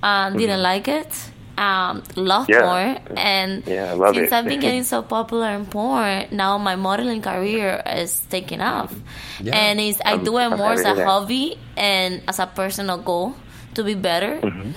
[0.03, 1.31] uh, didn't like it.
[1.61, 2.49] Um, love.
[2.49, 2.65] Yeah.
[2.65, 4.33] porn, and Yeah, love since it.
[4.33, 8.89] I've been getting so popular in porn, now my modeling career is taking off,
[9.39, 9.53] Yeah.
[9.53, 11.05] and it's I I'm- do it I'm more as a that.
[11.05, 13.35] hobby and as a personal goal
[13.75, 14.41] to be better.
[14.41, 14.71] Mm-hmm.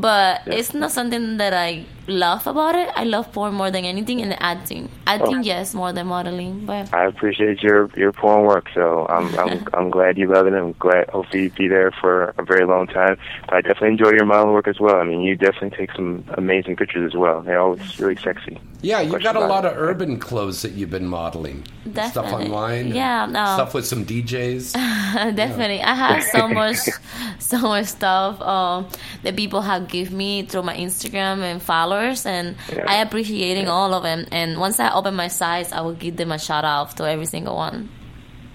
[0.00, 2.88] But it's not something that I love about it.
[2.94, 4.88] I love porn more than anything, and acting.
[5.06, 5.40] Acting, Oh.
[5.42, 6.66] yes, more than modeling.
[6.66, 10.54] But I appreciate your your porn work, so I'm I'm I'm glad you love it.
[10.54, 13.16] I'm glad hopefully you be there for a very long time.
[13.46, 14.96] But I definitely enjoy your model work as well.
[14.96, 17.40] I mean, you definitely take some amazing pictures as well.
[17.42, 18.58] They're always really sexy.
[18.82, 21.64] Yeah, you've got a about lot of urban clothes that you've been modeling.
[21.90, 22.46] Stuff Definitely.
[22.46, 22.86] online.
[22.94, 23.44] Yeah, no.
[23.58, 24.72] Stuff with some DJs.
[25.36, 26.78] Definitely, I have so much,
[27.38, 28.88] so much stuff um,
[29.22, 31.99] that people have give me through my Instagram and followers.
[32.00, 32.56] Followers, and
[32.86, 34.26] I appreciating all of them.
[34.30, 37.26] And once I open my sites, I will give them a shout out to every
[37.26, 37.88] single one.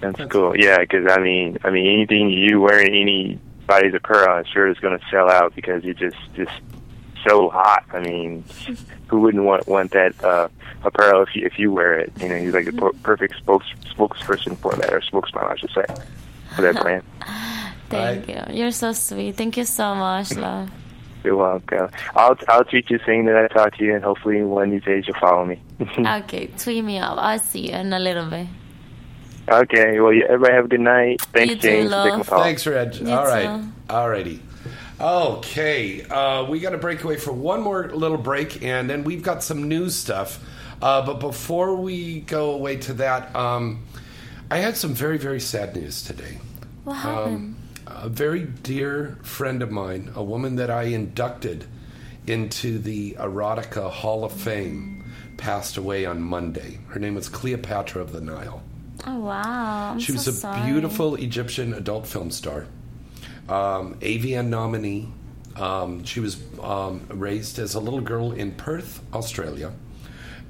[0.00, 0.56] That's cool.
[0.56, 4.78] Yeah, because I mean, I mean, anything you wear wearing anybody's apparel, I'm sure is
[4.78, 6.52] going to sell out because you're just just
[7.26, 7.84] so hot.
[7.92, 8.44] I mean,
[9.08, 10.48] who wouldn't want want that uh,
[10.82, 12.12] apparel if you if you wear it?
[12.20, 13.66] You know, you're like the per- perfect spokes
[13.96, 15.84] spokesperson for that, or spokesman, I should say,
[16.54, 17.02] for that brand.
[17.88, 18.42] Thank you.
[18.50, 19.36] You're so sweet.
[19.36, 20.70] Thank you so much, love.
[21.26, 21.88] You're welcome.
[22.14, 24.84] I'll I'll tweet you saying that I talked to you, and hopefully one of these
[24.84, 25.60] days you'll follow me.
[25.98, 27.18] okay, tweet me up.
[27.18, 28.46] I'll see you in a little bit.
[29.48, 29.98] okay.
[29.98, 31.20] Well, you, everybody have a good night.
[31.32, 32.42] Thanks, You James, for taking my love.
[32.44, 32.94] Thanks, Reg.
[32.94, 33.60] You All right.
[33.60, 33.72] too.
[33.90, 34.40] All righty.
[35.00, 36.02] Okay.
[36.04, 39.42] Uh, we got to break away for one more little break, and then we've got
[39.42, 40.38] some news stuff.
[40.80, 43.84] Uh, but before we go away to that, um,
[44.50, 46.38] I had some very, very sad news today.
[46.84, 47.36] What happened?
[47.36, 47.56] Um,
[48.02, 51.66] a very dear friend of mine, a woman that I inducted
[52.26, 55.04] into the Erotica Hall of Fame,
[55.36, 56.78] passed away on Monday.
[56.88, 58.62] Her name was Cleopatra of the Nile.
[59.06, 59.92] oh wow.
[59.92, 60.70] I'm she so was a sorry.
[60.70, 62.66] beautiful Egyptian adult film star,
[63.48, 65.08] um, AVN nominee.
[65.56, 69.72] Um, she was um, raised as a little girl in Perth, Australia,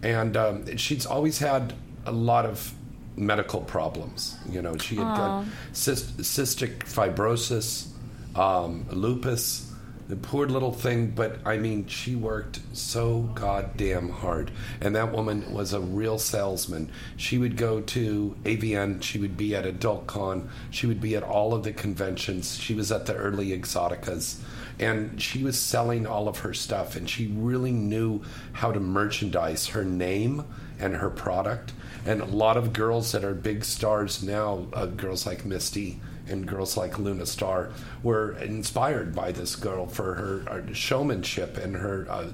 [0.02, 1.74] and um, she's always had
[2.06, 2.72] a lot of
[3.16, 4.36] medical problems.
[4.48, 7.88] You know, she had got cyst- cystic fibrosis,
[8.34, 9.72] um, lupus.
[10.08, 14.52] The poor little thing, but I mean, she worked so goddamn hard.
[14.80, 16.92] And that woman was a real salesman.
[17.16, 21.54] She would go to AVN, she would be at AdultCon, she would be at all
[21.54, 24.38] of the conventions, she was at the early Exxxoticas,
[24.78, 26.94] and she was selling all of her stuff.
[26.94, 28.22] And she really knew
[28.52, 30.44] how to merchandise her name
[30.78, 31.72] and her product.
[32.06, 36.46] And a lot of girls that are big stars now, uh, girls like Misty, and
[36.46, 37.70] girls like Luna Star
[38.02, 42.28] were inspired by this girl for her uh, showmanship and her uh,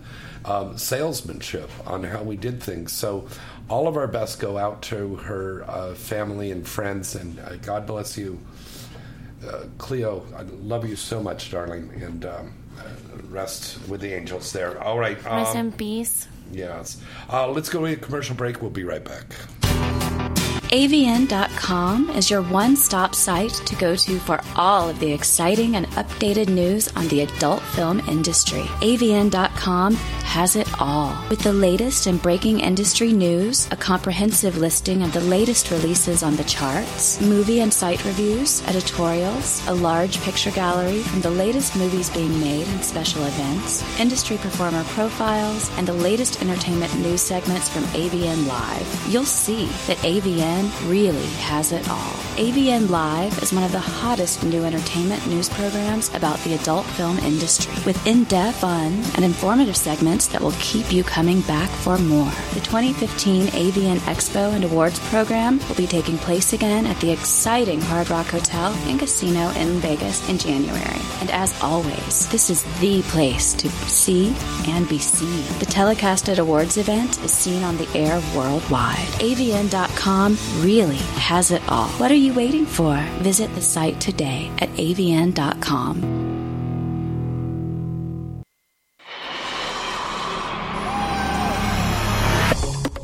[0.44, 2.92] um, salesmanship on how we did things.
[2.92, 3.28] So,
[3.68, 7.86] all of our best go out to her uh, family and friends, and uh, God
[7.86, 8.38] bless you,
[9.46, 10.26] uh, Cleo.
[10.36, 12.82] I love you so much, darling, and um, uh,
[13.28, 14.82] rest with the angels there.
[14.82, 15.22] All right.
[15.24, 16.28] Rest um, in peace.
[16.50, 17.00] Yes.
[17.30, 18.60] Uh, let's go to a commercial break.
[18.60, 19.34] We'll be right back.
[20.72, 25.86] AVN.com is your one stop site to go to for all of the exciting and
[25.88, 28.62] updated news on the adult film industry.
[28.80, 29.94] AVN.com
[30.32, 31.14] has it all.
[31.28, 36.36] With the latest and breaking industry news, a comprehensive listing of the latest releases on
[36.36, 42.08] the charts, movie and site reviews, editorials, a large picture gallery from the latest movies
[42.08, 47.82] being made and special events, industry performer profiles, and the latest entertainment news segments from
[47.88, 52.12] AVN Live, you'll see that AVN really has it all.
[52.36, 57.18] AVN Live is one of the hottest new entertainment news programs about the adult film
[57.18, 61.98] industry, with in depth, fun, and informative segments that will keep you coming back for
[61.98, 62.30] more.
[62.54, 67.80] The 2015 AVN Expo and Awards program will be taking place again at the exciting
[67.80, 71.00] Hard Rock Hotel and Casino in Vegas in January.
[71.20, 74.34] And as always, this is the place to see
[74.66, 75.44] and be seen.
[75.58, 79.08] The telecasted awards event is seen on the air worldwide.
[79.20, 81.88] AVN.com really has it all.
[81.98, 82.96] What are you waiting for?
[83.22, 86.21] Visit the site today at avn.com.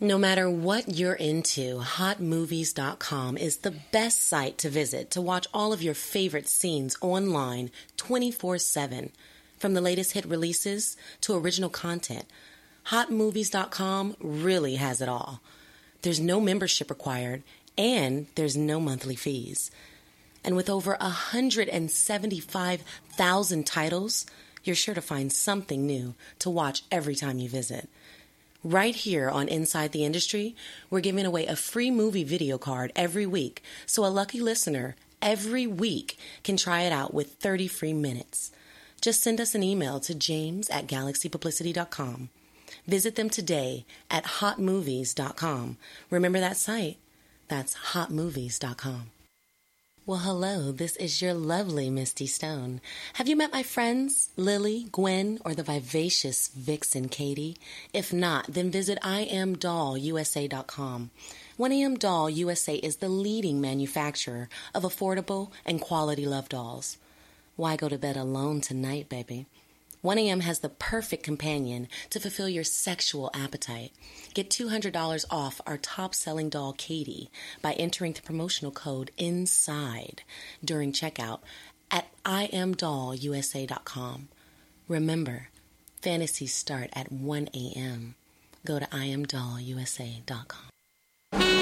[0.00, 5.72] No matter what you're into, hotmovies.com is the best site to visit to watch all
[5.72, 9.10] of your favorite scenes online 24 7.
[9.58, 12.24] From the latest hit releases to original content,
[12.86, 15.40] hotmovies.com really has it all.
[16.02, 17.42] There's no membership required,
[17.78, 19.70] and there's no monthly fees.
[20.44, 24.26] And with over 175,000 titles,
[24.64, 27.88] you're sure to find something new to watch every time you visit.
[28.64, 30.54] Right here on Inside the Industry,
[30.88, 35.66] we're giving away a free movie video card every week, so a lucky listener every
[35.66, 38.52] week can try it out with 30 free minutes.
[39.00, 42.28] Just send us an email to james at galaxypublicity.com.
[42.86, 45.76] Visit them today at hotmovies.com.
[46.08, 46.98] Remember that site?
[47.48, 49.10] That's hotmovies.com.
[50.04, 52.80] Well, hello, this is your lovely Misty Stone.
[53.12, 57.56] Have you met my friends, Lily, Gwen, or the vivacious Vixen Katie?
[57.92, 61.10] If not, then visit IamDollUSA.com.
[61.56, 66.96] 1AM Doll USA is the leading manufacturer of affordable and quality love dolls.
[67.54, 69.46] Why go to bed alone tonight, baby?
[70.04, 73.92] 1AM has the perfect companion to fulfill your sexual appetite.
[74.34, 77.30] Get $200 off our top selling doll, Katie,
[77.60, 80.22] by entering the promotional code INSIDE
[80.64, 81.38] during checkout
[81.90, 84.28] at IamDollUSA.com.
[84.88, 85.48] Remember,
[86.00, 88.16] fantasies start at 1 a.m.
[88.64, 91.61] Go to IamDollUSA.com.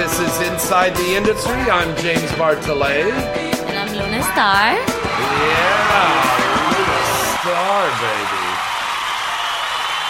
[0.00, 1.52] This is Inside the Industry.
[1.52, 3.12] I'm James Bartholet.
[3.12, 4.72] And I'm Luna Star.
[4.72, 5.92] Yeah,
[6.72, 7.02] Luna
[7.36, 8.48] Star, baby.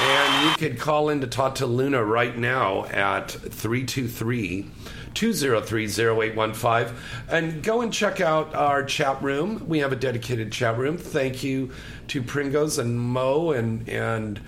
[0.08, 4.70] And you could call in to talk to Luna right now at 323
[5.12, 6.96] 203 0815
[7.28, 9.68] and go and check out our chat room.
[9.68, 10.98] We have a dedicated chat room.
[10.98, 11.72] Thank you
[12.06, 14.40] to Pringos and Mo and, and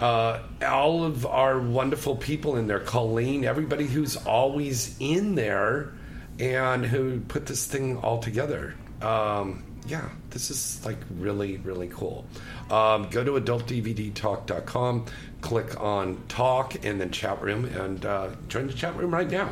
[0.00, 0.40] uh,
[0.82, 5.92] all of our wonderful people in there, Colleen, everybody who's always in there
[6.40, 8.74] and who put this thing all together.
[9.00, 12.24] Um, yeah, this is like really, really cool.
[12.68, 15.06] Um, go to adultdvdtalk.com,
[15.40, 19.50] click on talk and then chat room, and uh, join the chat room right now.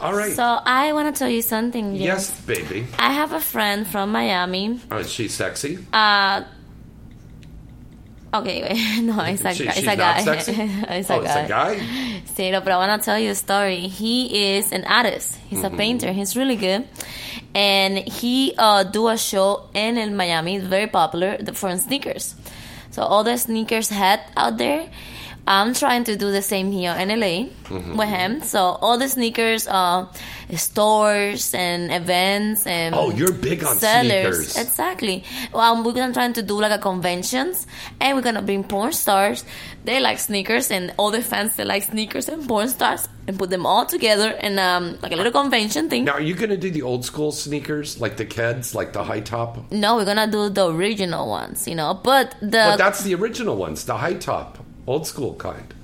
[0.00, 0.32] All right.
[0.32, 1.92] So I want to tell you something.
[1.92, 2.02] James.
[2.02, 2.84] yes, baby.
[2.98, 4.80] I have a friend from Miami.
[4.90, 5.78] Oh, is she sexy?
[5.92, 6.42] Uh,
[8.34, 9.02] okay, wait.
[9.02, 9.72] no, it's a, She- guy.
[9.76, 10.18] it's a guy.
[10.98, 11.40] it's Oh, a it's guy.
[11.40, 12.50] a guy?
[12.50, 13.88] No, but I want to tell you a story.
[13.88, 15.36] He is an artist.
[15.48, 15.74] He's Mm-hmm.
[15.74, 16.12] a painter.
[16.12, 16.88] He's really good,
[17.54, 20.56] and he uh, do a show in El Miami.
[20.56, 22.34] It's very popular for sneakers.
[22.90, 24.88] So all the sneakers head out there.
[25.46, 27.96] I'm trying to do the same here in LA Mhm.
[27.96, 28.42] with him.
[28.42, 30.06] So all the sneakers, uh,
[30.66, 34.48] stores and events and Oh, you're big on sellers.
[34.52, 34.56] sneakers.
[34.56, 35.24] Exactly.
[35.52, 37.66] Well, we're gonna try to do like a conventions,
[38.00, 39.44] and we're gonna bring porn stars.
[39.84, 43.50] They like sneakers, and all the fans they like sneakers and porn stars, and put
[43.50, 46.04] them all together in um like a little convention thing.
[46.04, 49.02] Now, are you going to do the old school sneakers, like the Keds, like the
[49.04, 49.58] high top?
[49.72, 51.98] No, we're gonna do the original ones, you know.
[52.02, 55.74] But the but that's the original ones, the high top, old school kind.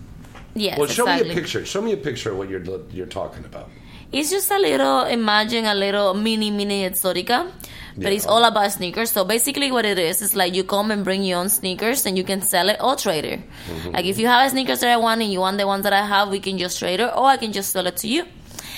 [0.54, 1.64] Yes, Well, show me a picture.
[1.64, 3.70] Show me a picture of what you're you're talking about.
[4.10, 7.52] It's just a little, imagine a little mini, mini Exxxotica,
[7.96, 9.10] but it's all about sneakers.
[9.10, 12.16] So basically, what it is is like you come and bring your own sneakers and
[12.16, 13.40] you can sell it or trade it.
[13.40, 13.90] Mm-hmm.
[13.90, 15.92] Like if you have a sneakers that I want and you want the ones that
[15.92, 18.24] I have, we can just trade it or I can just sell it to you.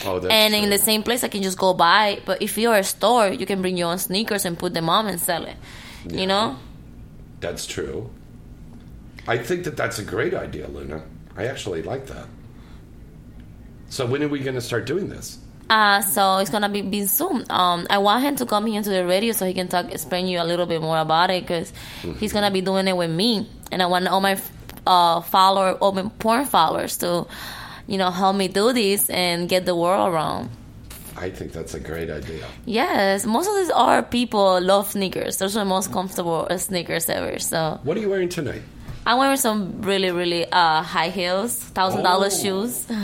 [0.04, 0.62] Oh, that's and true.
[0.64, 2.20] in the same place, I can just go buy.
[2.24, 5.06] But if you're a store, you can bring your own sneakers and put them on
[5.06, 5.56] and sell it.
[6.08, 6.56] You know?
[7.40, 8.10] That's true.
[9.26, 11.02] I think that that's a great idea, Luna.
[11.36, 12.26] I actually like that.
[13.88, 15.38] So when are we going to start doing this?
[15.68, 17.44] Uh, so it's gonna be, be soon.
[17.48, 20.26] Um, I want him to come here to the radio so he can talk, explain
[20.26, 21.72] you a little bit more about it because
[22.18, 24.36] he's gonna be doing it with me, and I want all my
[24.84, 27.24] uh follower, all my porn followers to,
[27.86, 30.50] you know, help me do this and get the world around.
[31.16, 32.44] I think that's a great idea.
[32.66, 35.36] Yes, most of these are people love sneakers.
[35.36, 37.38] Those are the most comfortable uh, sneakers ever.
[37.38, 38.62] So What are you wearing tonight?
[39.06, 42.42] I'm wearing some really, really uh high heels, thousand dollar Oh.
[42.42, 42.86] shoes.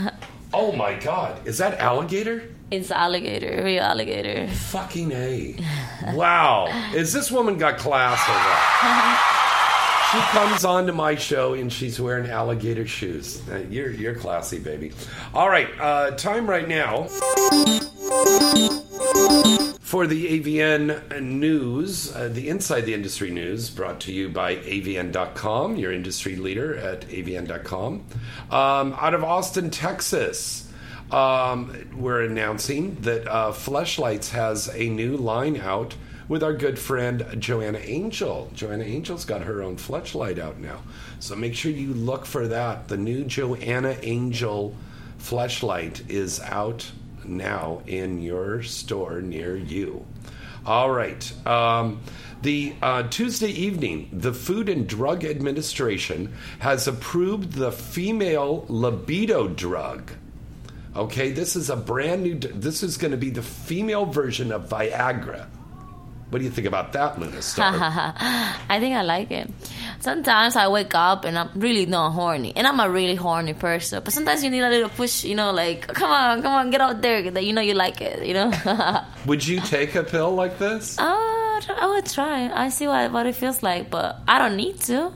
[0.54, 1.46] Oh my God!
[1.46, 2.42] Is that alligator?
[2.70, 4.46] it's alligator, real alligator.
[4.48, 5.56] Fucking a!
[6.14, 6.66] Wow!
[6.94, 9.32] Is this woman got class or what?
[10.12, 13.42] She comes on to my show and she's wearing alligator shoes.
[13.50, 14.92] Uh, you're you're classy, baby.
[15.34, 17.08] All right, uh, time right now
[19.86, 25.76] for the AVN news, uh, the Inside the Industry news, brought to you by AVN.com,
[25.76, 28.04] your industry leader at AVN.com.
[28.50, 30.68] Um, out of Austin, Texas,
[31.12, 35.94] um, we're announcing that uh, Fleshlights has a new line out
[36.26, 38.50] with our good friend Joanna Angel.
[38.54, 40.82] Joanna Angel's got her own Fleshlight out now.
[41.20, 42.88] So make sure you look for that.
[42.88, 44.74] The new Joanna Angel
[45.20, 46.90] Fleshlight is out
[47.28, 50.06] now in your store near you.
[50.64, 51.46] All right.
[51.46, 52.00] Um,
[52.42, 60.12] the uh, Tuesday evening, the Food and Drug Administration has approved the female libido drug.
[60.94, 62.38] Okay, this is a brand new.
[62.38, 65.46] This is going to be the female version of Viagra.
[66.30, 67.72] What do you think about that, Luna Star?
[67.78, 69.48] I think I like it.
[70.00, 74.02] Sometimes I wake up and I'm really not horny, and I'm a really horny person.
[74.04, 76.80] But sometimes you need a little push, you know, like come on, come on, get
[76.80, 78.50] out there, that you know you like it, you know.
[79.26, 80.98] Would you take a pill like this?
[80.98, 82.50] uh, I would try.
[82.52, 85.12] I see what what it feels like, but I don't need to.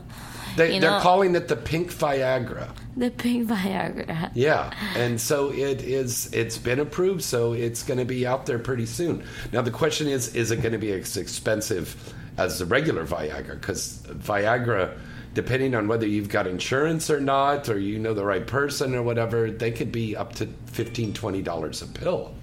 [0.57, 2.71] They, they're know- calling it the pink Viagra.
[2.97, 4.31] The pink Viagra.
[4.35, 6.33] Yeah, and so it is.
[6.33, 9.23] It's been approved, so it's going to be out there pretty soon.
[9.53, 13.61] Now the question is: Is it going to be as expensive as the regular Viagra?
[13.61, 14.99] Because Viagra,
[15.35, 19.03] depending on whether you've got insurance or not, or you know the right person or
[19.03, 22.35] whatever, they could be up to $15 $20 a pill.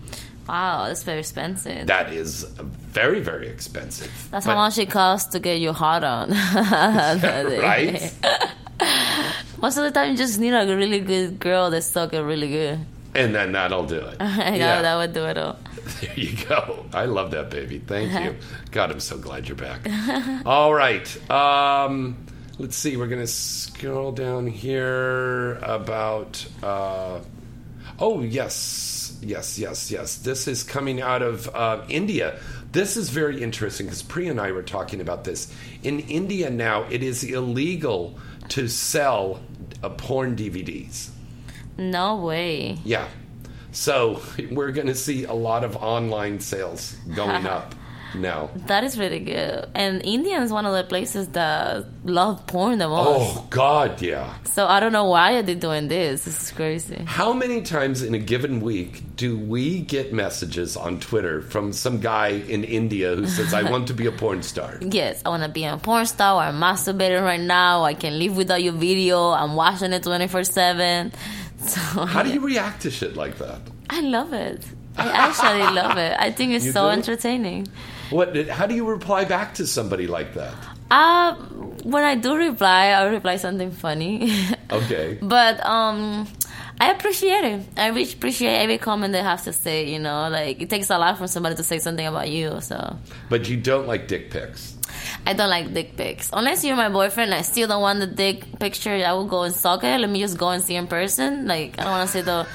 [0.48, 1.88] Wow, that's very expensive.
[1.88, 4.10] That is very, very expensive.
[4.32, 6.30] That's But- how much it costs to get your heart on.
[7.62, 8.14] Right?
[9.62, 12.80] Most of the time, you just need a really good girl that's talking really good.
[13.16, 14.18] And then that'll do it.
[14.20, 14.82] yeah, Yeah.
[14.82, 15.58] that would do it all.
[16.02, 16.86] There you go.
[16.94, 17.80] I love that baby.
[17.80, 18.36] Thank you.
[18.72, 19.88] God, I'm so glad you're back.
[20.46, 21.08] All right.
[21.32, 22.18] Um,
[22.60, 22.98] let's see.
[22.98, 26.46] We're going to scroll down here about.
[26.62, 27.20] Uh,
[28.00, 29.18] oh, yes.
[29.22, 30.18] Yes, yes, yes.
[30.18, 32.38] This is coming out of uh, India.
[32.74, 35.52] This is very interesting because Priya and I were talking about this.
[35.84, 39.40] In India now, it is illegal to sell
[39.84, 41.10] uh, porn DVDs.
[41.78, 42.78] No way.
[42.84, 43.08] Yeah.
[43.72, 44.22] So
[44.52, 47.76] we're going to see a lot of online sales going up
[48.16, 48.50] now.
[48.68, 49.68] That is really good.
[49.76, 53.08] And India is one of the places that love porn the most.
[53.38, 54.34] Oh, God, yeah.
[54.46, 56.26] So I don't know why they're doing this.
[56.26, 57.04] This is crazy.
[57.06, 62.00] How many times in a given week do we get messages on Twitter from some
[62.00, 64.78] guy in India who says, I want to be a porn star?
[64.82, 67.84] Yes, I want to be a porn star or I'm masturbating right now.
[67.84, 69.30] I can live without your video.
[69.32, 71.12] I'm watching it 24 7.
[71.60, 73.60] So How do you react to shit like that?
[73.90, 74.64] I love it.
[74.96, 76.16] I actually love it.
[76.20, 76.90] I think it's You so do?
[76.90, 77.68] entertaining.
[78.10, 78.36] What?
[78.48, 80.54] How do you reply back to somebody like that?
[80.90, 81.36] Uh,
[81.84, 84.32] when I do reply, I reply something funny.
[84.70, 85.18] Okay.
[85.22, 86.28] but um,
[86.82, 87.62] I appreciate it.
[87.78, 89.90] I really appreciate every comment they have to say.
[89.90, 92.60] You know, like it takes a lot for somebody to say something about you.
[92.62, 92.98] So
[93.30, 94.77] But you don't like dick pics.
[95.30, 96.30] I don't like dick pics.
[96.32, 98.92] Unless you're my boyfriend, I still don't want the dick picture.
[98.92, 100.00] I will go and suck it.
[100.00, 101.48] Let me just go and see in person.
[101.48, 102.48] Like I don't want to see the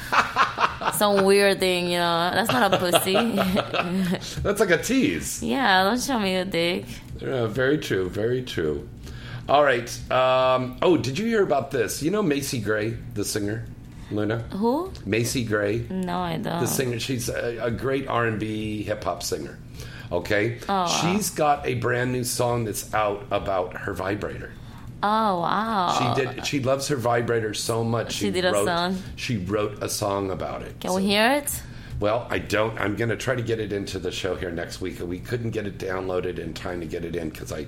[0.92, 1.90] some weird thing.
[1.90, 3.12] You know, that's not a pussy.
[4.42, 5.42] That's like a tease.
[5.42, 6.84] yeah, don't show me a dick.
[7.20, 8.08] Yeah, very true.
[8.08, 8.88] Very true.
[9.48, 9.88] All right.
[10.10, 12.02] Um, oh, did you hear about this?
[12.02, 13.66] You know Macy Gray, the singer,
[14.10, 14.38] Luna.
[14.56, 14.92] Who?
[15.04, 16.60] Macy Gray, No, I don't.
[16.60, 16.98] the singer.
[17.00, 19.58] She's a, a great R and B hip hop singer.
[20.12, 24.52] Okay, Oh, she's got a brand new song that's out about her vibrator.
[25.02, 26.14] Oh wow.
[26.16, 26.46] She did.
[26.46, 28.12] She loves her vibrator so much.
[28.12, 29.02] She did a wrote, song?
[29.16, 30.78] She wrote a song about it.
[30.80, 31.62] Can we hear it?
[31.98, 32.78] Well, I don't.
[32.80, 35.00] I'm going to try to get it into the show here next week.
[35.00, 37.66] We couldn't get it downloaded in time to get it in because I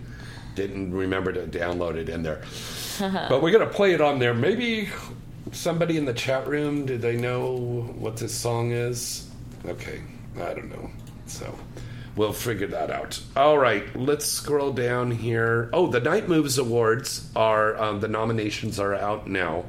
[0.54, 2.42] didn't remember to download it in there.
[2.98, 4.34] but we're going to play it on there.
[4.34, 4.88] Maybe
[5.52, 9.28] somebody in the chat room, do they know what this song is?
[9.66, 10.02] Okay,
[10.36, 10.90] I don't know.
[11.26, 11.56] So
[12.16, 13.20] we'll figure that out.
[13.36, 15.68] All right, let's scroll down here.
[15.72, 19.64] Oh, the Night Moves Awards are, um, the nominations are out now.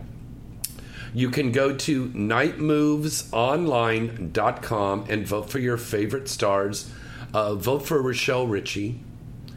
[1.14, 6.92] You can go to nightmovesonline.com and vote for your favorite stars.
[7.34, 9.00] Uh, vote for Rochelle Ritchie.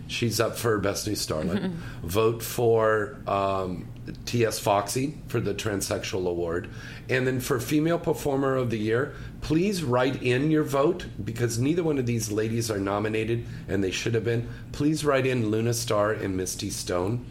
[0.07, 1.73] She's up for Best New Starlet.
[2.03, 3.89] vote for um,
[4.25, 4.61] T.S.
[4.61, 6.69] Foxxy for the Transsexual Award.
[7.09, 11.83] And then for Female Performer of the Year, please write in your vote because neither
[11.83, 14.49] one of these ladies are nominated and they should have been.
[14.73, 17.25] Please write in Luna Star and Misty Stone.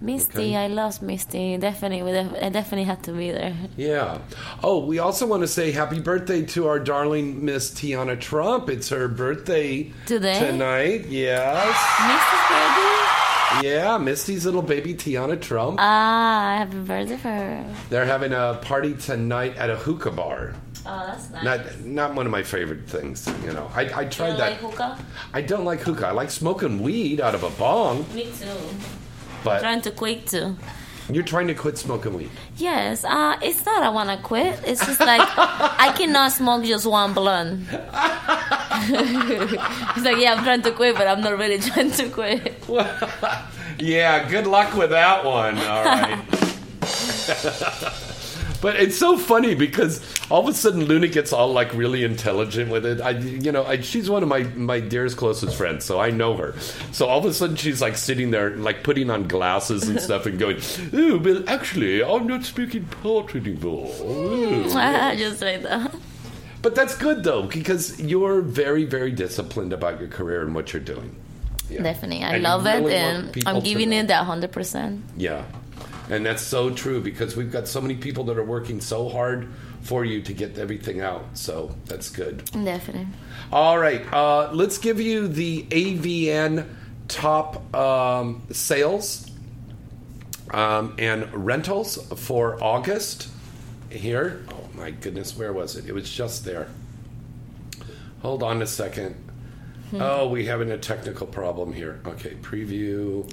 [0.00, 0.56] Misty, Okay.
[0.56, 1.56] I love Misty.
[1.56, 3.56] Definitely, I definitely had to be there.
[3.76, 4.18] Yeah.
[4.62, 8.68] Oh, we also want to say happy birthday to our darling Miss Tiana Trump.
[8.70, 10.38] It's her birthday Today?
[10.38, 11.06] tonight.
[11.08, 11.66] Yes.
[12.00, 13.07] Misty's birthday?
[13.62, 15.78] Yeah, Misty's little baby Tiana Trump.
[15.80, 17.74] Ah, happy birthday for her.
[17.88, 20.54] They're having a party tonight at a hookah bar.
[20.86, 21.44] Oh, that's nice.
[21.44, 23.26] Not not one of my favorite things.
[23.44, 24.38] You know, I, I tried that.
[24.38, 24.98] like hookah?
[25.32, 26.06] I don't like hookah.
[26.08, 28.46] I like smoking weed out of a bong, Me too.
[29.42, 30.56] but Trying to quit too.
[31.10, 32.30] You're trying to quit smoking weed.
[32.56, 34.60] Yes, uh, it's not I want to quit.
[34.64, 37.62] It's just like I cannot smoke just one blunt.
[37.70, 37.80] it's
[40.04, 42.62] like, yeah, I'm trying to quit, but I'm not really trying to quit.
[43.78, 45.58] Yeah, good luck with that one.
[45.58, 46.18] All right.
[48.60, 52.70] But it's so funny because all of a sudden Luna gets all like really intelligent
[52.70, 53.00] with it.
[53.00, 56.36] I, you know, I, she's one of my my dearest closest friends, so I know
[56.36, 56.58] her.
[56.92, 60.26] So all of a sudden she's like sitting there, like putting on glasses and stuff,
[60.26, 60.58] and going,
[60.92, 65.94] "Oh, well, actually, I'm not speaking part anymore." Ooh." just like that.
[66.60, 70.82] But that's good though because you're very, very disciplined about your career and what you're
[70.82, 71.14] doing.
[71.70, 71.82] Yeah.
[71.82, 75.04] Definitely, I And love really it, and I'm giving it that hundred percent.
[75.16, 75.44] Yeah.
[76.10, 79.48] And that's so true because we've got so many people that are working so hard
[79.82, 81.24] for you to get everything out.
[81.34, 82.44] So that's good.
[82.52, 83.08] Definitely.
[83.52, 84.10] All right.
[84.12, 86.66] Uh, let's give you the AVN
[87.08, 89.30] top um, sales
[90.50, 93.28] um, and rentals for August
[93.90, 94.44] here.
[94.50, 95.36] Oh, my goodness.
[95.36, 95.86] Where was it?
[95.86, 96.68] It was just there.
[98.22, 99.14] Hold on a second.
[99.90, 100.02] Hmm.
[100.02, 102.00] Oh, we're having a technical problem here.
[102.06, 103.30] Okay, preview.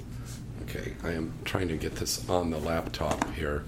[0.69, 3.63] Okay, I am trying to get this on the laptop here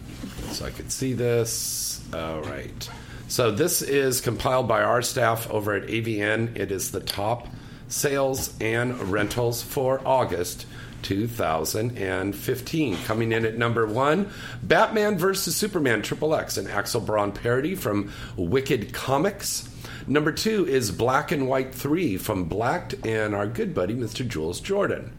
[0.51, 2.03] so I could see this.
[2.13, 2.89] All right.
[3.27, 6.57] So this is compiled by our staff over at AVN.
[6.57, 7.47] It is the top
[7.87, 10.65] sales and rentals for August
[11.03, 12.97] 2015.
[13.03, 14.29] Coming in at number one,
[14.63, 15.55] Batman vs.
[15.55, 19.69] Superman Triple X, an Axel Braun parody from Wicked Comics.
[20.07, 24.27] Number two is Black and White 3 from Blacked and our good buddy, Mr.
[24.27, 25.11] Jules Jordan.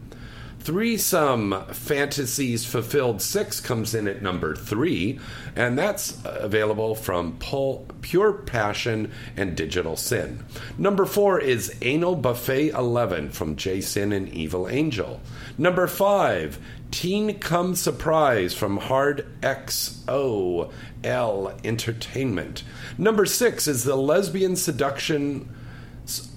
[0.59, 5.17] Threesome Fantasies Fulfilled 6 comes in at number 3,
[5.55, 10.43] and that's available from Pul- Pure Passion and Digital Sin.
[10.77, 15.21] Number 4 is Anal Buffet 11 from Jason and Evil Angel.
[15.57, 16.59] Number 5,
[16.91, 20.71] Teen Come Surprise from Hard XOL
[21.63, 22.63] Entertainment.
[22.97, 25.49] Number 6 is The Lesbian Seduction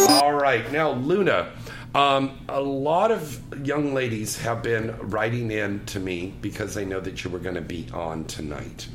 [0.10, 1.52] All right, now Luna.
[1.94, 7.02] Um, a lot of young ladies have been writing in to me because they know
[7.02, 8.88] that you were going to be on tonight.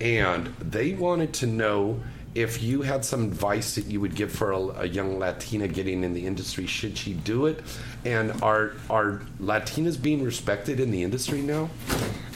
[0.00, 2.00] And they wanted to know
[2.34, 6.04] if you had some advice that you would give for a, a young Latina getting
[6.04, 7.62] in the industry, should she do it?
[8.04, 11.70] And are are Latinas being respected in the industry now?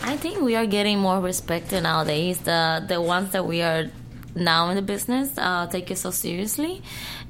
[0.03, 2.39] I think we are getting more respected nowadays.
[2.39, 3.91] The the ones that we are
[4.35, 6.83] now in the business uh, take it so seriously,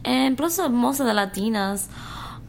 [0.05, 1.89] and plus uh, most of the Latinas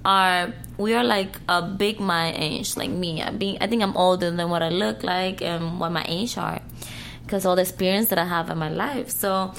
[0.03, 3.21] are we are like a big my age, like me.
[3.21, 6.37] I being I think I'm older than what I look like and what my age
[6.37, 6.59] are,
[7.23, 9.09] because all the experience that I have in my life.
[9.09, 9.53] So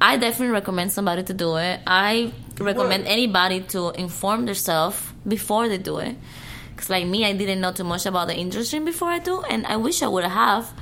[0.00, 1.80] I definitely recommend somebody to do it.
[1.86, 6.16] I recommend anybody to inform themselves before they do it.
[6.70, 9.64] Because like me, I didn't know too much about the industry before I do, and
[9.66, 10.72] I wish I would have.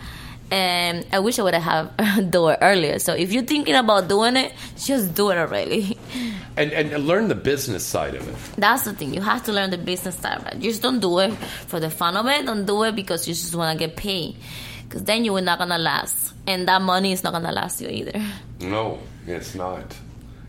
[0.52, 1.96] And I wish I would have
[2.30, 2.98] done it earlier.
[2.98, 5.96] So if you're thinking about doing it, just do it already.
[6.54, 8.36] And and learn the business side of it.
[8.60, 9.14] That's the thing.
[9.14, 10.54] You have to learn the business side, right?
[10.54, 11.32] You just don't do it
[11.66, 12.44] for the fun of it.
[12.44, 14.36] Don't do it because you just want to get paid.
[14.84, 17.88] Because then you are not gonna last, and that money is not gonna last you
[17.88, 18.20] either.
[18.60, 19.96] No, it's not.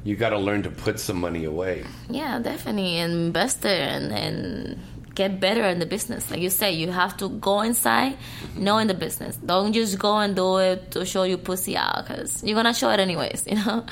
[0.03, 1.85] You got to learn to put some money away.
[2.09, 4.77] Yeah, definitely invest it and, and
[5.15, 6.31] get better in the business.
[6.31, 8.17] Like you say, you have to go inside,
[8.55, 9.37] knowing the business.
[9.37, 12.89] Don't just go and do it to show you pussy out because you're gonna show
[12.89, 13.45] it anyways.
[13.53, 13.85] You know.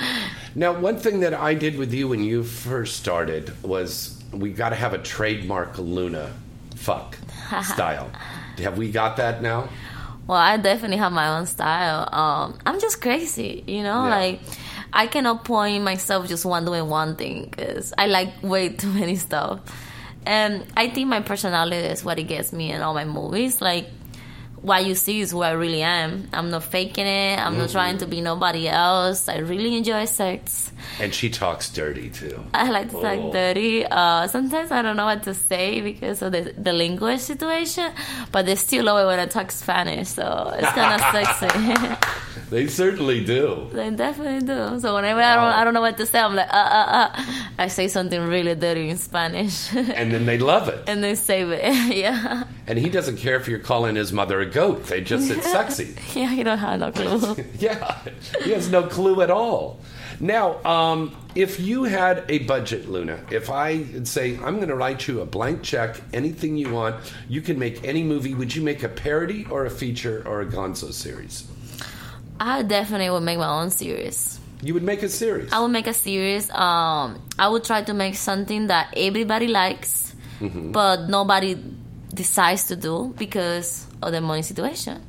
[0.56, 4.70] Now, one thing that I did with you when you first started was we got
[4.70, 6.32] to have a trademark Luna
[6.74, 7.16] fuck
[7.62, 8.10] style.
[8.58, 9.68] have we got that now?
[10.26, 12.08] Well, I definitely have my own style.
[12.12, 14.04] Um, I'm just crazy, you know.
[14.04, 14.16] Yeah.
[14.16, 14.40] Like
[14.92, 19.16] I cannot point myself just one doing one thing because I like way too many
[19.16, 19.60] stuff.
[20.24, 23.60] And I think my personality is what it gets me in all my movies.
[23.60, 23.88] Like
[24.62, 26.28] what you see is who I really am.
[26.32, 27.36] I'm not faking it.
[27.38, 27.72] I'm not Mhm.
[27.72, 29.28] trying to be nobody else.
[29.28, 30.70] I really enjoy sex.
[31.00, 32.42] And she talks dirty too.
[32.54, 33.32] I like to talk Oh.
[33.32, 33.84] dirty.
[33.86, 37.90] Uh, sometimes I don't know what to say because of the, the language situation,
[38.30, 41.48] but they still love it when I talk Spanish, so it's kind of sexy.
[42.50, 43.68] They certainly do.
[43.72, 44.78] they definitely do.
[44.80, 47.22] So whenever I don't, I don't know what to say, I'm like, uh, uh, uh.
[47.58, 50.84] I say something really dirty in Spanish, And then they love it.
[50.86, 51.62] and they save it.
[51.96, 54.86] yeah, And he doesn't care if you're calling his mother a goat.
[54.86, 55.94] They just said sexy.
[56.14, 56.32] yeah.
[56.32, 57.44] You don't have no clue.
[57.58, 57.98] yeah,
[58.44, 59.80] he has no clue at all.
[60.20, 65.08] Now, um, if you had a budget, Luna, if I say I'm going to write
[65.08, 66.96] you a blank check, anything you want,
[67.28, 68.34] you can make any movie.
[68.34, 71.44] Would you make a parody or a feature or a Gonzo series?
[72.38, 74.38] I definitely would make my own series.
[74.62, 75.52] You would make a series.
[75.52, 76.48] I would make a series.
[76.50, 80.70] Um, I would try to make something that everybody likes, Mhm.
[80.72, 81.56] but nobody
[82.14, 85.02] decides to do because of the money situation.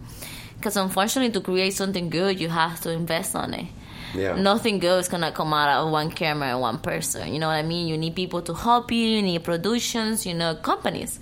[0.57, 3.67] Because unfortunately, to create something good, you have to invest on it.
[4.15, 4.35] Yeah.
[4.35, 7.33] Nothing good is gonna come out of one camera and one person.
[7.33, 7.87] You know what I mean?
[7.87, 9.05] You need people to help you.
[9.05, 10.25] You need productions.
[10.25, 11.19] You know, companies.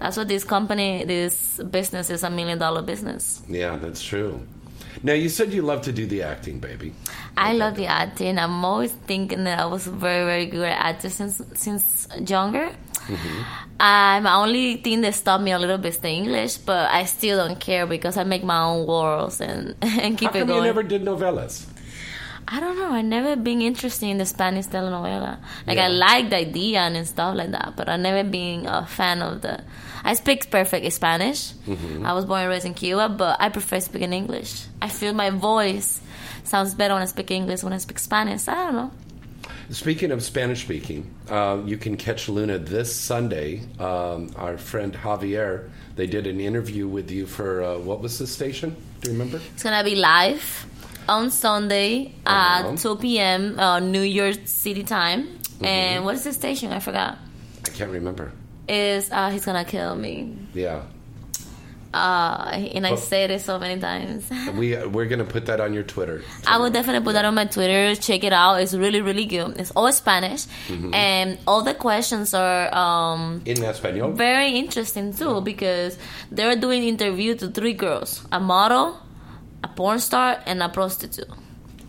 [0.00, 3.42] That's what this company, this business is a million dollar business.
[3.48, 4.40] Yeah, that's true.
[5.02, 6.92] Now, you said you love to do the acting, baby.
[7.36, 8.38] I love the acting.
[8.38, 12.70] I'm always thinking that I was very, very good at acting since since younger.
[13.80, 17.04] Uh, my only thing that stopped me a little bit is the English, but I
[17.04, 20.48] still don't care because I make my own worlds and and keep How it come
[20.48, 20.60] going.
[20.62, 21.66] you never did novellas?
[22.46, 22.90] I don't know.
[22.92, 25.38] I never been interested in the Spanish telenovela.
[25.66, 25.86] Like Yeah.
[25.86, 29.40] I like the idea and stuff like that, but I never been a fan of
[29.40, 29.64] the.
[30.04, 31.52] I speak perfect Spanish.
[31.66, 32.04] Mhm.
[32.06, 34.66] I was born and raised in Cuba, but I prefer speaking English.
[34.82, 36.00] I feel my voice
[36.44, 38.46] sounds better when I speak English when I speak Spanish.
[38.46, 38.90] I don't know.
[39.70, 43.62] Speaking of Spanish speaking, uh, you can catch Luna this Sunday.
[43.78, 48.26] Um, our friend Javier, they did an interview with you for uh, what was the
[48.26, 48.76] station?
[49.00, 49.40] Do you remember?
[49.54, 50.66] It's gonna be live
[51.08, 52.72] on Sunday Uh-huh.
[52.72, 53.58] at 2 p.m.
[53.58, 55.26] Uh, New York City time.
[55.28, 55.64] Mm-hmm.
[55.64, 56.72] And what is the station?
[56.72, 57.18] I forgot.
[57.66, 58.32] I can't remember.
[58.68, 60.36] Is uh, he's gonna kill me?
[60.54, 60.82] Yeah,
[61.94, 64.28] Uh, and I said it so many times.
[64.58, 66.22] we we're gonna put that on your Twitter.
[66.44, 67.94] I will definitely put that on my Twitter.
[67.94, 68.56] Check it out.
[68.60, 69.56] It's really, really good.
[69.60, 70.92] It's all Spanish, Mhm.
[70.92, 74.10] and all the questions are um, In Espanol.
[74.10, 75.96] very interesting too because
[76.32, 78.98] they're doing interview to three girls: a model,
[79.62, 81.30] a porn star, and a prostitute.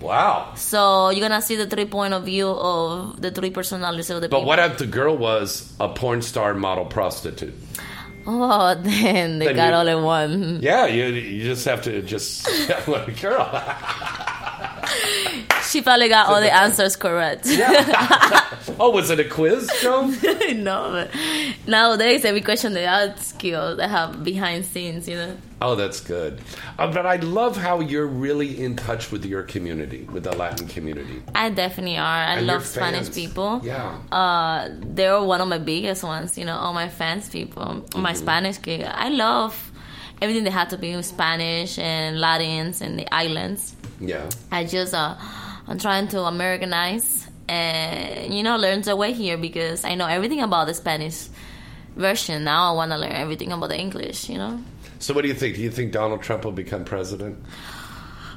[0.01, 0.51] Wow.
[0.55, 4.29] So you're gonna see the three point of view of the three personalities of the
[4.29, 4.47] But people.
[4.47, 7.55] what if the girl was a porn star model prostitute?
[8.27, 10.59] Oh, then they Then got you- all in one.
[10.61, 12.47] Yeah, you you just have to just
[12.87, 13.49] a girl.
[15.69, 17.45] She probably got all the answers correct.
[18.79, 20.07] oh, was it a quiz, Joe?
[20.55, 21.11] no, but
[21.67, 25.37] nowadays every question they ask you, they have behind scenes, you know.
[25.61, 26.41] Oh, that's good.
[26.77, 30.67] Uh, but I love how you're really in touch with your community, with the Latin
[30.67, 31.23] community.
[31.33, 32.03] I definitely are.
[32.05, 33.61] I And love Spanish people.
[33.63, 33.97] Yeah.
[34.11, 38.17] Uh, they're one of my biggest ones, you know, all my fans people, my Mhm.
[38.17, 38.89] Spanish people.
[38.93, 39.71] I love
[40.21, 43.75] everything that had to be with Spanish and Latins and the islands.
[43.99, 44.29] Yeah.
[44.51, 45.15] I just uh
[45.67, 50.41] on trying to Americanize and you know learn the way here because I know everything
[50.41, 51.27] about the Spanish
[51.95, 52.43] version.
[52.43, 54.29] Now I want to learn everything about the English.
[54.29, 54.59] You know.
[54.99, 55.55] So, what do you think?
[55.55, 57.37] Do you think Donald Trump will become president?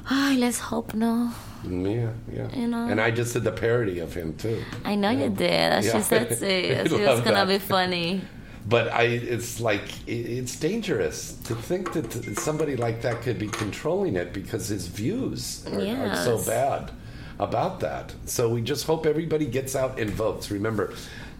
[0.09, 1.31] Ay, let's hope no.
[1.63, 2.59] Mm, Yeah, yeah.
[2.59, 2.87] You know.
[2.87, 4.63] And I just did the parody of him too.
[4.85, 5.51] I know you did.
[5.71, 5.93] That's Yeah.
[5.93, 6.75] just that's it.
[6.77, 7.47] That's I just gonna that.
[7.47, 8.21] be funny.
[8.67, 13.47] But I, it's like it, it's dangerous to think that somebody like that could be
[13.47, 15.79] controlling it because his views are,
[16.11, 16.91] are so bad
[17.39, 18.13] about that.
[18.25, 20.51] So we just hope everybody gets out and votes.
[20.51, 20.93] Remember,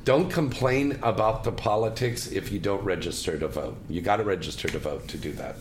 [0.06, 3.78] don't complain about the politics if you don't register to vote.
[3.90, 5.58] You got to register to vote to do that.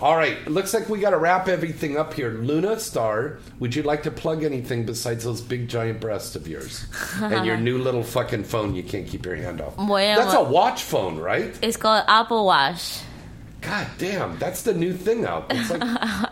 [0.00, 2.30] All right, looks like we got to wrap everything up here.
[2.30, 6.84] Luna Star, would you like to plug anything besides those big giant breasts of yours
[7.22, 9.76] and your new little fucking phone you can't keep your hand off?
[9.76, 10.20] Bueno.
[10.20, 11.56] That's a watch phone, right?
[11.62, 13.00] It's called Apple Watch.
[13.66, 15.46] God damn, that's the new thing out.
[15.50, 15.82] It's like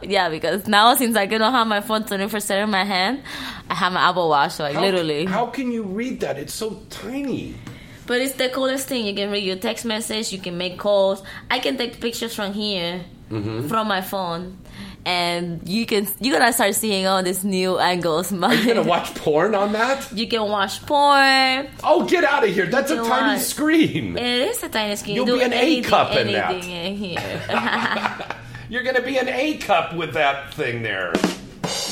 [0.03, 3.23] yeah, because now since I don't have my phone 24 7 in my hand,
[3.69, 5.25] I have my Apple Watch, like how, literally.
[5.27, 6.39] How can you read that?
[6.39, 7.57] It's so tiny.
[8.07, 9.05] But it's the coolest thing.
[9.05, 11.25] You can read your text message, you can make calls.
[11.51, 13.01] I can take pictures from here,
[13.31, 13.69] Mhm.
[13.69, 14.59] from my phone.
[15.07, 18.33] And you can you're gonna start seeing all these new angles.
[18.33, 20.11] Are you gonna watch porn on that?
[20.13, 21.69] You can watch porn.
[21.85, 22.67] Oh, get out of here!
[22.67, 24.17] That's a tiny watch- screen.
[24.17, 25.17] It is a tiny screen.
[25.17, 26.55] You'll Do be an A cup in that.
[26.65, 27.43] in here.
[28.71, 31.13] You're gonna be an A cup with that thing there.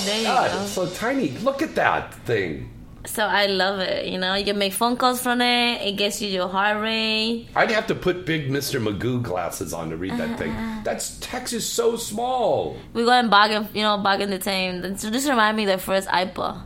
[0.04, 0.62] there you God, go.
[0.62, 1.32] it's so tiny.
[1.38, 2.70] Look at that thing.
[3.04, 4.06] So I love it.
[4.06, 5.82] You know, you can make phone calls from it.
[5.82, 7.48] It gets you your heart rate.
[7.54, 8.80] I'd have to put big Mr.
[8.80, 10.52] Magoo glasses on to read that thing.
[10.52, 10.80] Uh-huh.
[10.84, 12.76] That's text is so small.
[12.94, 13.30] We go and
[13.74, 14.96] you know back in the time.
[14.96, 16.62] So this remind me of the first iPod.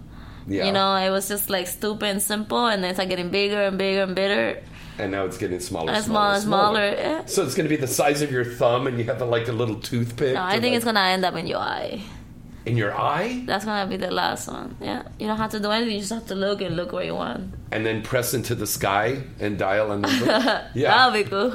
[0.46, 0.66] Yeah.
[0.66, 3.62] You know, it was just like stupid and simple, and then it's like getting bigger
[3.62, 4.62] and bigger and bigger.
[4.98, 7.24] And now it's getting smaller, And smaller, smaller, smaller, yeah.
[7.26, 9.52] So it's going to be the size of your thumb, and you have like a
[9.52, 10.34] little toothpick.
[10.34, 12.02] No, I think like- it's gonna end up in your eye.
[12.66, 14.76] In your eye, That's gonna be the last one.
[14.80, 15.94] Yeah, you don't have to do anything.
[15.94, 17.54] You just have to look and look where you want.
[17.70, 20.26] and then press into the sky and dial a number.
[20.74, 21.52] yeah, That'll be cool.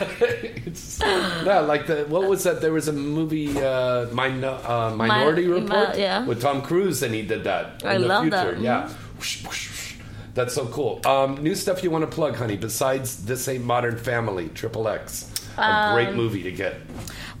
[1.44, 2.60] yeah, like the what was that?
[2.60, 6.24] There was a movie, uh, Min- uh, Minority Mi- Report, yeah.
[6.26, 7.82] with Tom Cruise, and he did that.
[7.84, 8.52] I in the love future.
[8.54, 8.60] that.
[8.60, 9.96] Yeah, whoosh.
[10.34, 11.00] that's so cool.
[11.06, 12.56] Um, new stuff you want to plug, honey?
[12.56, 16.74] Besides this ain't Modern Family, Triple X, a great Um, movie to get.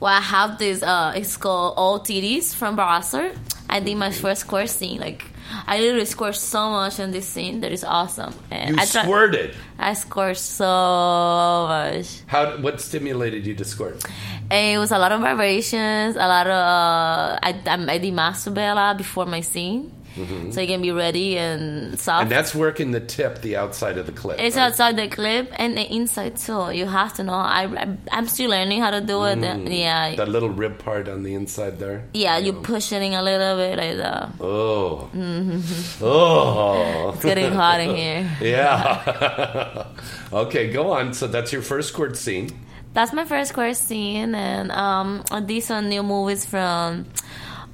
[0.00, 0.82] Well, I have this.
[0.82, 3.36] Uh, it's called All Titties from Brazzers.
[3.70, 5.00] I did my first squirt scene.
[5.00, 5.24] Like
[5.66, 8.34] I literally squirt so much in this scene that is awesome.
[8.50, 9.54] And You I try- squirted.
[9.78, 12.20] I squirt so much.
[12.26, 12.56] How?
[12.58, 14.02] What stimulated you to squirt?
[14.50, 16.52] And it was a lot of vibrations, a lot of.
[16.52, 20.52] Uh, I, I, I did masturbate a lot before my scene, Mhm.
[20.52, 22.22] so you can be ready and soft.
[22.22, 24.38] And that's working the tip, the outside of the clip.
[24.40, 24.64] It's right?
[24.66, 26.70] outside the clip and the inside too.
[26.72, 27.32] You have to know.
[27.34, 29.38] I, I I'm still learning how to do it.
[29.38, 29.68] Mm.
[29.76, 32.04] Yeah, That little rib part on the inside there.
[32.14, 32.36] yeah.
[32.38, 34.28] You push it in a little bit like that.
[34.40, 35.08] Oh.
[35.14, 35.62] Mhm.
[36.02, 37.12] Oh.
[37.14, 38.30] It's getting hot in here.
[38.40, 39.86] Yeah.
[40.32, 41.14] okay, go on.
[41.14, 42.50] So that's your first squirt scene.
[42.94, 47.06] That's my first squirt scene, and um, did some new movies from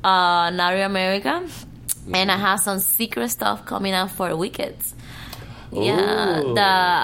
[0.05, 1.43] uh, Naughty America,
[2.13, 4.77] and I have some secret stuff coming out for Wicked.
[5.71, 6.63] Yeah, the,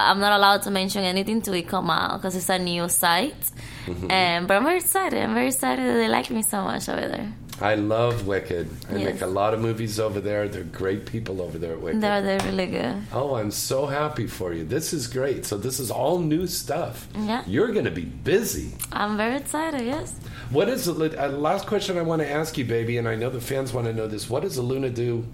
[0.09, 3.51] I'm not allowed to mention anything till it come out because it's a new site.
[3.85, 4.11] Mhm.
[4.11, 5.21] And but I'm very excited.
[5.21, 7.31] I'm very excited that they like me so much over there.
[7.61, 8.67] I love Wicked.
[8.89, 9.13] I Yes.
[9.13, 10.47] make a lot of movies over there.
[10.49, 12.01] They're great people over there at Wicked.
[12.01, 12.95] They're they're really good.
[13.13, 14.65] Oh, I'm so happy for you.
[14.65, 15.45] This is great.
[15.45, 17.07] So this is all new stuff.
[17.15, 17.43] Yeah.
[17.45, 18.73] You're going to be busy.
[18.91, 19.81] I'm very excited.
[19.85, 20.15] Yes.
[20.51, 22.97] What is the uh, last question I want to ask you, baby?
[22.97, 24.29] And I know the fans want to know this.
[24.29, 25.25] What does a Luna do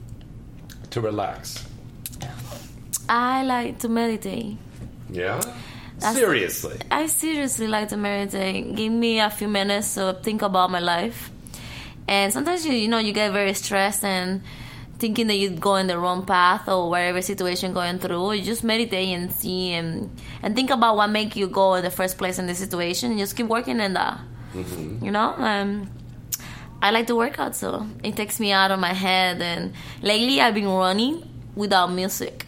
[0.92, 1.68] to relax?
[3.10, 4.58] I like to meditate.
[5.10, 5.42] Yeah.
[6.00, 6.80] Seriously.
[6.90, 8.76] I seriously like to meditate.
[8.76, 11.30] Give me a few minutes to think about my life.
[12.08, 14.42] And sometimes you you know you get very stressed and
[14.98, 18.34] thinking that you go in the wrong path or whatever situation going through.
[18.34, 20.10] You just meditate and see and
[20.42, 23.12] and think about what make you go in the first place in the situation.
[23.12, 24.20] And just keep working in that.
[24.54, 25.06] Mm-hmm.
[25.06, 25.34] You know.
[25.38, 25.90] Um,
[26.84, 29.40] I like to work out, so it takes me out of my head.
[29.42, 31.22] And lately, I've been running
[31.56, 32.46] without music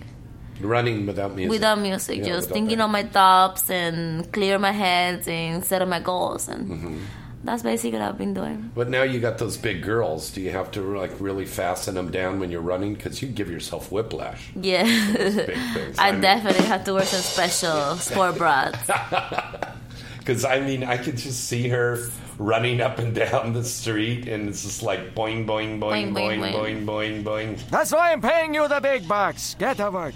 [0.59, 1.51] Running without music.
[1.51, 2.83] without music, Yeah, just without thinking that.
[2.85, 6.99] on my thoughts and clear my head and set up my goals, and Mhm.
[7.43, 8.71] that's basically what I've been doing.
[8.73, 10.31] But now you got those big girls.
[10.31, 12.93] Do you have to like really fasten them down when you're running?
[12.95, 14.51] Because you give yourself whiplash.
[14.55, 14.83] Yeah.
[14.87, 18.73] I I mean- definitely have to wear some special sport bras.
[20.23, 21.99] Because I mean, I could just see her
[22.39, 26.39] running up and down the street, and it's just like boing, boing, boing, Boing, boing,
[26.39, 27.69] boing, boing, boing, boing.
[27.69, 29.55] That's why I'm paying you the big bucks.
[29.59, 30.15] Get to work.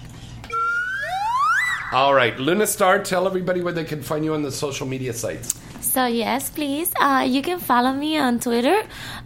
[1.92, 5.12] All right, Luna Star, tell everybody where they can find you on the social media
[5.12, 5.58] sites.
[5.80, 6.92] So yes, please.
[7.00, 8.82] Uh, you can follow me on Twitter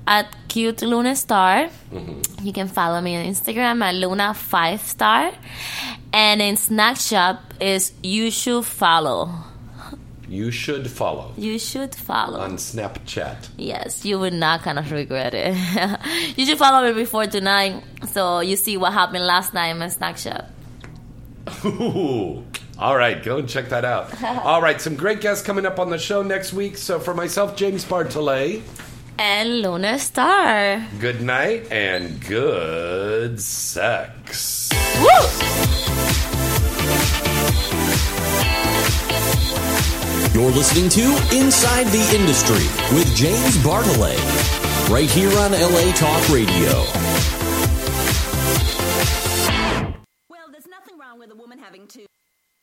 [0.07, 1.69] at cute Luna Star.
[2.43, 5.33] You can follow me on Instagram at Luna Five Star,
[6.13, 9.31] and in Snapchat is you should follow.
[10.33, 12.41] You should follow You should follow.
[12.41, 13.51] on Snapchat.
[13.59, 15.55] Yes, you will not kind of regret it.
[16.39, 19.87] you should follow me before tonight, so you see what happened last night in my
[19.89, 20.49] Snapchat.
[21.67, 22.45] Ooh.
[22.79, 24.11] All right, go and check that out.
[24.47, 26.79] All right, some great guests coming up on the show next week.
[26.79, 28.63] So for myself, James Bartholet,
[29.19, 30.83] And Luna Star.
[30.99, 34.71] good night and good sex.
[40.35, 42.65] You're listening to Inside the Industry
[42.97, 44.17] with James Bartholet,
[44.89, 46.73] right here on LA Talk Radio.
[50.31, 52.07] Well, there's nothing wrong with a woman having two.